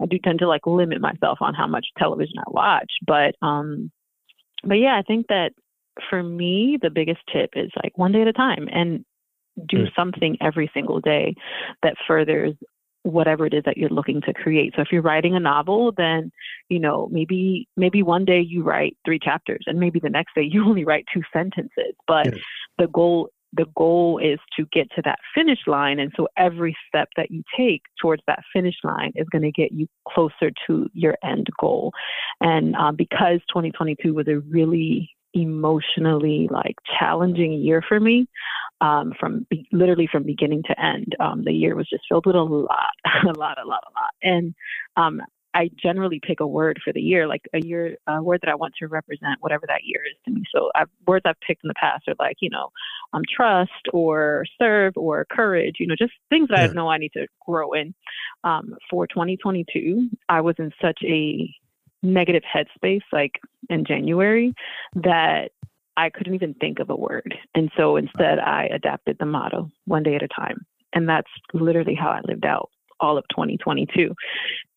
I 0.01 0.05
do 0.05 0.19
tend 0.19 0.39
to 0.39 0.49
like 0.49 0.67
limit 0.67 0.99
myself 0.99 1.37
on 1.39 1.53
how 1.53 1.67
much 1.67 1.87
television 1.97 2.39
I 2.39 2.51
watch. 2.51 2.91
But 3.07 3.35
um 3.41 3.89
but 4.65 4.79
yeah, 4.79 4.97
I 4.97 5.03
think 5.03 5.27
that 5.27 5.53
for 6.09 6.23
me 6.23 6.77
the 6.81 6.89
biggest 6.89 7.21
tip 7.31 7.51
is 7.55 7.71
like 7.81 7.97
one 7.97 8.11
day 8.11 8.21
at 8.21 8.27
a 8.27 8.33
time 8.33 8.67
and 8.71 9.05
do 9.67 9.85
mm. 9.85 9.95
something 9.95 10.37
every 10.41 10.69
single 10.73 10.99
day 10.99 11.35
that 11.83 11.95
furthers 12.07 12.53
whatever 13.03 13.45
it 13.45 13.53
is 13.53 13.63
that 13.65 13.77
you're 13.77 13.89
looking 13.89 14.21
to 14.21 14.33
create. 14.33 14.73
So 14.75 14.81
if 14.81 14.89
you're 14.91 15.01
writing 15.01 15.35
a 15.35 15.39
novel, 15.39 15.93
then 15.95 16.31
you 16.69 16.79
know 16.79 17.07
maybe 17.11 17.67
maybe 17.77 18.03
one 18.03 18.25
day 18.25 18.41
you 18.41 18.63
write 18.63 18.97
three 19.05 19.19
chapters, 19.19 19.63
and 19.67 19.79
maybe 19.79 19.99
the 19.99 20.09
next 20.09 20.35
day 20.35 20.47
you 20.49 20.65
only 20.67 20.85
write 20.85 21.05
two 21.13 21.21
sentences. 21.33 21.95
But 22.07 22.25
yes. 22.27 22.43
the 22.77 22.87
goal 22.87 23.29
the 23.53 23.65
goal 23.75 24.19
is 24.19 24.37
to 24.55 24.67
get 24.71 24.91
to 24.95 25.01
that 25.03 25.17
finish 25.33 25.59
line, 25.65 25.99
and 25.99 26.11
so 26.15 26.27
every 26.37 26.75
step 26.87 27.09
that 27.17 27.31
you 27.31 27.43
take 27.57 27.81
towards 27.99 28.21
that 28.27 28.43
finish 28.53 28.75
line 28.83 29.11
is 29.15 29.27
going 29.31 29.41
to 29.41 29.51
get 29.51 29.71
you 29.71 29.87
closer 30.07 30.51
to 30.67 30.87
your 30.93 31.17
end 31.23 31.47
goal. 31.59 31.91
And 32.41 32.75
um, 32.75 32.95
because 32.95 33.39
2022 33.49 34.13
was 34.13 34.27
a 34.27 34.39
really 34.39 35.09
emotionally 35.33 36.47
like 36.51 36.75
challenging 36.99 37.53
year 37.53 37.83
for 37.87 37.99
me 37.99 38.27
um, 38.81 39.13
from 39.19 39.45
be- 39.49 39.67
literally 39.71 40.07
from 40.11 40.23
beginning 40.23 40.63
to 40.67 40.79
end. 40.79 41.15
Um, 41.19 41.43
the 41.43 41.51
year 41.51 41.75
was 41.75 41.89
just 41.89 42.03
filled 42.09 42.25
with 42.25 42.35
a 42.35 42.41
lot, 42.41 42.91
a 43.23 43.37
lot, 43.37 43.57
a 43.61 43.67
lot, 43.67 43.83
a 43.87 43.93
lot. 43.93 44.11
And 44.21 44.53
um, 44.95 45.21
I 45.53 45.69
generally 45.81 46.21
pick 46.25 46.39
a 46.39 46.47
word 46.47 46.79
for 46.83 46.93
the 46.93 47.01
year, 47.01 47.27
like 47.27 47.41
a 47.53 47.59
year, 47.59 47.97
a 48.07 48.21
word 48.21 48.39
that 48.43 48.51
I 48.51 48.55
want 48.55 48.75
to 48.79 48.87
represent 48.87 49.37
whatever 49.39 49.65
that 49.67 49.81
year 49.83 50.01
is 50.09 50.15
to 50.25 50.31
me. 50.31 50.43
So 50.53 50.69
I've, 50.75 50.89
words 51.07 51.23
I've 51.25 51.39
picked 51.45 51.63
in 51.63 51.67
the 51.67 51.73
past 51.73 52.07
are 52.07 52.15
like, 52.19 52.37
you 52.39 52.49
know, 52.49 52.69
um, 53.13 53.23
trust 53.35 53.71
or 53.91 54.45
serve 54.61 54.93
or 54.95 55.25
courage, 55.31 55.75
you 55.79 55.87
know, 55.87 55.95
just 55.97 56.13
things 56.29 56.49
that 56.49 56.59
yeah. 56.59 56.69
I 56.69 56.73
know 56.73 56.87
I 56.87 56.97
need 56.97 57.13
to 57.13 57.27
grow 57.45 57.73
in. 57.73 57.93
Um, 58.43 58.75
for 58.89 59.07
2022, 59.07 60.09
I 60.29 60.41
was 60.41 60.55
in 60.59 60.71
such 60.81 60.99
a 61.03 61.49
negative 62.01 62.43
headspace 62.43 63.01
like 63.11 63.39
in 63.69 63.85
January 63.85 64.53
that 64.95 65.49
I 65.97 66.09
couldn't 66.09 66.33
even 66.35 66.53
think 66.55 66.79
of 66.79 66.89
a 66.89 66.95
word. 66.95 67.35
And 67.55 67.69
so 67.75 67.97
instead, 67.97 68.39
I 68.39 68.69
adapted 68.73 69.17
the 69.19 69.25
motto 69.25 69.69
one 69.85 70.03
day 70.03 70.15
at 70.15 70.23
a 70.23 70.29
time. 70.29 70.65
And 70.93 71.07
that's 71.07 71.29
literally 71.53 71.95
how 71.95 72.09
I 72.09 72.21
lived 72.25 72.45
out 72.45 72.69
all 72.99 73.17
of 73.17 73.25
2022. 73.29 74.13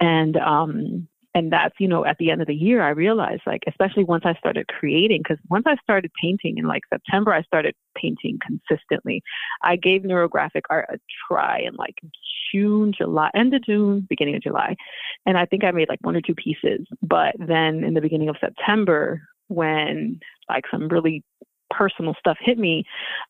And, 0.01 0.37
um, 0.37 1.09
and 1.35 1.51
that's, 1.53 1.75
you 1.79 1.88
know, 1.88 2.05
at 2.05 2.18
the 2.18 2.31
end 2.31 2.42
of 2.42 2.47
the 2.47 2.55
year, 2.55 2.83
I 2.83 2.90
realized, 2.90 3.42
like, 3.47 3.62
especially 3.66 4.05
once 4.05 4.25
I 4.27 4.35
started 4.35 4.68
creating, 4.68 5.23
because 5.23 5.38
once 5.49 5.64
I 5.66 5.77
started 5.83 6.11
painting 6.21 6.59
in 6.59 6.66
like 6.66 6.83
September, 6.92 7.33
I 7.33 7.42
started 7.42 7.75
painting 7.97 8.38
consistently. 8.47 9.23
I 9.62 9.77
gave 9.77 10.03
neurographic 10.03 10.62
art 10.68 10.87
a 10.92 10.99
try 11.27 11.61
in 11.61 11.75
like 11.77 12.01
June, 12.53 12.92
July, 12.97 13.31
end 13.35 13.55
of 13.55 13.64
June, 13.64 14.07
beginning 14.09 14.37
of 14.37 14.42
July. 14.42 14.77
And 15.25 15.38
I 15.38 15.47
think 15.47 15.64
I 15.64 15.71
made 15.71 15.88
like 15.88 16.01
one 16.03 16.16
or 16.16 16.21
two 16.21 16.35
pieces. 16.35 16.87
But 17.01 17.35
then 17.38 17.83
in 17.83 17.95
the 17.95 18.03
beginning 18.03 18.29
of 18.29 18.37
September, 18.38 19.23
when 19.49 20.21
like 20.51 20.64
some 20.71 20.88
really 20.88 21.25
personal 21.71 22.14
stuff 22.18 22.37
hit 22.40 22.59
me, 22.59 22.85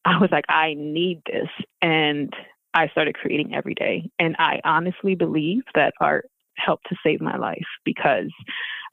I 0.04 0.18
was 0.18 0.30
like, 0.32 0.44
I 0.48 0.74
need 0.76 1.22
this. 1.26 1.48
And 1.80 2.32
I 2.74 2.88
started 2.88 3.14
creating 3.14 3.54
every 3.54 3.74
day. 3.74 4.10
And 4.18 4.34
I 4.38 4.60
honestly 4.64 5.14
believe 5.14 5.62
that 5.74 5.92
art 6.00 6.26
helped 6.56 6.86
to 6.88 6.96
save 7.04 7.20
my 7.20 7.36
life 7.36 7.66
because 7.84 8.30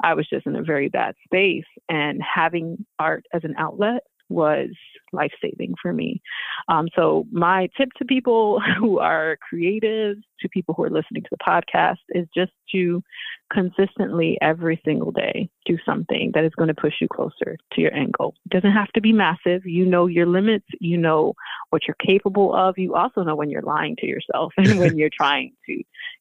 I 0.01 0.13
was 0.13 0.27
just 0.29 0.45
in 0.45 0.55
a 0.55 0.63
very 0.63 0.89
bad 0.89 1.15
space. 1.25 1.65
And 1.89 2.21
having 2.21 2.85
art 2.99 3.25
as 3.33 3.43
an 3.43 3.55
outlet 3.57 4.03
was 4.29 4.69
life 5.11 5.31
saving 5.41 5.73
for 5.81 5.91
me. 5.91 6.21
Um, 6.67 6.87
so, 6.95 7.25
my 7.31 7.67
tip 7.75 7.89
to 7.97 8.05
people 8.05 8.61
who 8.79 8.99
are 8.99 9.37
creative, 9.47 10.17
to 10.39 10.49
people 10.49 10.75
who 10.75 10.83
are 10.83 10.89
listening 10.89 11.23
to 11.23 11.29
the 11.31 11.37
podcast, 11.37 11.97
is 12.09 12.27
just 12.33 12.51
to 12.71 13.03
consistently 13.51 14.37
every 14.41 14.79
single 14.85 15.11
day 15.11 15.49
do 15.65 15.77
something 15.83 16.31
that 16.35 16.43
is 16.43 16.51
going 16.55 16.67
to 16.67 16.73
push 16.73 16.93
you 17.01 17.07
closer 17.11 17.57
to 17.73 17.81
your 17.81 17.91
end 17.93 18.13
goal. 18.13 18.35
It 18.45 18.51
doesn't 18.51 18.71
have 18.71 18.89
to 18.89 19.01
be 19.01 19.11
massive. 19.11 19.65
You 19.65 19.85
know 19.85 20.05
your 20.05 20.27
limits, 20.27 20.67
you 20.79 20.97
know 20.97 21.33
what 21.71 21.83
you're 21.87 21.97
capable 22.05 22.53
of. 22.53 22.77
You 22.77 22.95
also 22.95 23.23
know 23.23 23.35
when 23.35 23.49
you're 23.49 23.63
lying 23.63 23.95
to 23.97 24.05
yourself 24.05 24.53
and 24.57 24.79
when 24.79 24.97
you're 24.97 25.09
trying 25.11 25.53
to, 25.65 25.73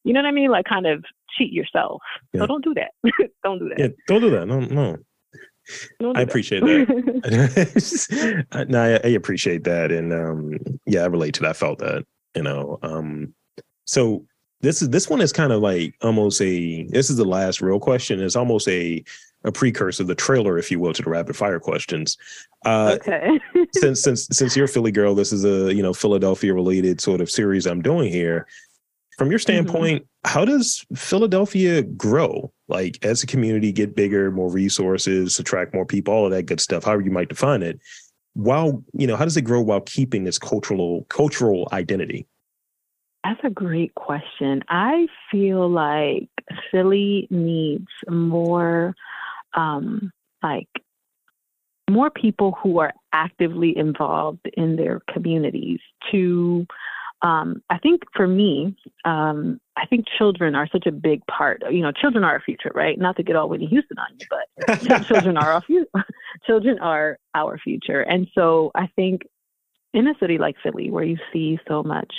you 0.03 0.13
know 0.13 0.21
what 0.21 0.27
I 0.27 0.31
mean? 0.31 0.49
Like, 0.49 0.65
kind 0.65 0.87
of 0.87 1.05
cheat 1.37 1.53
yourself. 1.53 2.01
Yeah. 2.33 2.41
So, 2.41 2.47
don't 2.47 2.63
do 2.63 2.73
that. 2.75 2.91
don't 3.43 3.59
do 3.59 3.69
that. 3.69 3.79
Yeah, 3.79 3.87
don't 4.07 4.21
do 4.21 4.29
that. 4.31 4.47
No, 4.47 4.59
no. 4.59 4.97
I 6.15 6.21
appreciate 6.21 6.61
that. 6.61 8.45
no, 8.69 8.81
I, 8.81 9.07
I, 9.07 9.11
appreciate 9.11 9.63
that, 9.65 9.91
and 9.91 10.11
um, 10.11 10.57
yeah, 10.85 11.03
I 11.03 11.05
relate 11.05 11.35
to 11.35 11.41
that. 11.41 11.49
I 11.51 11.53
felt 11.53 11.79
that, 11.79 12.05
you 12.35 12.43
know. 12.43 12.79
Um, 12.81 13.33
so 13.85 14.25
this 14.61 14.81
is 14.81 14.89
this 14.89 15.09
one 15.09 15.21
is 15.21 15.31
kind 15.31 15.53
of 15.53 15.61
like 15.61 15.95
almost 16.01 16.41
a. 16.41 16.83
This 16.87 17.09
is 17.09 17.17
the 17.17 17.25
last 17.25 17.61
real 17.61 17.79
question. 17.79 18.19
It's 18.19 18.35
almost 18.35 18.67
a 18.67 19.03
a 19.45 19.51
precursor, 19.51 20.03
the 20.03 20.15
trailer, 20.15 20.57
if 20.57 20.69
you 20.69 20.79
will, 20.79 20.93
to 20.93 21.01
the 21.01 21.09
rapid 21.09 21.35
fire 21.35 21.59
questions. 21.59 22.17
Uh, 22.65 22.97
okay. 22.99 23.39
since 23.75 24.01
since 24.01 24.27
since 24.31 24.55
you're 24.55 24.65
a 24.65 24.69
Philly 24.69 24.91
girl, 24.91 25.15
this 25.15 25.31
is 25.31 25.45
a 25.45 25.73
you 25.73 25.83
know 25.83 25.93
Philadelphia 25.93 26.53
related 26.53 26.99
sort 26.99 27.21
of 27.21 27.29
series 27.29 27.65
I'm 27.65 27.81
doing 27.81 28.11
here. 28.11 28.47
From 29.19 29.29
your 29.29 29.37
mm-hmm. 29.37 29.65
standpoint, 29.65 30.03
mm-hmm. 30.03 30.31
how 30.31 30.45
does 30.45 30.85
Philadelphia 30.95 31.83
grow? 31.83 32.53
Like 32.69 32.97
as 33.03 33.21
a 33.21 33.27
community, 33.27 33.73
get 33.73 33.93
bigger, 33.93 34.31
more 34.31 34.49
resources, 34.49 35.37
attract 35.37 35.73
more 35.73 35.85
people, 35.85 36.13
all 36.13 36.25
of 36.25 36.31
that 36.31 36.43
good 36.43 36.61
stuff, 36.61 36.85
however 36.85 37.01
you 37.01 37.11
might 37.11 37.27
define 37.27 37.61
it. 37.61 37.81
While, 38.33 38.81
you 38.93 39.05
know, 39.05 39.17
how 39.17 39.25
does 39.25 39.35
it 39.35 39.41
grow 39.41 39.59
while 39.59 39.81
keeping 39.81 40.25
its 40.25 40.39
cultural 40.39 41.05
cultural 41.09 41.67
identity? 41.73 42.27
That's 43.25 43.41
a 43.43 43.49
great 43.49 43.93
question. 43.95 44.63
I 44.69 45.07
feel 45.29 45.69
like 45.69 46.29
Philly 46.71 47.27
needs 47.29 47.89
more 48.07 48.95
um 49.53 50.13
like 50.41 50.69
more 51.89 52.09
people 52.09 52.55
who 52.63 52.79
are 52.79 52.93
actively 53.11 53.75
involved 53.75 54.49
in 54.53 54.77
their 54.77 55.01
communities 55.11 55.79
to 56.11 56.65
um, 57.21 57.61
I 57.69 57.77
think 57.79 58.03
for 58.15 58.27
me, 58.27 58.75
um, 59.05 59.59
I 59.75 59.85
think 59.85 60.05
children 60.17 60.55
are 60.55 60.67
such 60.71 60.85
a 60.85 60.91
big 60.91 61.25
part. 61.27 61.61
You 61.69 61.81
know, 61.81 61.91
children 61.91 62.23
are 62.23 62.31
our 62.31 62.41
future, 62.41 62.71
right? 62.73 62.97
Not 62.97 63.17
to 63.17 63.23
get 63.23 63.35
all 63.35 63.49
Whitney 63.49 63.67
Houston 63.67 63.97
on 63.97 64.07
you, 64.19 64.25
but 64.29 65.05
children 65.07 65.37
are 65.37 65.53
our 65.53 65.61
future. 65.61 65.89
children 66.47 66.79
are 66.79 67.17
our 67.35 67.57
future, 67.57 68.01
and 68.01 68.27
so 68.33 68.71
I 68.75 68.87
think 68.95 69.23
in 69.93 70.07
a 70.07 70.13
city 70.19 70.37
like 70.37 70.55
Philly, 70.61 70.91
where 70.91 71.03
you 71.03 71.17
see 71.33 71.59
so 71.67 71.83
much 71.83 72.13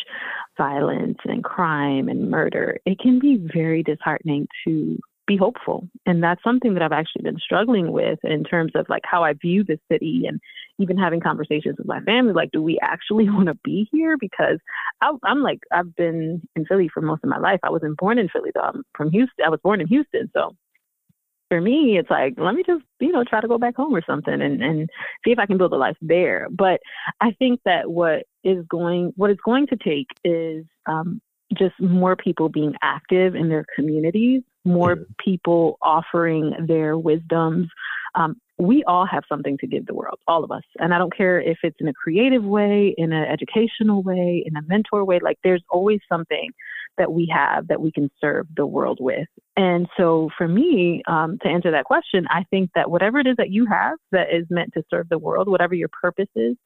violence 0.59 1.19
and 1.25 1.43
crime 1.45 2.09
and 2.09 2.31
murder, 2.31 2.79
it 2.85 2.99
can 2.99 3.19
be 3.19 3.37
very 3.55 3.83
disheartening 3.83 4.49
to 4.67 4.99
be 5.31 5.37
hopeful. 5.37 5.89
And 6.07 6.23
that's 6.23 6.43
something 6.43 6.75
that 6.75 6.83
I've 6.83 6.93
actually 6.93 7.23
been 7.23 7.39
struggling 7.39 7.93
with 7.93 8.19
in 8.25 8.43
terms 8.43 8.73
of 8.75 8.87
like 8.89 9.03
how 9.05 9.23
I 9.23 9.35
view 9.35 9.63
the 9.63 9.79
city 9.91 10.25
and 10.27 10.41
even 10.81 10.99
having 10.99 11.21
conversations 11.21 11.77
with 11.79 11.87
my 11.87 12.01
family. 12.01 12.33
Like, 12.33 12.51
do 12.51 12.61
we 12.61 12.79
actually 12.83 13.31
want 13.31 13.47
to 13.47 13.59
be 13.63 13.89
here? 13.93 14.17
Because 14.19 14.59
I, 15.01 15.13
am 15.25 15.43
like, 15.43 15.61
I've 15.71 15.95
been 15.95 16.43
in 16.57 16.65
Philly 16.67 16.91
for 16.93 17.01
most 17.01 17.23
of 17.23 17.31
my 17.31 17.39
life. 17.39 17.61
I 17.63 17.71
wasn't 17.71 17.97
born 17.97 18.19
in 18.19 18.29
Philly 18.29 18.51
though. 18.53 18.61
I'm 18.61 18.83
from 18.97 19.11
Houston. 19.13 19.45
I 19.47 19.51
was 19.51 19.61
born 19.63 19.81
in 19.81 19.87
Houston. 19.87 20.31
So 20.35 20.57
for 21.49 21.61
me, 21.61 21.97
it's 21.97 22.11
like, 22.11 22.35
let 22.37 22.55
me 22.55 22.65
just, 22.67 22.83
you 22.99 23.13
know, 23.13 23.23
try 23.23 23.41
to 23.41 23.49
go 23.49 23.59
back 23.59 23.77
home 23.77 23.95
or 23.95 24.03
something 24.05 24.41
and, 24.43 24.61
and 24.61 24.91
see 25.25 25.31
if 25.31 25.39
I 25.39 25.47
can 25.47 25.59
build 25.59 25.73
a 25.73 25.77
life 25.77 25.97
there. 26.01 26.49
But 26.51 26.81
I 27.21 27.33
think 27.39 27.61
that 27.65 27.89
what 27.89 28.25
is 28.43 28.65
going, 28.69 29.13
what 29.17 29.31
it's 29.31 29.41
going 29.45 29.69
to 29.69 29.77
take 29.77 30.09
is 30.25 30.65
um, 30.87 31.21
just 31.57 31.75
more 31.81 32.17
people 32.17 32.49
being 32.49 32.75
active 32.83 33.35
in 33.35 33.49
their 33.49 33.65
communities, 33.77 34.43
more 34.65 34.97
mm-hmm. 34.97 35.13
people 35.23 35.79
offering 35.83 36.55
their 36.67 36.97
wisdoms. 36.99 37.69
Um, 38.15 38.37
we 38.59 38.85
all 38.85 39.07
have 39.07 39.25
something 39.29 39.57
to 39.59 39.67
give 39.67 39.87
the 39.87 39.95
world, 39.95 40.19
all 40.27 40.45
of 40.45 40.51
us. 40.51 40.65
And 40.79 40.93
I 40.93 40.99
don't 40.99 41.17
care 41.17 41.41
if 41.41 41.59
it's 41.63 41.77
in 41.81 41.89
a 41.89 41.95
creative 41.95 42.45
way, 42.45 42.95
in 42.99 43.13
an 43.13 43.25
educational 43.25 44.03
way, 44.03 44.45
in 44.45 44.57
a 44.57 44.63
mentor 44.67 45.05
way, 45.05 45.19
like 45.23 45.39
there's 45.43 45.63
always 45.71 46.01
something 46.09 46.51
that 46.99 47.13
we 47.13 47.33
have 47.35 47.69
that 47.69 47.81
we 47.81 47.91
can 47.91 48.11
serve 48.21 48.47
the 48.55 48.67
world 48.67 48.99
with. 49.01 49.29
And 49.61 49.89
so 49.99 50.31
for 50.39 50.49
me, 50.49 51.03
um, 51.07 51.37
to 51.43 51.49
answer 51.49 51.71
that 51.71 51.85
question, 51.85 52.27
I 52.31 52.45
think 52.49 52.71
that 52.75 52.91
whatever 52.91 53.19
it 53.19 53.27
is 53.27 53.37
that 53.37 53.51
you 53.51 53.67
have 53.67 53.99
that 54.11 54.29
is 54.33 54.47
meant 54.49 54.73
to 54.73 54.83
serve 54.89 55.11
the 55.11 55.19
world, 55.19 55.49
whatever 55.49 55.75
your 55.75 55.91
purpose 56.01 56.31
is, 56.35 56.57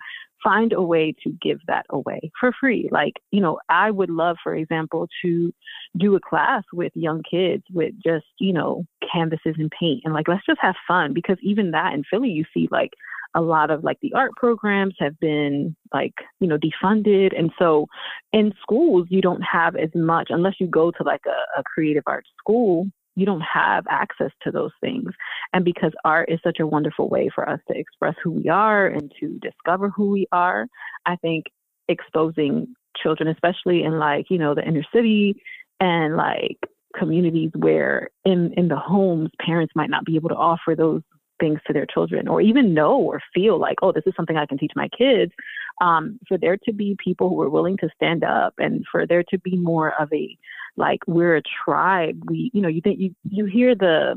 find 0.45 0.73
a 0.73 0.81
way 0.81 1.13
to 1.25 1.33
give 1.43 1.59
that 1.67 1.87
away 1.91 2.31
for 2.39 2.53
free. 2.61 2.89
Like, 2.93 3.15
you 3.33 3.41
know, 3.41 3.59
I 3.69 3.91
would 3.91 4.11
love, 4.11 4.37
for 4.45 4.55
example, 4.55 5.09
to 5.23 5.53
do 5.99 6.15
a 6.15 6.21
class 6.21 6.63
with 6.73 6.93
young 6.95 7.25
kids 7.29 7.65
with 7.73 7.95
just, 8.01 8.27
you 8.39 8.53
know, 8.53 8.85
canvases 9.13 9.57
and 9.59 9.73
paint 9.73 10.03
and 10.05 10.15
like, 10.15 10.29
let's 10.29 10.47
just 10.47 10.61
have 10.61 10.77
fun 10.87 11.15
because 11.15 11.39
even 11.43 11.73
that 11.73 11.95
in 11.95 12.05
Philly, 12.09 12.31
you 12.31 12.45
see 12.55 12.69
like 12.71 12.93
a 13.35 13.41
lot 13.41 13.71
of 13.71 13.83
like 13.83 13.99
the 14.01 14.13
art 14.15 14.33
programs 14.37 14.95
have 14.99 15.19
been 15.19 15.75
like, 15.93 16.15
you 16.41 16.47
know, 16.47 16.59
defunded. 16.59 17.39
And 17.39 17.51
so 17.59 17.87
in 18.33 18.53
schools, 18.63 19.07
you 19.11 19.21
don't 19.21 19.43
have 19.43 19.77
as 19.77 19.91
much, 19.95 20.29
unless 20.31 20.55
you 20.61 20.67
go 20.67 20.91
to 20.91 21.03
like 21.03 21.23
a, 21.27 21.61
a 21.61 21.63
creative 21.65 22.05
arts 22.07 22.31
school, 22.39 22.87
you 23.17 23.27
don't 23.27 23.43
have 23.43 23.85
access 23.89 24.31
to 24.43 24.51
those 24.51 24.73
things. 24.81 25.11
And 25.53 25.65
because 25.65 25.93
art 26.05 26.31
is 26.31 26.41
such 26.43 26.59
a 26.61 26.67
wonderful 26.67 27.09
way 27.09 27.31
for 27.35 27.49
us 27.49 27.61
to 27.71 27.79
express 27.79 28.15
who 28.23 28.31
we 28.33 28.49
are 28.49 28.87
and 28.87 29.13
to 29.21 29.39
discover 29.39 29.89
who 29.89 30.11
we 30.11 30.27
are, 30.33 30.67
I 31.07 31.17
think 31.17 31.47
exposing 31.89 32.75
children, 33.01 33.29
especially 33.29 33.85
in 33.85 33.99
like, 33.99 34.27
you 34.31 34.39
know, 34.39 34.55
the 34.55 34.67
inner 34.67 34.85
city 34.93 35.43
and 35.81 36.17
like 36.17 36.59
communities 36.97 37.51
where 37.57 38.09
in 38.25 38.53
in 38.57 38.69
the 38.69 38.77
homes 38.77 39.31
parents 39.45 39.73
might 39.75 39.91
not 39.91 40.05
be 40.05 40.15
able 40.15 40.29
to 40.29 40.37
offer 40.37 40.75
those 40.77 41.03
things 41.41 41.61
to 41.67 41.73
their 41.73 41.87
children 41.87 42.29
or 42.29 42.41
even 42.41 42.75
know 42.75 42.97
or 42.97 43.21
feel 43.35 43.59
like 43.59 43.77
oh 43.83 43.93
this 43.93 44.05
is 44.07 44.13
something 44.17 44.37
i 44.37 44.47
can 44.47 44.59
teach 44.59 44.73
my 44.77 44.89
kids 44.97 45.33
um, 45.81 46.21
for 46.29 46.39
there 46.39 46.57
to 46.57 46.73
be 46.73 46.97
people 47.03 47.29
who 47.29 47.41
are 47.41 47.51
willing 47.51 47.77
to 47.77 47.89
stand 47.97 48.23
up 48.23 48.55
and 48.59 48.85
for 48.91 49.07
there 49.07 49.25
to 49.25 49.39
be 49.41 49.57
more 49.57 49.93
of 50.01 50.13
a 50.13 50.37
like 50.77 51.01
we're 51.07 51.37
a 51.37 51.43
tribe 51.65 52.21
we 52.29 52.51
you 52.55 52.61
know 52.61 52.69
you 52.69 52.81
think 52.81 52.99
you 53.01 53.15
you 53.29 53.45
hear 53.45 53.75
the 53.75 54.15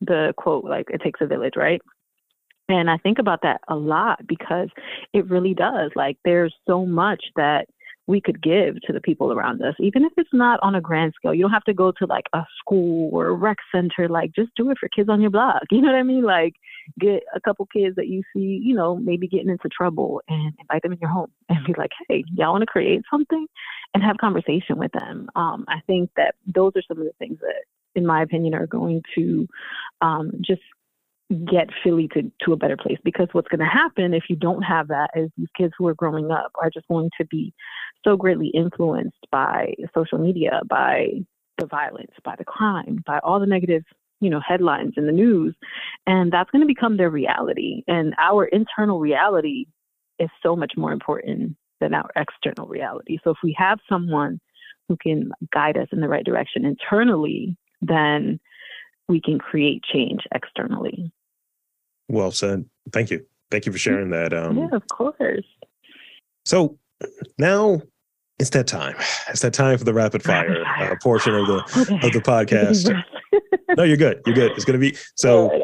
the 0.00 0.34
quote 0.36 0.64
like 0.64 0.86
it 0.90 1.00
takes 1.02 1.20
a 1.20 1.26
village 1.26 1.54
right? 1.56 1.80
And 2.68 2.90
i 2.90 2.96
think 2.98 3.18
about 3.18 3.42
that 3.42 3.60
a 3.68 3.76
lot 3.76 4.26
because 4.26 4.68
it 5.12 5.28
really 5.28 5.54
does. 5.54 5.90
Like 5.94 6.18
there's 6.24 6.54
so 6.66 6.86
much 6.86 7.24
that 7.36 7.68
we 8.06 8.20
could 8.20 8.42
give 8.42 8.80
to 8.82 8.92
the 8.92 9.00
people 9.00 9.32
around 9.32 9.62
us, 9.62 9.74
even 9.80 10.04
if 10.04 10.12
it's 10.16 10.32
not 10.32 10.60
on 10.62 10.74
a 10.74 10.80
grand 10.80 11.14
scale. 11.16 11.32
You 11.32 11.42
don't 11.42 11.52
have 11.52 11.64
to 11.64 11.74
go 11.74 11.90
to 11.92 12.06
like 12.06 12.26
a 12.34 12.42
school 12.58 13.08
or 13.12 13.28
a 13.28 13.32
rec 13.32 13.56
center. 13.72 14.08
Like, 14.08 14.32
just 14.34 14.50
do 14.56 14.70
it 14.70 14.78
for 14.78 14.88
kids 14.88 15.08
on 15.08 15.20
your 15.20 15.30
block. 15.30 15.62
You 15.74 15.80
know 15.80 15.88
what 15.88 15.98
I 15.98 16.02
mean? 16.04 16.22
Like, 16.22 16.54
get 17.00 17.24
a 17.34 17.40
couple 17.40 17.66
kids 17.66 17.96
that 17.96 18.06
you 18.06 18.22
see, 18.32 18.60
you 18.62 18.74
know, 18.74 18.96
maybe 18.96 19.26
getting 19.26 19.48
into 19.48 19.68
trouble 19.68 20.22
and 20.28 20.54
invite 20.60 20.82
them 20.82 20.92
in 20.92 20.98
your 21.00 21.10
home 21.10 21.30
and 21.48 21.64
be 21.66 21.74
like, 21.76 21.90
hey, 22.08 22.24
y'all 22.32 22.52
want 22.52 22.62
to 22.62 22.66
create 22.66 23.02
something 23.10 23.46
and 23.92 24.02
have 24.02 24.18
conversation 24.18 24.76
with 24.76 24.92
them. 24.92 25.28
Um, 25.34 25.64
I 25.68 25.80
think 25.86 26.10
that 26.16 26.36
those 26.46 26.72
are 26.76 26.82
some 26.86 26.98
of 26.98 27.04
the 27.04 27.12
things 27.18 27.38
that, 27.40 27.64
in 27.96 28.06
my 28.06 28.22
opinion, 28.22 28.54
are 28.54 28.66
going 28.66 29.02
to 29.16 29.48
um, 30.00 30.30
just 30.40 30.62
get 31.30 31.68
Philly 31.82 32.08
to, 32.08 32.30
to 32.44 32.52
a 32.52 32.56
better 32.56 32.76
place 32.76 32.98
because 33.02 33.28
what's 33.32 33.48
going 33.48 33.60
to 33.60 33.64
happen 33.64 34.12
if 34.12 34.24
you 34.28 34.36
don't 34.36 34.62
have 34.62 34.88
that 34.88 35.10
is 35.14 35.30
these 35.36 35.48
kids 35.56 35.72
who 35.78 35.86
are 35.88 35.94
growing 35.94 36.30
up 36.30 36.52
are 36.60 36.70
just 36.70 36.86
going 36.88 37.10
to 37.18 37.26
be 37.26 37.52
so 38.04 38.16
greatly 38.16 38.48
influenced 38.48 39.26
by 39.32 39.74
social 39.94 40.18
media, 40.18 40.60
by 40.68 41.06
the 41.58 41.66
violence, 41.66 42.12
by 42.24 42.34
the 42.36 42.44
crime, 42.44 43.02
by 43.06 43.18
all 43.20 43.40
the 43.40 43.46
negative, 43.46 43.82
you 44.20 44.28
know, 44.28 44.40
headlines 44.46 44.94
in 44.96 45.06
the 45.06 45.12
news. 45.12 45.54
And 46.06 46.30
that's 46.30 46.50
going 46.50 46.60
to 46.60 46.66
become 46.66 46.96
their 46.96 47.10
reality. 47.10 47.82
And 47.86 48.14
our 48.18 48.44
internal 48.46 49.00
reality 49.00 49.66
is 50.18 50.28
so 50.42 50.54
much 50.54 50.72
more 50.76 50.92
important 50.92 51.56
than 51.80 51.94
our 51.94 52.10
external 52.16 52.68
reality. 52.68 53.18
So 53.24 53.30
if 53.30 53.38
we 53.42 53.54
have 53.58 53.78
someone 53.88 54.40
who 54.88 54.96
can 54.96 55.32
guide 55.52 55.78
us 55.78 55.88
in 55.92 56.00
the 56.00 56.08
right 56.08 56.24
direction 56.24 56.64
internally, 56.64 57.56
then 57.80 58.38
we 59.08 59.20
can 59.20 59.38
create 59.38 59.82
change 59.82 60.22
externally. 60.34 61.12
Well 62.08 62.30
said. 62.30 62.64
Thank 62.92 63.10
you. 63.10 63.24
Thank 63.50 63.66
you 63.66 63.72
for 63.72 63.78
sharing 63.78 64.10
that. 64.10 64.32
Um, 64.32 64.58
yeah, 64.58 64.68
of 64.72 64.82
course. 64.88 65.46
So 66.44 66.78
now 67.38 67.80
it's 68.38 68.50
that 68.50 68.66
time. 68.66 68.96
It's 69.28 69.40
that 69.40 69.52
time 69.52 69.78
for 69.78 69.84
the 69.84 69.94
rapid 69.94 70.22
fire, 70.22 70.48
rapid 70.48 70.64
fire. 70.64 70.92
Uh, 70.92 70.96
portion 71.02 71.34
of 71.34 71.46
the 71.46 71.54
okay. 71.92 72.06
of 72.06 72.12
the 72.12 72.20
podcast. 72.20 73.04
no, 73.76 73.84
you're 73.84 73.96
good. 73.96 74.20
You're 74.26 74.34
good. 74.34 74.52
It's 74.52 74.64
gonna 74.64 74.78
be 74.78 74.96
so. 75.14 75.50
All 75.50 75.50
right. 75.50 75.60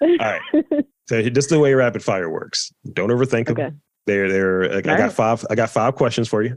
All 0.00 0.08
right. 0.18 0.40
all 0.54 0.76
right. 0.76 0.84
So 1.08 1.16
is 1.16 1.46
the 1.46 1.60
way 1.60 1.72
rapid 1.74 2.02
fire 2.02 2.30
works. 2.30 2.72
Don't 2.92 3.10
overthink 3.10 3.50
okay. 3.50 3.62
them. 3.62 3.80
They're 4.06 4.28
they're. 4.28 4.76
I 4.78 4.80
got 4.80 4.98
right. 4.98 5.12
five. 5.12 5.44
I 5.50 5.54
got 5.54 5.70
five 5.70 5.94
questions 5.94 6.28
for 6.28 6.42
you. 6.42 6.56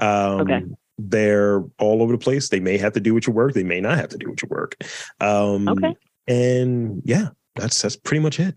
Um, 0.00 0.40
okay. 0.40 0.62
They're 1.08 1.64
all 1.78 2.02
over 2.02 2.12
the 2.12 2.18
place. 2.18 2.48
They 2.48 2.60
may 2.60 2.78
have 2.78 2.92
to 2.94 3.00
do 3.00 3.14
with 3.14 3.26
your 3.26 3.34
work. 3.34 3.54
They 3.54 3.64
may 3.64 3.80
not 3.80 3.98
have 3.98 4.08
to 4.10 4.18
do 4.18 4.30
with 4.30 4.42
your 4.42 4.48
work. 4.50 4.76
Um, 5.20 5.68
okay. 5.68 5.96
And 6.26 7.02
yeah, 7.04 7.28
that's 7.56 7.80
that's 7.80 7.96
pretty 7.96 8.22
much 8.22 8.38
it. 8.38 8.56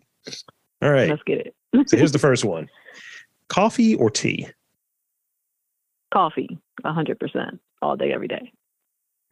All 0.81 0.91
right. 0.91 1.09
Let's 1.09 1.23
get 1.23 1.39
it. 1.47 1.55
so 1.89 1.97
here's 1.97 2.11
the 2.11 2.19
first 2.19 2.43
one: 2.43 2.69
coffee 3.47 3.95
or 3.95 4.09
tea? 4.09 4.47
Coffee, 6.13 6.59
hundred 6.83 7.19
percent, 7.19 7.59
all 7.81 7.95
day, 7.95 8.13
every 8.13 8.27
day. 8.27 8.51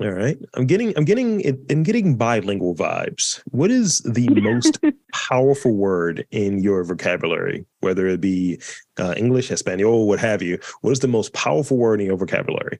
All 0.01 0.09
right. 0.09 0.37
I'm 0.55 0.65
getting 0.65 0.97
I'm 0.97 1.05
getting 1.05 1.45
I'm 1.69 1.83
getting 1.83 2.17
bilingual 2.17 2.73
vibes. 2.73 3.39
What 3.51 3.69
is 3.69 3.99
the 3.99 4.27
most 4.29 4.79
powerful 5.13 5.75
word 5.75 6.25
in 6.31 6.63
your 6.63 6.83
vocabulary, 6.83 7.65
whether 7.81 8.07
it 8.07 8.19
be 8.19 8.59
uh, 8.97 9.13
English, 9.15 9.51
Espanol, 9.51 10.07
what 10.07 10.19
have 10.19 10.41
you? 10.41 10.57
What 10.81 10.91
is 10.91 11.01
the 11.01 11.07
most 11.07 11.33
powerful 11.33 11.77
word 11.77 12.01
in 12.01 12.07
your 12.07 12.17
vocabulary? 12.17 12.79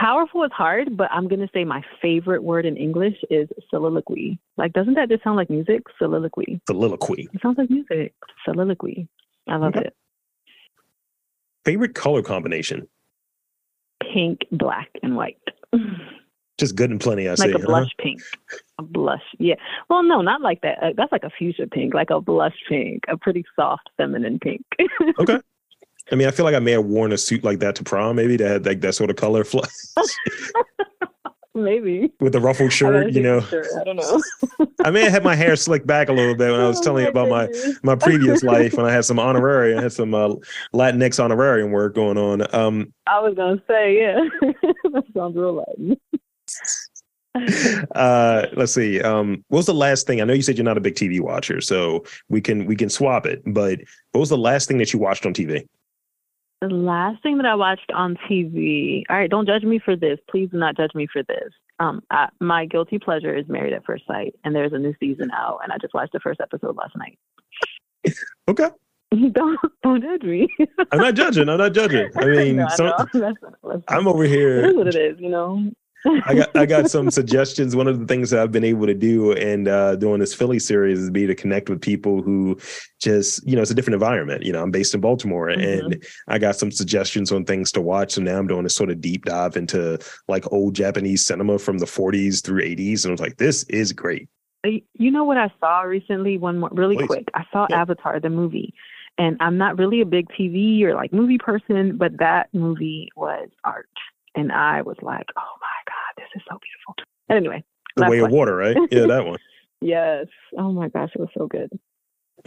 Powerful 0.00 0.42
is 0.42 0.50
hard, 0.52 0.96
but 0.96 1.08
I'm 1.12 1.28
gonna 1.28 1.48
say 1.54 1.64
my 1.64 1.82
favorite 2.02 2.42
word 2.42 2.66
in 2.66 2.76
English 2.76 3.16
is 3.30 3.48
soliloquy. 3.70 4.38
Like, 4.56 4.72
doesn't 4.72 4.94
that 4.94 5.08
just 5.08 5.22
sound 5.22 5.36
like 5.36 5.50
music? 5.50 5.82
Soliloquy. 5.98 6.60
Soliloquy. 6.66 7.28
It 7.32 7.40
sounds 7.40 7.58
like 7.58 7.70
music. 7.70 8.14
Soliloquy. 8.44 9.08
I 9.48 9.56
love 9.56 9.76
okay. 9.76 9.86
it. 9.86 9.96
Favorite 11.64 11.94
color 11.94 12.22
combination? 12.22 12.88
Pink, 14.12 14.40
black, 14.50 14.88
and 15.02 15.16
white. 15.16 15.38
Just 16.56 16.76
good 16.76 16.90
and 16.90 17.00
plenty, 17.00 17.26
I 17.26 17.32
like 17.32 17.38
say. 17.38 17.52
Like 17.52 17.62
a 17.62 17.66
blush 17.66 17.90
huh? 17.98 18.02
pink. 18.04 18.22
A 18.78 18.82
blush, 18.82 19.22
yeah. 19.38 19.56
Well, 19.90 20.04
no, 20.04 20.20
not 20.20 20.40
like 20.40 20.60
that. 20.60 20.78
Uh, 20.80 20.90
that's 20.96 21.10
like 21.10 21.24
a 21.24 21.30
fuchsia 21.36 21.66
pink, 21.66 21.94
like 21.94 22.10
a 22.10 22.20
blush 22.20 22.54
pink, 22.68 23.02
a 23.08 23.16
pretty 23.16 23.44
soft, 23.56 23.90
feminine 23.96 24.38
pink. 24.38 24.64
okay. 25.18 25.40
I 26.12 26.16
mean, 26.16 26.28
I 26.28 26.30
feel 26.30 26.44
like 26.44 26.54
I 26.54 26.60
may 26.60 26.72
have 26.72 26.84
worn 26.84 27.12
a 27.12 27.18
suit 27.18 27.44
like 27.44 27.60
that 27.60 27.76
to 27.76 27.84
prom, 27.84 28.16
maybe 28.16 28.36
that 28.36 28.48
had 28.48 28.66
like 28.66 28.80
that 28.80 28.94
sort 28.94 29.10
of 29.10 29.16
color. 29.16 29.44
Maybe 31.56 32.10
with 32.18 32.32
the 32.32 32.40
ruffled 32.40 32.72
shirt, 32.72 33.12
you 33.12 33.22
know. 33.22 33.40
Shirt. 33.42 33.68
I 33.80 33.84
don't 33.84 33.94
know. 33.94 34.20
I 34.84 34.90
may 34.90 35.02
have 35.02 35.12
had 35.12 35.22
my 35.22 35.36
hair 35.36 35.54
slicked 35.54 35.86
back 35.86 36.08
a 36.08 36.12
little 36.12 36.34
bit 36.34 36.50
when 36.50 36.60
I 36.60 36.66
was 36.66 36.80
oh 36.80 36.82
telling 36.82 37.04
you 37.04 37.10
about 37.10 37.28
my 37.28 37.48
my 37.84 37.94
previous 37.94 38.42
life 38.42 38.74
when 38.74 38.84
I 38.84 38.90
had 38.90 39.04
some 39.04 39.20
honorary, 39.20 39.76
I 39.76 39.80
had 39.80 39.92
some 39.92 40.14
uh, 40.14 40.30
Latinx 40.74 41.22
honorarium 41.22 41.70
work 41.70 41.94
going 41.94 42.18
on. 42.18 42.52
Um, 42.52 42.92
I 43.06 43.20
was 43.20 43.34
gonna 43.36 43.62
say, 43.68 44.00
yeah, 44.00 44.18
that 44.90 45.04
sounds 45.14 45.36
real 45.36 45.54
Latin. 45.54 45.96
uh 47.96 48.46
let's 48.52 48.72
see 48.72 49.00
um 49.00 49.44
what 49.48 49.56
was 49.56 49.66
the 49.66 49.74
last 49.74 50.06
thing 50.06 50.20
i 50.20 50.24
know 50.24 50.32
you 50.32 50.42
said 50.42 50.56
you're 50.56 50.64
not 50.64 50.76
a 50.76 50.80
big 50.80 50.94
tv 50.94 51.20
watcher 51.20 51.60
so 51.60 52.04
we 52.28 52.40
can 52.40 52.64
we 52.66 52.76
can 52.76 52.88
swap 52.88 53.26
it 53.26 53.42
but 53.46 53.80
what 54.12 54.20
was 54.20 54.28
the 54.28 54.38
last 54.38 54.68
thing 54.68 54.78
that 54.78 54.92
you 54.92 55.00
watched 55.00 55.26
on 55.26 55.34
tv 55.34 55.66
the 56.68 56.74
last 56.74 57.22
thing 57.22 57.36
that 57.38 57.46
I 57.46 57.54
watched 57.54 57.90
on 57.94 58.16
TV. 58.30 59.02
All 59.08 59.16
right, 59.16 59.30
don't 59.30 59.46
judge 59.46 59.62
me 59.62 59.80
for 59.84 59.96
this. 59.96 60.18
Please 60.30 60.48
do 60.50 60.58
not 60.58 60.76
judge 60.76 60.94
me 60.94 61.06
for 61.12 61.22
this. 61.22 61.52
Um, 61.80 62.02
I, 62.10 62.28
my 62.40 62.66
guilty 62.66 62.98
pleasure 62.98 63.36
is 63.36 63.48
Married 63.48 63.72
at 63.72 63.84
First 63.84 64.06
Sight, 64.06 64.34
and 64.44 64.54
there's 64.54 64.72
a 64.72 64.78
new 64.78 64.94
season 65.00 65.30
out, 65.32 65.60
and 65.62 65.72
I 65.72 65.76
just 65.80 65.94
watched 65.94 66.12
the 66.12 66.20
first 66.20 66.40
episode 66.40 66.76
last 66.76 66.96
night. 66.96 67.18
okay. 68.48 68.70
don't 69.32 69.58
don't 69.82 70.02
judge 70.02 70.22
me. 70.22 70.48
I'm 70.92 70.98
not 70.98 71.14
judging. 71.14 71.48
I'm 71.48 71.58
not 71.58 71.72
judging. 71.72 72.10
I 72.16 72.24
mean, 72.26 72.56
no, 72.56 72.68
so, 72.68 72.92
I'm 73.88 74.08
over 74.08 74.24
here. 74.24 74.64
It 74.64 74.70
is 74.70 74.76
what 74.76 74.88
it 74.88 74.96
is, 74.96 75.20
you 75.20 75.28
know. 75.28 75.70
I 76.06 76.34
got 76.34 76.56
I 76.56 76.66
got 76.66 76.90
some 76.90 77.10
suggestions. 77.10 77.74
One 77.74 77.88
of 77.88 77.98
the 77.98 78.06
things 78.06 78.30
that 78.30 78.40
I've 78.40 78.52
been 78.52 78.64
able 78.64 78.86
to 78.86 78.94
do 78.94 79.32
and 79.32 79.68
uh, 79.68 79.96
doing 79.96 80.20
this 80.20 80.34
Philly 80.34 80.58
series 80.58 80.98
is 80.98 81.10
be 81.10 81.26
to 81.26 81.34
connect 81.34 81.70
with 81.70 81.80
people 81.80 82.20
who 82.20 82.58
just 83.00 83.46
you 83.46 83.56
know 83.56 83.62
it's 83.62 83.70
a 83.70 83.74
different 83.74 83.94
environment. 83.94 84.42
You 84.42 84.52
know, 84.52 84.62
I'm 84.62 84.70
based 84.70 84.94
in 84.94 85.00
Baltimore, 85.00 85.48
mm-hmm. 85.48 85.86
and 85.86 86.06
I 86.28 86.38
got 86.38 86.56
some 86.56 86.70
suggestions 86.70 87.32
on 87.32 87.44
things 87.44 87.72
to 87.72 87.80
watch. 87.80 88.12
So 88.12 88.22
now 88.22 88.38
I'm 88.38 88.46
doing 88.46 88.66
a 88.66 88.70
sort 88.70 88.90
of 88.90 89.00
deep 89.00 89.24
dive 89.24 89.56
into 89.56 89.98
like 90.28 90.50
old 90.52 90.74
Japanese 90.74 91.24
cinema 91.24 91.58
from 91.58 91.78
the 91.78 91.86
40s 91.86 92.44
through 92.44 92.62
80s, 92.62 93.04
and 93.04 93.10
I 93.10 93.12
was 93.12 93.20
like, 93.20 93.38
this 93.38 93.62
is 93.64 93.92
great. 93.92 94.28
You 94.64 95.10
know 95.10 95.24
what 95.24 95.36
I 95.36 95.52
saw 95.60 95.82
recently? 95.82 96.38
One 96.38 96.58
more, 96.58 96.70
really 96.72 96.96
Please. 96.96 97.06
quick. 97.06 97.28
I 97.34 97.44
saw 97.52 97.66
yeah. 97.68 97.82
Avatar 97.82 98.20
the 98.20 98.30
movie, 98.30 98.74
and 99.16 99.36
I'm 99.40 99.56
not 99.56 99.78
really 99.78 100.02
a 100.02 100.06
big 100.06 100.28
TV 100.28 100.82
or 100.82 100.94
like 100.94 101.12
movie 101.14 101.38
person, 101.38 101.96
but 101.96 102.18
that 102.18 102.48
movie 102.52 103.10
was 103.16 103.48
art, 103.64 103.88
and 104.34 104.52
I 104.52 104.82
was 104.82 104.96
like, 105.02 105.26
oh 105.36 105.54
my 105.60 105.73
this 106.16 106.26
is 106.34 106.42
so 106.48 106.58
beautiful. 106.58 106.94
And 107.28 107.38
anyway, 107.38 107.64
the 107.96 108.08
way 108.08 108.18
of 108.18 108.30
water, 108.30 108.56
right? 108.56 108.76
Yeah, 108.90 109.06
that 109.06 109.26
one. 109.26 109.38
yes. 109.80 110.26
Oh 110.58 110.72
my 110.72 110.88
gosh, 110.88 111.10
it 111.14 111.20
was 111.20 111.30
so 111.36 111.46
good. 111.46 111.70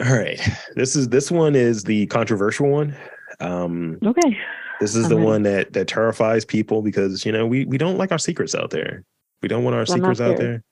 All 0.00 0.16
right, 0.16 0.40
this 0.74 0.94
is 0.94 1.08
this 1.08 1.30
one 1.30 1.56
is 1.56 1.84
the 1.84 2.06
controversial 2.06 2.68
one. 2.68 2.96
Um, 3.40 3.98
okay. 4.04 4.36
This 4.80 4.94
is 4.94 5.04
I'm 5.04 5.10
the 5.10 5.16
ready. 5.16 5.26
one 5.26 5.42
that 5.42 5.72
that 5.72 5.88
terrifies 5.88 6.44
people 6.44 6.82
because 6.82 7.26
you 7.26 7.32
know 7.32 7.46
we 7.46 7.64
we 7.64 7.78
don't 7.78 7.98
like 7.98 8.12
our 8.12 8.18
secrets 8.18 8.54
out 8.54 8.70
there. 8.70 9.04
We 9.42 9.48
don't 9.48 9.64
want 9.64 9.74
our 9.74 9.80
I'm 9.82 9.86
secrets 9.86 10.20
out 10.20 10.36
there. 10.36 10.62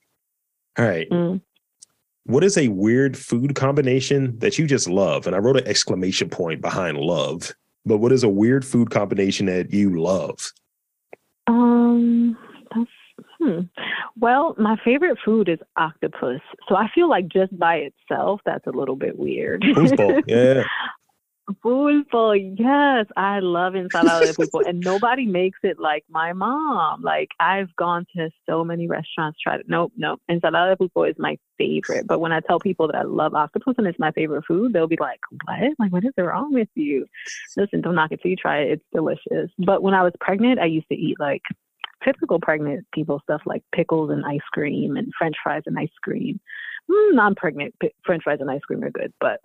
All 0.77 0.85
right. 0.85 1.09
Mm. 1.09 1.41
What 2.25 2.43
is 2.43 2.57
a 2.57 2.67
weird 2.67 3.17
food 3.17 3.55
combination 3.55 4.37
that 4.39 4.57
you 4.59 4.67
just 4.67 4.89
love? 4.89 5.27
And 5.27 5.35
I 5.35 5.39
wrote 5.39 5.57
an 5.57 5.67
exclamation 5.67 6.29
point 6.29 6.61
behind 6.61 6.97
love. 6.97 7.53
But 7.85 7.99
what 7.99 8.11
is 8.11 8.23
a 8.23 8.29
weird 8.29 8.65
food 8.65 8.89
combination 8.89 9.45
that 9.45 9.71
you 9.71 10.01
love? 10.01 10.51
Um, 11.47 12.37
Hmm. 13.39 13.61
Well, 14.19 14.55
my 14.57 14.77
favorite 14.83 15.17
food 15.23 15.47
is 15.49 15.59
octopus. 15.75 16.41
So 16.67 16.75
I 16.75 16.87
feel 16.93 17.09
like 17.09 17.27
just 17.27 17.57
by 17.57 17.75
itself, 18.09 18.41
that's 18.45 18.65
a 18.67 18.71
little 18.71 18.95
bit 18.95 19.17
weird. 19.17 19.61
Foosball. 19.61 20.23
Yeah. 20.27 20.63
Pulpo, 21.63 22.33
yes, 22.59 23.05
I 23.15 23.39
love 23.39 23.73
ensalada 23.73 24.25
de 24.25 24.33
pulpo, 24.33 24.67
and 24.67 24.81
nobody 24.81 25.25
makes 25.25 25.59
it 25.63 25.79
like 25.79 26.03
my 26.09 26.33
mom. 26.33 27.01
Like 27.01 27.29
I've 27.39 27.73
gone 27.77 28.05
to 28.17 28.29
so 28.45 28.65
many 28.65 28.87
restaurants, 28.87 29.39
tried 29.41 29.61
it. 29.61 29.65
Nope, 29.69 29.93
nope. 29.95 30.19
Ensalada 30.29 30.75
de 30.75 30.75
pulpo 30.75 31.09
is 31.09 31.15
my 31.17 31.37
favorite. 31.57 32.05
But 32.05 32.19
when 32.19 32.33
I 32.33 32.41
tell 32.41 32.59
people 32.59 32.87
that 32.87 32.97
I 32.97 33.03
love 33.03 33.33
octopus 33.33 33.75
and 33.77 33.87
it's 33.87 33.97
my 33.97 34.11
favorite 34.11 34.43
food, 34.45 34.73
they'll 34.73 34.87
be 34.87 34.97
like, 34.99 35.21
"What? 35.45 35.71
Like, 35.79 35.93
what 35.93 36.03
is 36.03 36.11
wrong 36.17 36.51
with 36.51 36.67
you?" 36.75 37.05
Listen, 37.55 37.79
don't 37.79 37.95
knock 37.95 38.11
it 38.11 38.19
till 38.21 38.31
you 38.31 38.35
try 38.35 38.63
it. 38.63 38.71
It's 38.71 38.85
delicious. 38.93 39.49
But 39.57 39.81
when 39.81 39.93
I 39.93 40.03
was 40.03 40.11
pregnant, 40.19 40.59
I 40.59 40.65
used 40.65 40.89
to 40.89 40.95
eat 40.95 41.17
like 41.17 41.43
typical 42.03 42.39
pregnant 42.39 42.85
people 42.93 43.19
stuff 43.23 43.41
like 43.45 43.63
pickles 43.73 44.09
and 44.11 44.25
ice 44.25 44.39
cream 44.53 44.97
and 44.97 45.11
French 45.17 45.35
fries 45.43 45.63
and 45.65 45.77
ice 45.77 45.89
cream. 46.01 46.39
Mm, 46.89 47.15
non-pregnant 47.15 47.75
p- 47.81 47.93
French 48.05 48.23
fries 48.23 48.39
and 48.39 48.49
ice 48.49 48.61
cream 48.61 48.83
are 48.83 48.91
good, 48.91 49.13
but 49.19 49.41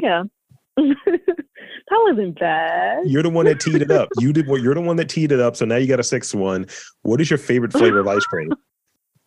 yeah, 0.00 0.24
that 0.76 2.00
wasn't 2.04 2.38
bad. 2.38 3.04
You're 3.06 3.22
the 3.22 3.30
one 3.30 3.46
that 3.46 3.60
teed 3.60 3.82
it 3.82 3.90
up. 3.90 4.08
You 4.18 4.32
did 4.32 4.46
what 4.46 4.60
you're 4.62 4.74
the 4.74 4.80
one 4.80 4.96
that 4.96 5.08
teed 5.08 5.32
it 5.32 5.40
up. 5.40 5.56
So 5.56 5.64
now 5.64 5.76
you 5.76 5.86
got 5.86 6.00
a 6.00 6.04
sixth 6.04 6.34
one. 6.34 6.66
What 7.02 7.20
is 7.20 7.30
your 7.30 7.38
favorite 7.38 7.72
flavor 7.72 8.00
of 8.00 8.08
ice 8.08 8.24
cream? 8.24 8.52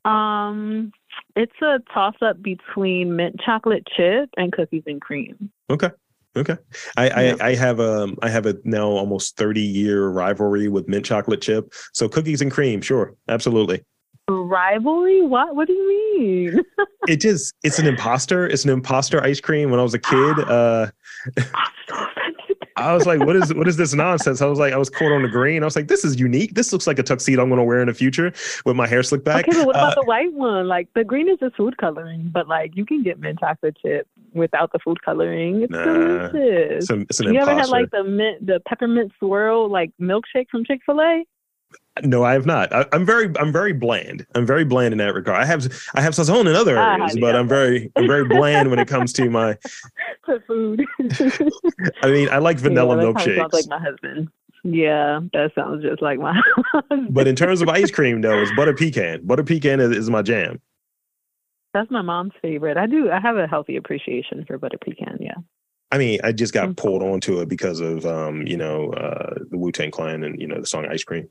Um, 0.05 0.93
it's 1.35 1.61
a 1.61 1.79
toss 1.93 2.15
up 2.21 2.41
between 2.41 3.17
mint 3.17 3.35
chocolate 3.45 3.85
chip 3.95 4.29
and 4.37 4.51
cookies 4.51 4.83
and 4.87 5.01
cream. 5.01 5.51
Okay. 5.69 5.89
Okay. 6.35 6.57
I, 6.95 7.07
yeah. 7.07 7.35
I, 7.39 7.47
I 7.47 7.55
have 7.55 7.79
a 7.79 8.09
I 8.21 8.29
have 8.29 8.45
a 8.45 8.55
now 8.63 8.87
almost 8.87 9.35
30 9.37 9.61
year 9.61 10.09
rivalry 10.09 10.67
with 10.67 10.87
mint 10.87 11.05
chocolate 11.05 11.41
chip. 11.41 11.73
So 11.93 12.07
cookies 12.07 12.41
and 12.41 12.51
cream, 12.51 12.81
sure. 12.81 13.15
Absolutely. 13.27 13.83
Rivalry? 14.27 15.21
What 15.21 15.55
what 15.55 15.67
do 15.67 15.73
you 15.73 16.17
mean? 16.17 16.63
it 17.07 17.17
just 17.17 17.53
it's 17.63 17.79
an 17.79 17.87
imposter. 17.87 18.47
It's 18.47 18.63
an 18.63 18.69
imposter 18.69 19.23
ice 19.23 19.41
cream. 19.41 19.71
When 19.71 19.79
I 19.79 19.83
was 19.83 19.95
a 19.95 19.99
kid, 19.99 20.39
uh 20.47 20.91
I 22.75 22.93
was 22.93 23.05
like, 23.05 23.19
what 23.19 23.35
is 23.35 23.53
what 23.53 23.67
is 23.67 23.75
this 23.75 23.93
nonsense? 23.93 24.41
I 24.41 24.45
was 24.45 24.59
like, 24.59 24.71
I 24.71 24.77
was 24.77 24.89
caught 24.89 25.11
on 25.11 25.23
the 25.23 25.27
green. 25.27 25.63
I 25.63 25.65
was 25.65 25.75
like, 25.75 25.87
this 25.87 26.05
is 26.05 26.19
unique. 26.19 26.53
This 26.53 26.71
looks 26.71 26.87
like 26.87 26.99
a 26.99 27.03
tuxedo 27.03 27.41
I'm 27.41 27.49
gonna 27.49 27.63
wear 27.63 27.81
in 27.81 27.87
the 27.87 27.93
future 27.93 28.31
with 28.65 28.75
my 28.75 28.87
hair 28.87 29.03
slicked 29.03 29.25
back. 29.25 29.47
Okay, 29.47 29.57
but 29.57 29.65
what 29.65 29.75
about 29.75 29.97
uh, 29.97 30.01
the 30.01 30.07
white 30.07 30.31
one? 30.31 30.67
Like 30.67 30.87
the 30.93 31.03
green 31.03 31.27
is 31.27 31.39
just 31.39 31.55
food 31.55 31.77
coloring, 31.77 32.29
but 32.31 32.47
like 32.47 32.77
you 32.77 32.85
can 32.85 33.03
get 33.03 33.19
mint 33.19 33.39
chocolate 33.39 33.77
chip 33.81 34.07
without 34.33 34.71
the 34.71 34.79
food 34.79 35.01
coloring. 35.03 35.63
It's 35.63 35.71
nah, 35.71 35.83
delicious. 36.29 36.89
It's, 36.89 37.19
a, 37.19 37.23
you 37.23 37.29
imposter. 37.29 37.51
ever 37.51 37.59
had 37.59 37.69
like 37.69 37.91
the 37.91 38.03
mint 38.03 38.45
the 38.45 38.59
peppermint 38.67 39.11
swirl 39.19 39.69
like 39.69 39.91
milkshake 39.99 40.49
from 40.49 40.65
Chick-fil-A? 40.65 41.25
No, 42.03 42.23
I 42.23 42.33
have 42.33 42.45
not. 42.45 42.73
I, 42.73 42.85
am 42.93 43.05
very, 43.05 43.31
I'm 43.37 43.51
very 43.51 43.73
bland. 43.73 44.25
I'm 44.33 44.45
very 44.45 44.63
bland 44.63 44.93
in 44.93 44.99
that 44.99 45.13
regard. 45.13 45.41
I 45.41 45.45
have, 45.45 45.67
I 45.95 46.01
have 46.01 46.13
sazon 46.13 46.41
in 46.41 46.55
other 46.55 46.77
ah, 46.77 46.93
areas, 46.93 47.17
but 47.19 47.35
I'm 47.35 47.47
very, 47.47 47.91
I'm 47.95 48.07
very 48.07 48.25
bland 48.25 48.69
when 48.69 48.79
it 48.79 48.87
comes 48.87 49.11
to 49.13 49.29
my 49.29 49.57
to 50.25 50.39
food. 50.47 50.85
I 52.01 52.09
mean, 52.09 52.29
I 52.29 52.37
like 52.37 52.57
vanilla 52.57 52.95
yeah, 52.95 53.03
milkshakes. 53.03 53.37
Sounds 53.37 53.53
like 53.53 53.67
my 53.67 53.79
husband. 53.79 54.29
Yeah, 54.63 55.21
that 55.33 55.51
sounds 55.55 55.83
just 55.83 56.01
like 56.01 56.19
my. 56.19 56.39
but 57.09 57.27
in 57.27 57.35
terms 57.35 57.61
of 57.61 57.69
ice 57.69 57.91
cream, 57.91 58.21
though, 58.21 58.41
it's 58.41 58.51
butter 58.55 58.73
pecan. 58.73 59.25
Butter 59.25 59.43
pecan 59.43 59.79
is, 59.79 59.91
is 59.95 60.09
my 60.09 60.21
jam. 60.21 60.61
That's 61.73 61.91
my 61.91 62.01
mom's 62.01 62.33
favorite. 62.41 62.77
I 62.77 62.87
do. 62.87 63.11
I 63.11 63.19
have 63.19 63.37
a 63.37 63.47
healthy 63.47 63.75
appreciation 63.75 64.45
for 64.45 64.57
butter 64.57 64.77
pecan. 64.83 65.17
Yeah. 65.19 65.35
I 65.91 65.97
mean, 65.97 66.19
I 66.23 66.31
just 66.31 66.53
got 66.53 66.65
mm-hmm. 66.65 66.73
pulled 66.73 67.03
onto 67.03 67.39
it 67.41 67.49
because 67.49 67.79
of, 67.79 68.05
um, 68.05 68.45
you 68.45 68.57
know, 68.57 68.91
uh, 68.93 69.35
the 69.49 69.57
Wu 69.57 69.71
Tang 69.71 69.91
Clan 69.91 70.23
and 70.23 70.39
you 70.39 70.47
know 70.47 70.59
the 70.59 70.67
song 70.67 70.85
"Ice 70.89 71.03
Cream." 71.03 71.29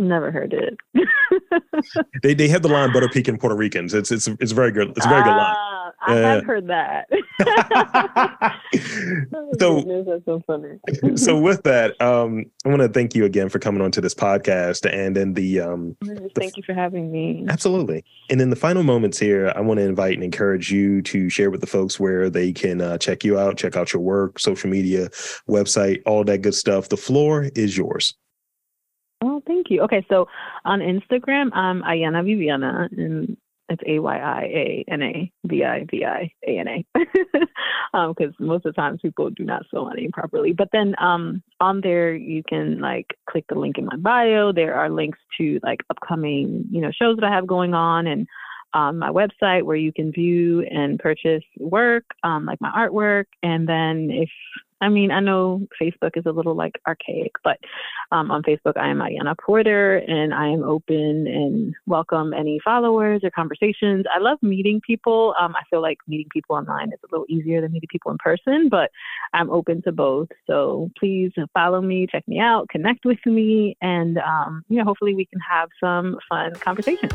Never 0.00 0.30
heard 0.30 0.54
it. 0.54 0.78
they 2.22 2.32
they 2.32 2.48
have 2.48 2.62
the 2.62 2.68
line 2.68 2.90
butter 2.90 3.08
pecan 3.08 3.36
Puerto 3.36 3.54
Ricans. 3.54 3.92
It's 3.92 4.10
it's 4.10 4.28
it's 4.40 4.52
very 4.52 4.72
good. 4.72 4.90
It's 4.96 5.04
a 5.04 5.08
very 5.08 5.22
good 5.22 5.28
line. 5.28 5.54
Uh, 5.54 5.79
I 6.02 6.18
uh, 6.18 6.22
have 6.22 6.44
heard 6.44 6.68
that. 6.68 7.08
so 9.58 9.80
goodness, 9.80 10.06
that's 10.08 10.24
so 10.24 10.42
funny. 10.46 10.78
so 11.16 11.38
with 11.38 11.62
that, 11.64 12.00
um, 12.00 12.46
I 12.64 12.68
want 12.68 12.80
to 12.80 12.88
thank 12.88 13.14
you 13.14 13.24
again 13.24 13.48
for 13.48 13.58
coming 13.58 13.82
on 13.82 13.90
to 13.92 14.00
this 14.00 14.14
podcast, 14.14 14.90
and 14.90 15.14
then 15.14 15.34
the 15.34 15.60
um, 15.60 15.96
thank 16.04 16.34
the, 16.34 16.52
you 16.56 16.62
for 16.64 16.74
having 16.74 17.12
me. 17.12 17.44
Absolutely. 17.48 18.04
And 18.30 18.40
in 18.40 18.50
the 18.50 18.56
final 18.56 18.82
moments 18.82 19.18
here, 19.18 19.52
I 19.54 19.60
want 19.60 19.78
to 19.78 19.84
invite 19.84 20.14
and 20.14 20.24
encourage 20.24 20.70
you 20.70 21.02
to 21.02 21.28
share 21.28 21.50
with 21.50 21.60
the 21.60 21.66
folks 21.66 22.00
where 22.00 22.30
they 22.30 22.52
can 22.52 22.80
uh, 22.80 22.98
check 22.98 23.24
you 23.24 23.38
out, 23.38 23.56
check 23.58 23.76
out 23.76 23.92
your 23.92 24.02
work, 24.02 24.38
social 24.38 24.70
media, 24.70 25.08
website, 25.48 26.02
all 26.06 26.24
that 26.24 26.38
good 26.38 26.54
stuff. 26.54 26.88
The 26.88 26.96
floor 26.96 27.50
is 27.54 27.76
yours. 27.76 28.14
Oh, 29.22 29.42
thank 29.46 29.68
you. 29.68 29.82
Okay, 29.82 30.04
so 30.08 30.28
on 30.64 30.80
Instagram, 30.80 31.50
I'm 31.52 31.82
Ayiana 31.82 32.24
Viviana, 32.24 32.88
and 32.96 33.36
it's 33.70 33.82
A 33.86 33.98
Y 34.00 34.18
I 34.18 34.42
A 34.42 34.84
N 34.88 35.02
A 35.02 35.32
V 35.46 35.64
I 35.64 35.84
V 35.90 36.04
I 36.04 36.32
A 36.46 36.58
N 36.58 36.68
A. 36.68 36.86
Because 36.94 38.34
um, 38.40 38.46
most 38.46 38.66
of 38.66 38.74
the 38.74 38.80
times 38.80 39.00
people 39.00 39.30
do 39.30 39.44
not 39.44 39.64
spell 39.66 39.86
my 39.86 39.94
name 39.94 40.10
properly. 40.12 40.52
But 40.52 40.68
then 40.72 40.94
um, 40.98 41.42
on 41.60 41.80
there, 41.80 42.14
you 42.14 42.42
can 42.42 42.80
like 42.80 43.16
click 43.28 43.44
the 43.48 43.58
link 43.58 43.78
in 43.78 43.86
my 43.86 43.96
bio. 43.96 44.52
There 44.52 44.74
are 44.74 44.90
links 44.90 45.18
to 45.38 45.60
like 45.62 45.80
upcoming, 45.88 46.66
you 46.70 46.80
know, 46.80 46.90
shows 46.90 47.16
that 47.16 47.24
I 47.24 47.34
have 47.34 47.46
going 47.46 47.74
on, 47.74 48.06
and 48.06 48.26
um, 48.74 48.98
my 48.98 49.10
website 49.10 49.62
where 49.62 49.76
you 49.76 49.92
can 49.92 50.12
view 50.12 50.62
and 50.62 50.98
purchase 50.98 51.44
work, 51.58 52.04
um, 52.22 52.46
like 52.46 52.60
my 52.60 52.70
artwork. 52.70 53.24
And 53.42 53.68
then 53.68 54.10
if 54.10 54.30
I 54.80 54.88
mean, 54.88 55.10
I 55.10 55.20
know 55.20 55.66
Facebook 55.80 56.16
is 56.16 56.24
a 56.26 56.32
little 56.32 56.54
like 56.54 56.80
archaic, 56.86 57.32
but 57.44 57.58
um, 58.12 58.30
on 58.30 58.42
Facebook, 58.42 58.76
I 58.76 58.88
am 58.88 58.98
Ayiana 58.98 59.36
Porter 59.38 59.98
and 59.98 60.32
I 60.32 60.48
am 60.48 60.64
open 60.64 61.26
and 61.26 61.74
welcome 61.86 62.32
any 62.32 62.60
followers 62.64 63.20
or 63.22 63.30
conversations. 63.30 64.06
I 64.14 64.20
love 64.20 64.38
meeting 64.42 64.80
people. 64.84 65.34
Um, 65.38 65.54
I 65.54 65.62
feel 65.68 65.82
like 65.82 65.98
meeting 66.08 66.28
people 66.32 66.56
online 66.56 66.88
is 66.88 66.98
a 67.04 67.14
little 67.14 67.26
easier 67.28 67.60
than 67.60 67.72
meeting 67.72 67.88
people 67.90 68.10
in 68.10 68.18
person, 68.18 68.68
but 68.70 68.90
I'm 69.34 69.50
open 69.50 69.82
to 69.82 69.92
both. 69.92 70.28
So 70.46 70.90
please 70.98 71.32
follow 71.52 71.80
me, 71.80 72.06
check 72.10 72.26
me 72.26 72.40
out, 72.40 72.68
connect 72.70 73.04
with 73.04 73.24
me, 73.26 73.76
and 73.82 74.18
um, 74.18 74.64
you 74.68 74.78
know, 74.78 74.84
hopefully 74.84 75.14
we 75.14 75.26
can 75.26 75.40
have 75.40 75.68
some 75.78 76.18
fun 76.28 76.54
conversations. 76.54 77.12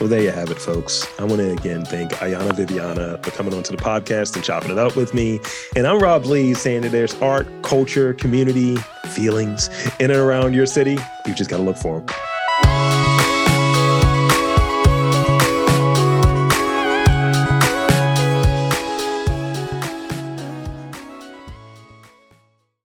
Well, 0.00 0.08
there 0.08 0.20
you 0.20 0.30
have 0.30 0.50
it, 0.50 0.58
folks. 0.58 1.06
I 1.18 1.24
want 1.24 1.38
to 1.38 1.52
again 1.52 1.84
thank 1.84 2.12
Ayiana 2.12 2.54
Viviana 2.54 3.18
for 3.22 3.30
coming 3.30 3.54
onto 3.54 3.74
the 3.74 3.82
podcast 3.82 4.34
and 4.34 4.44
chopping 4.44 4.70
it 4.70 4.78
up 4.78 4.96
with 4.96 5.14
me. 5.14 5.40
And 5.74 5.86
I'm 5.86 6.00
Rob 6.00 6.26
Lee 6.26 6.52
saying 6.52 6.82
that 6.82 6.95
there's 6.96 7.14
art, 7.20 7.46
culture, 7.62 8.14
community, 8.14 8.76
feelings 9.10 9.68
in 10.00 10.10
and 10.10 10.18
around 10.18 10.54
your 10.54 10.64
city. 10.64 10.96
You 11.26 11.34
just 11.34 11.50
got 11.50 11.58
to 11.58 11.62
look 11.62 11.76
for 11.76 12.00
them. 12.00 12.35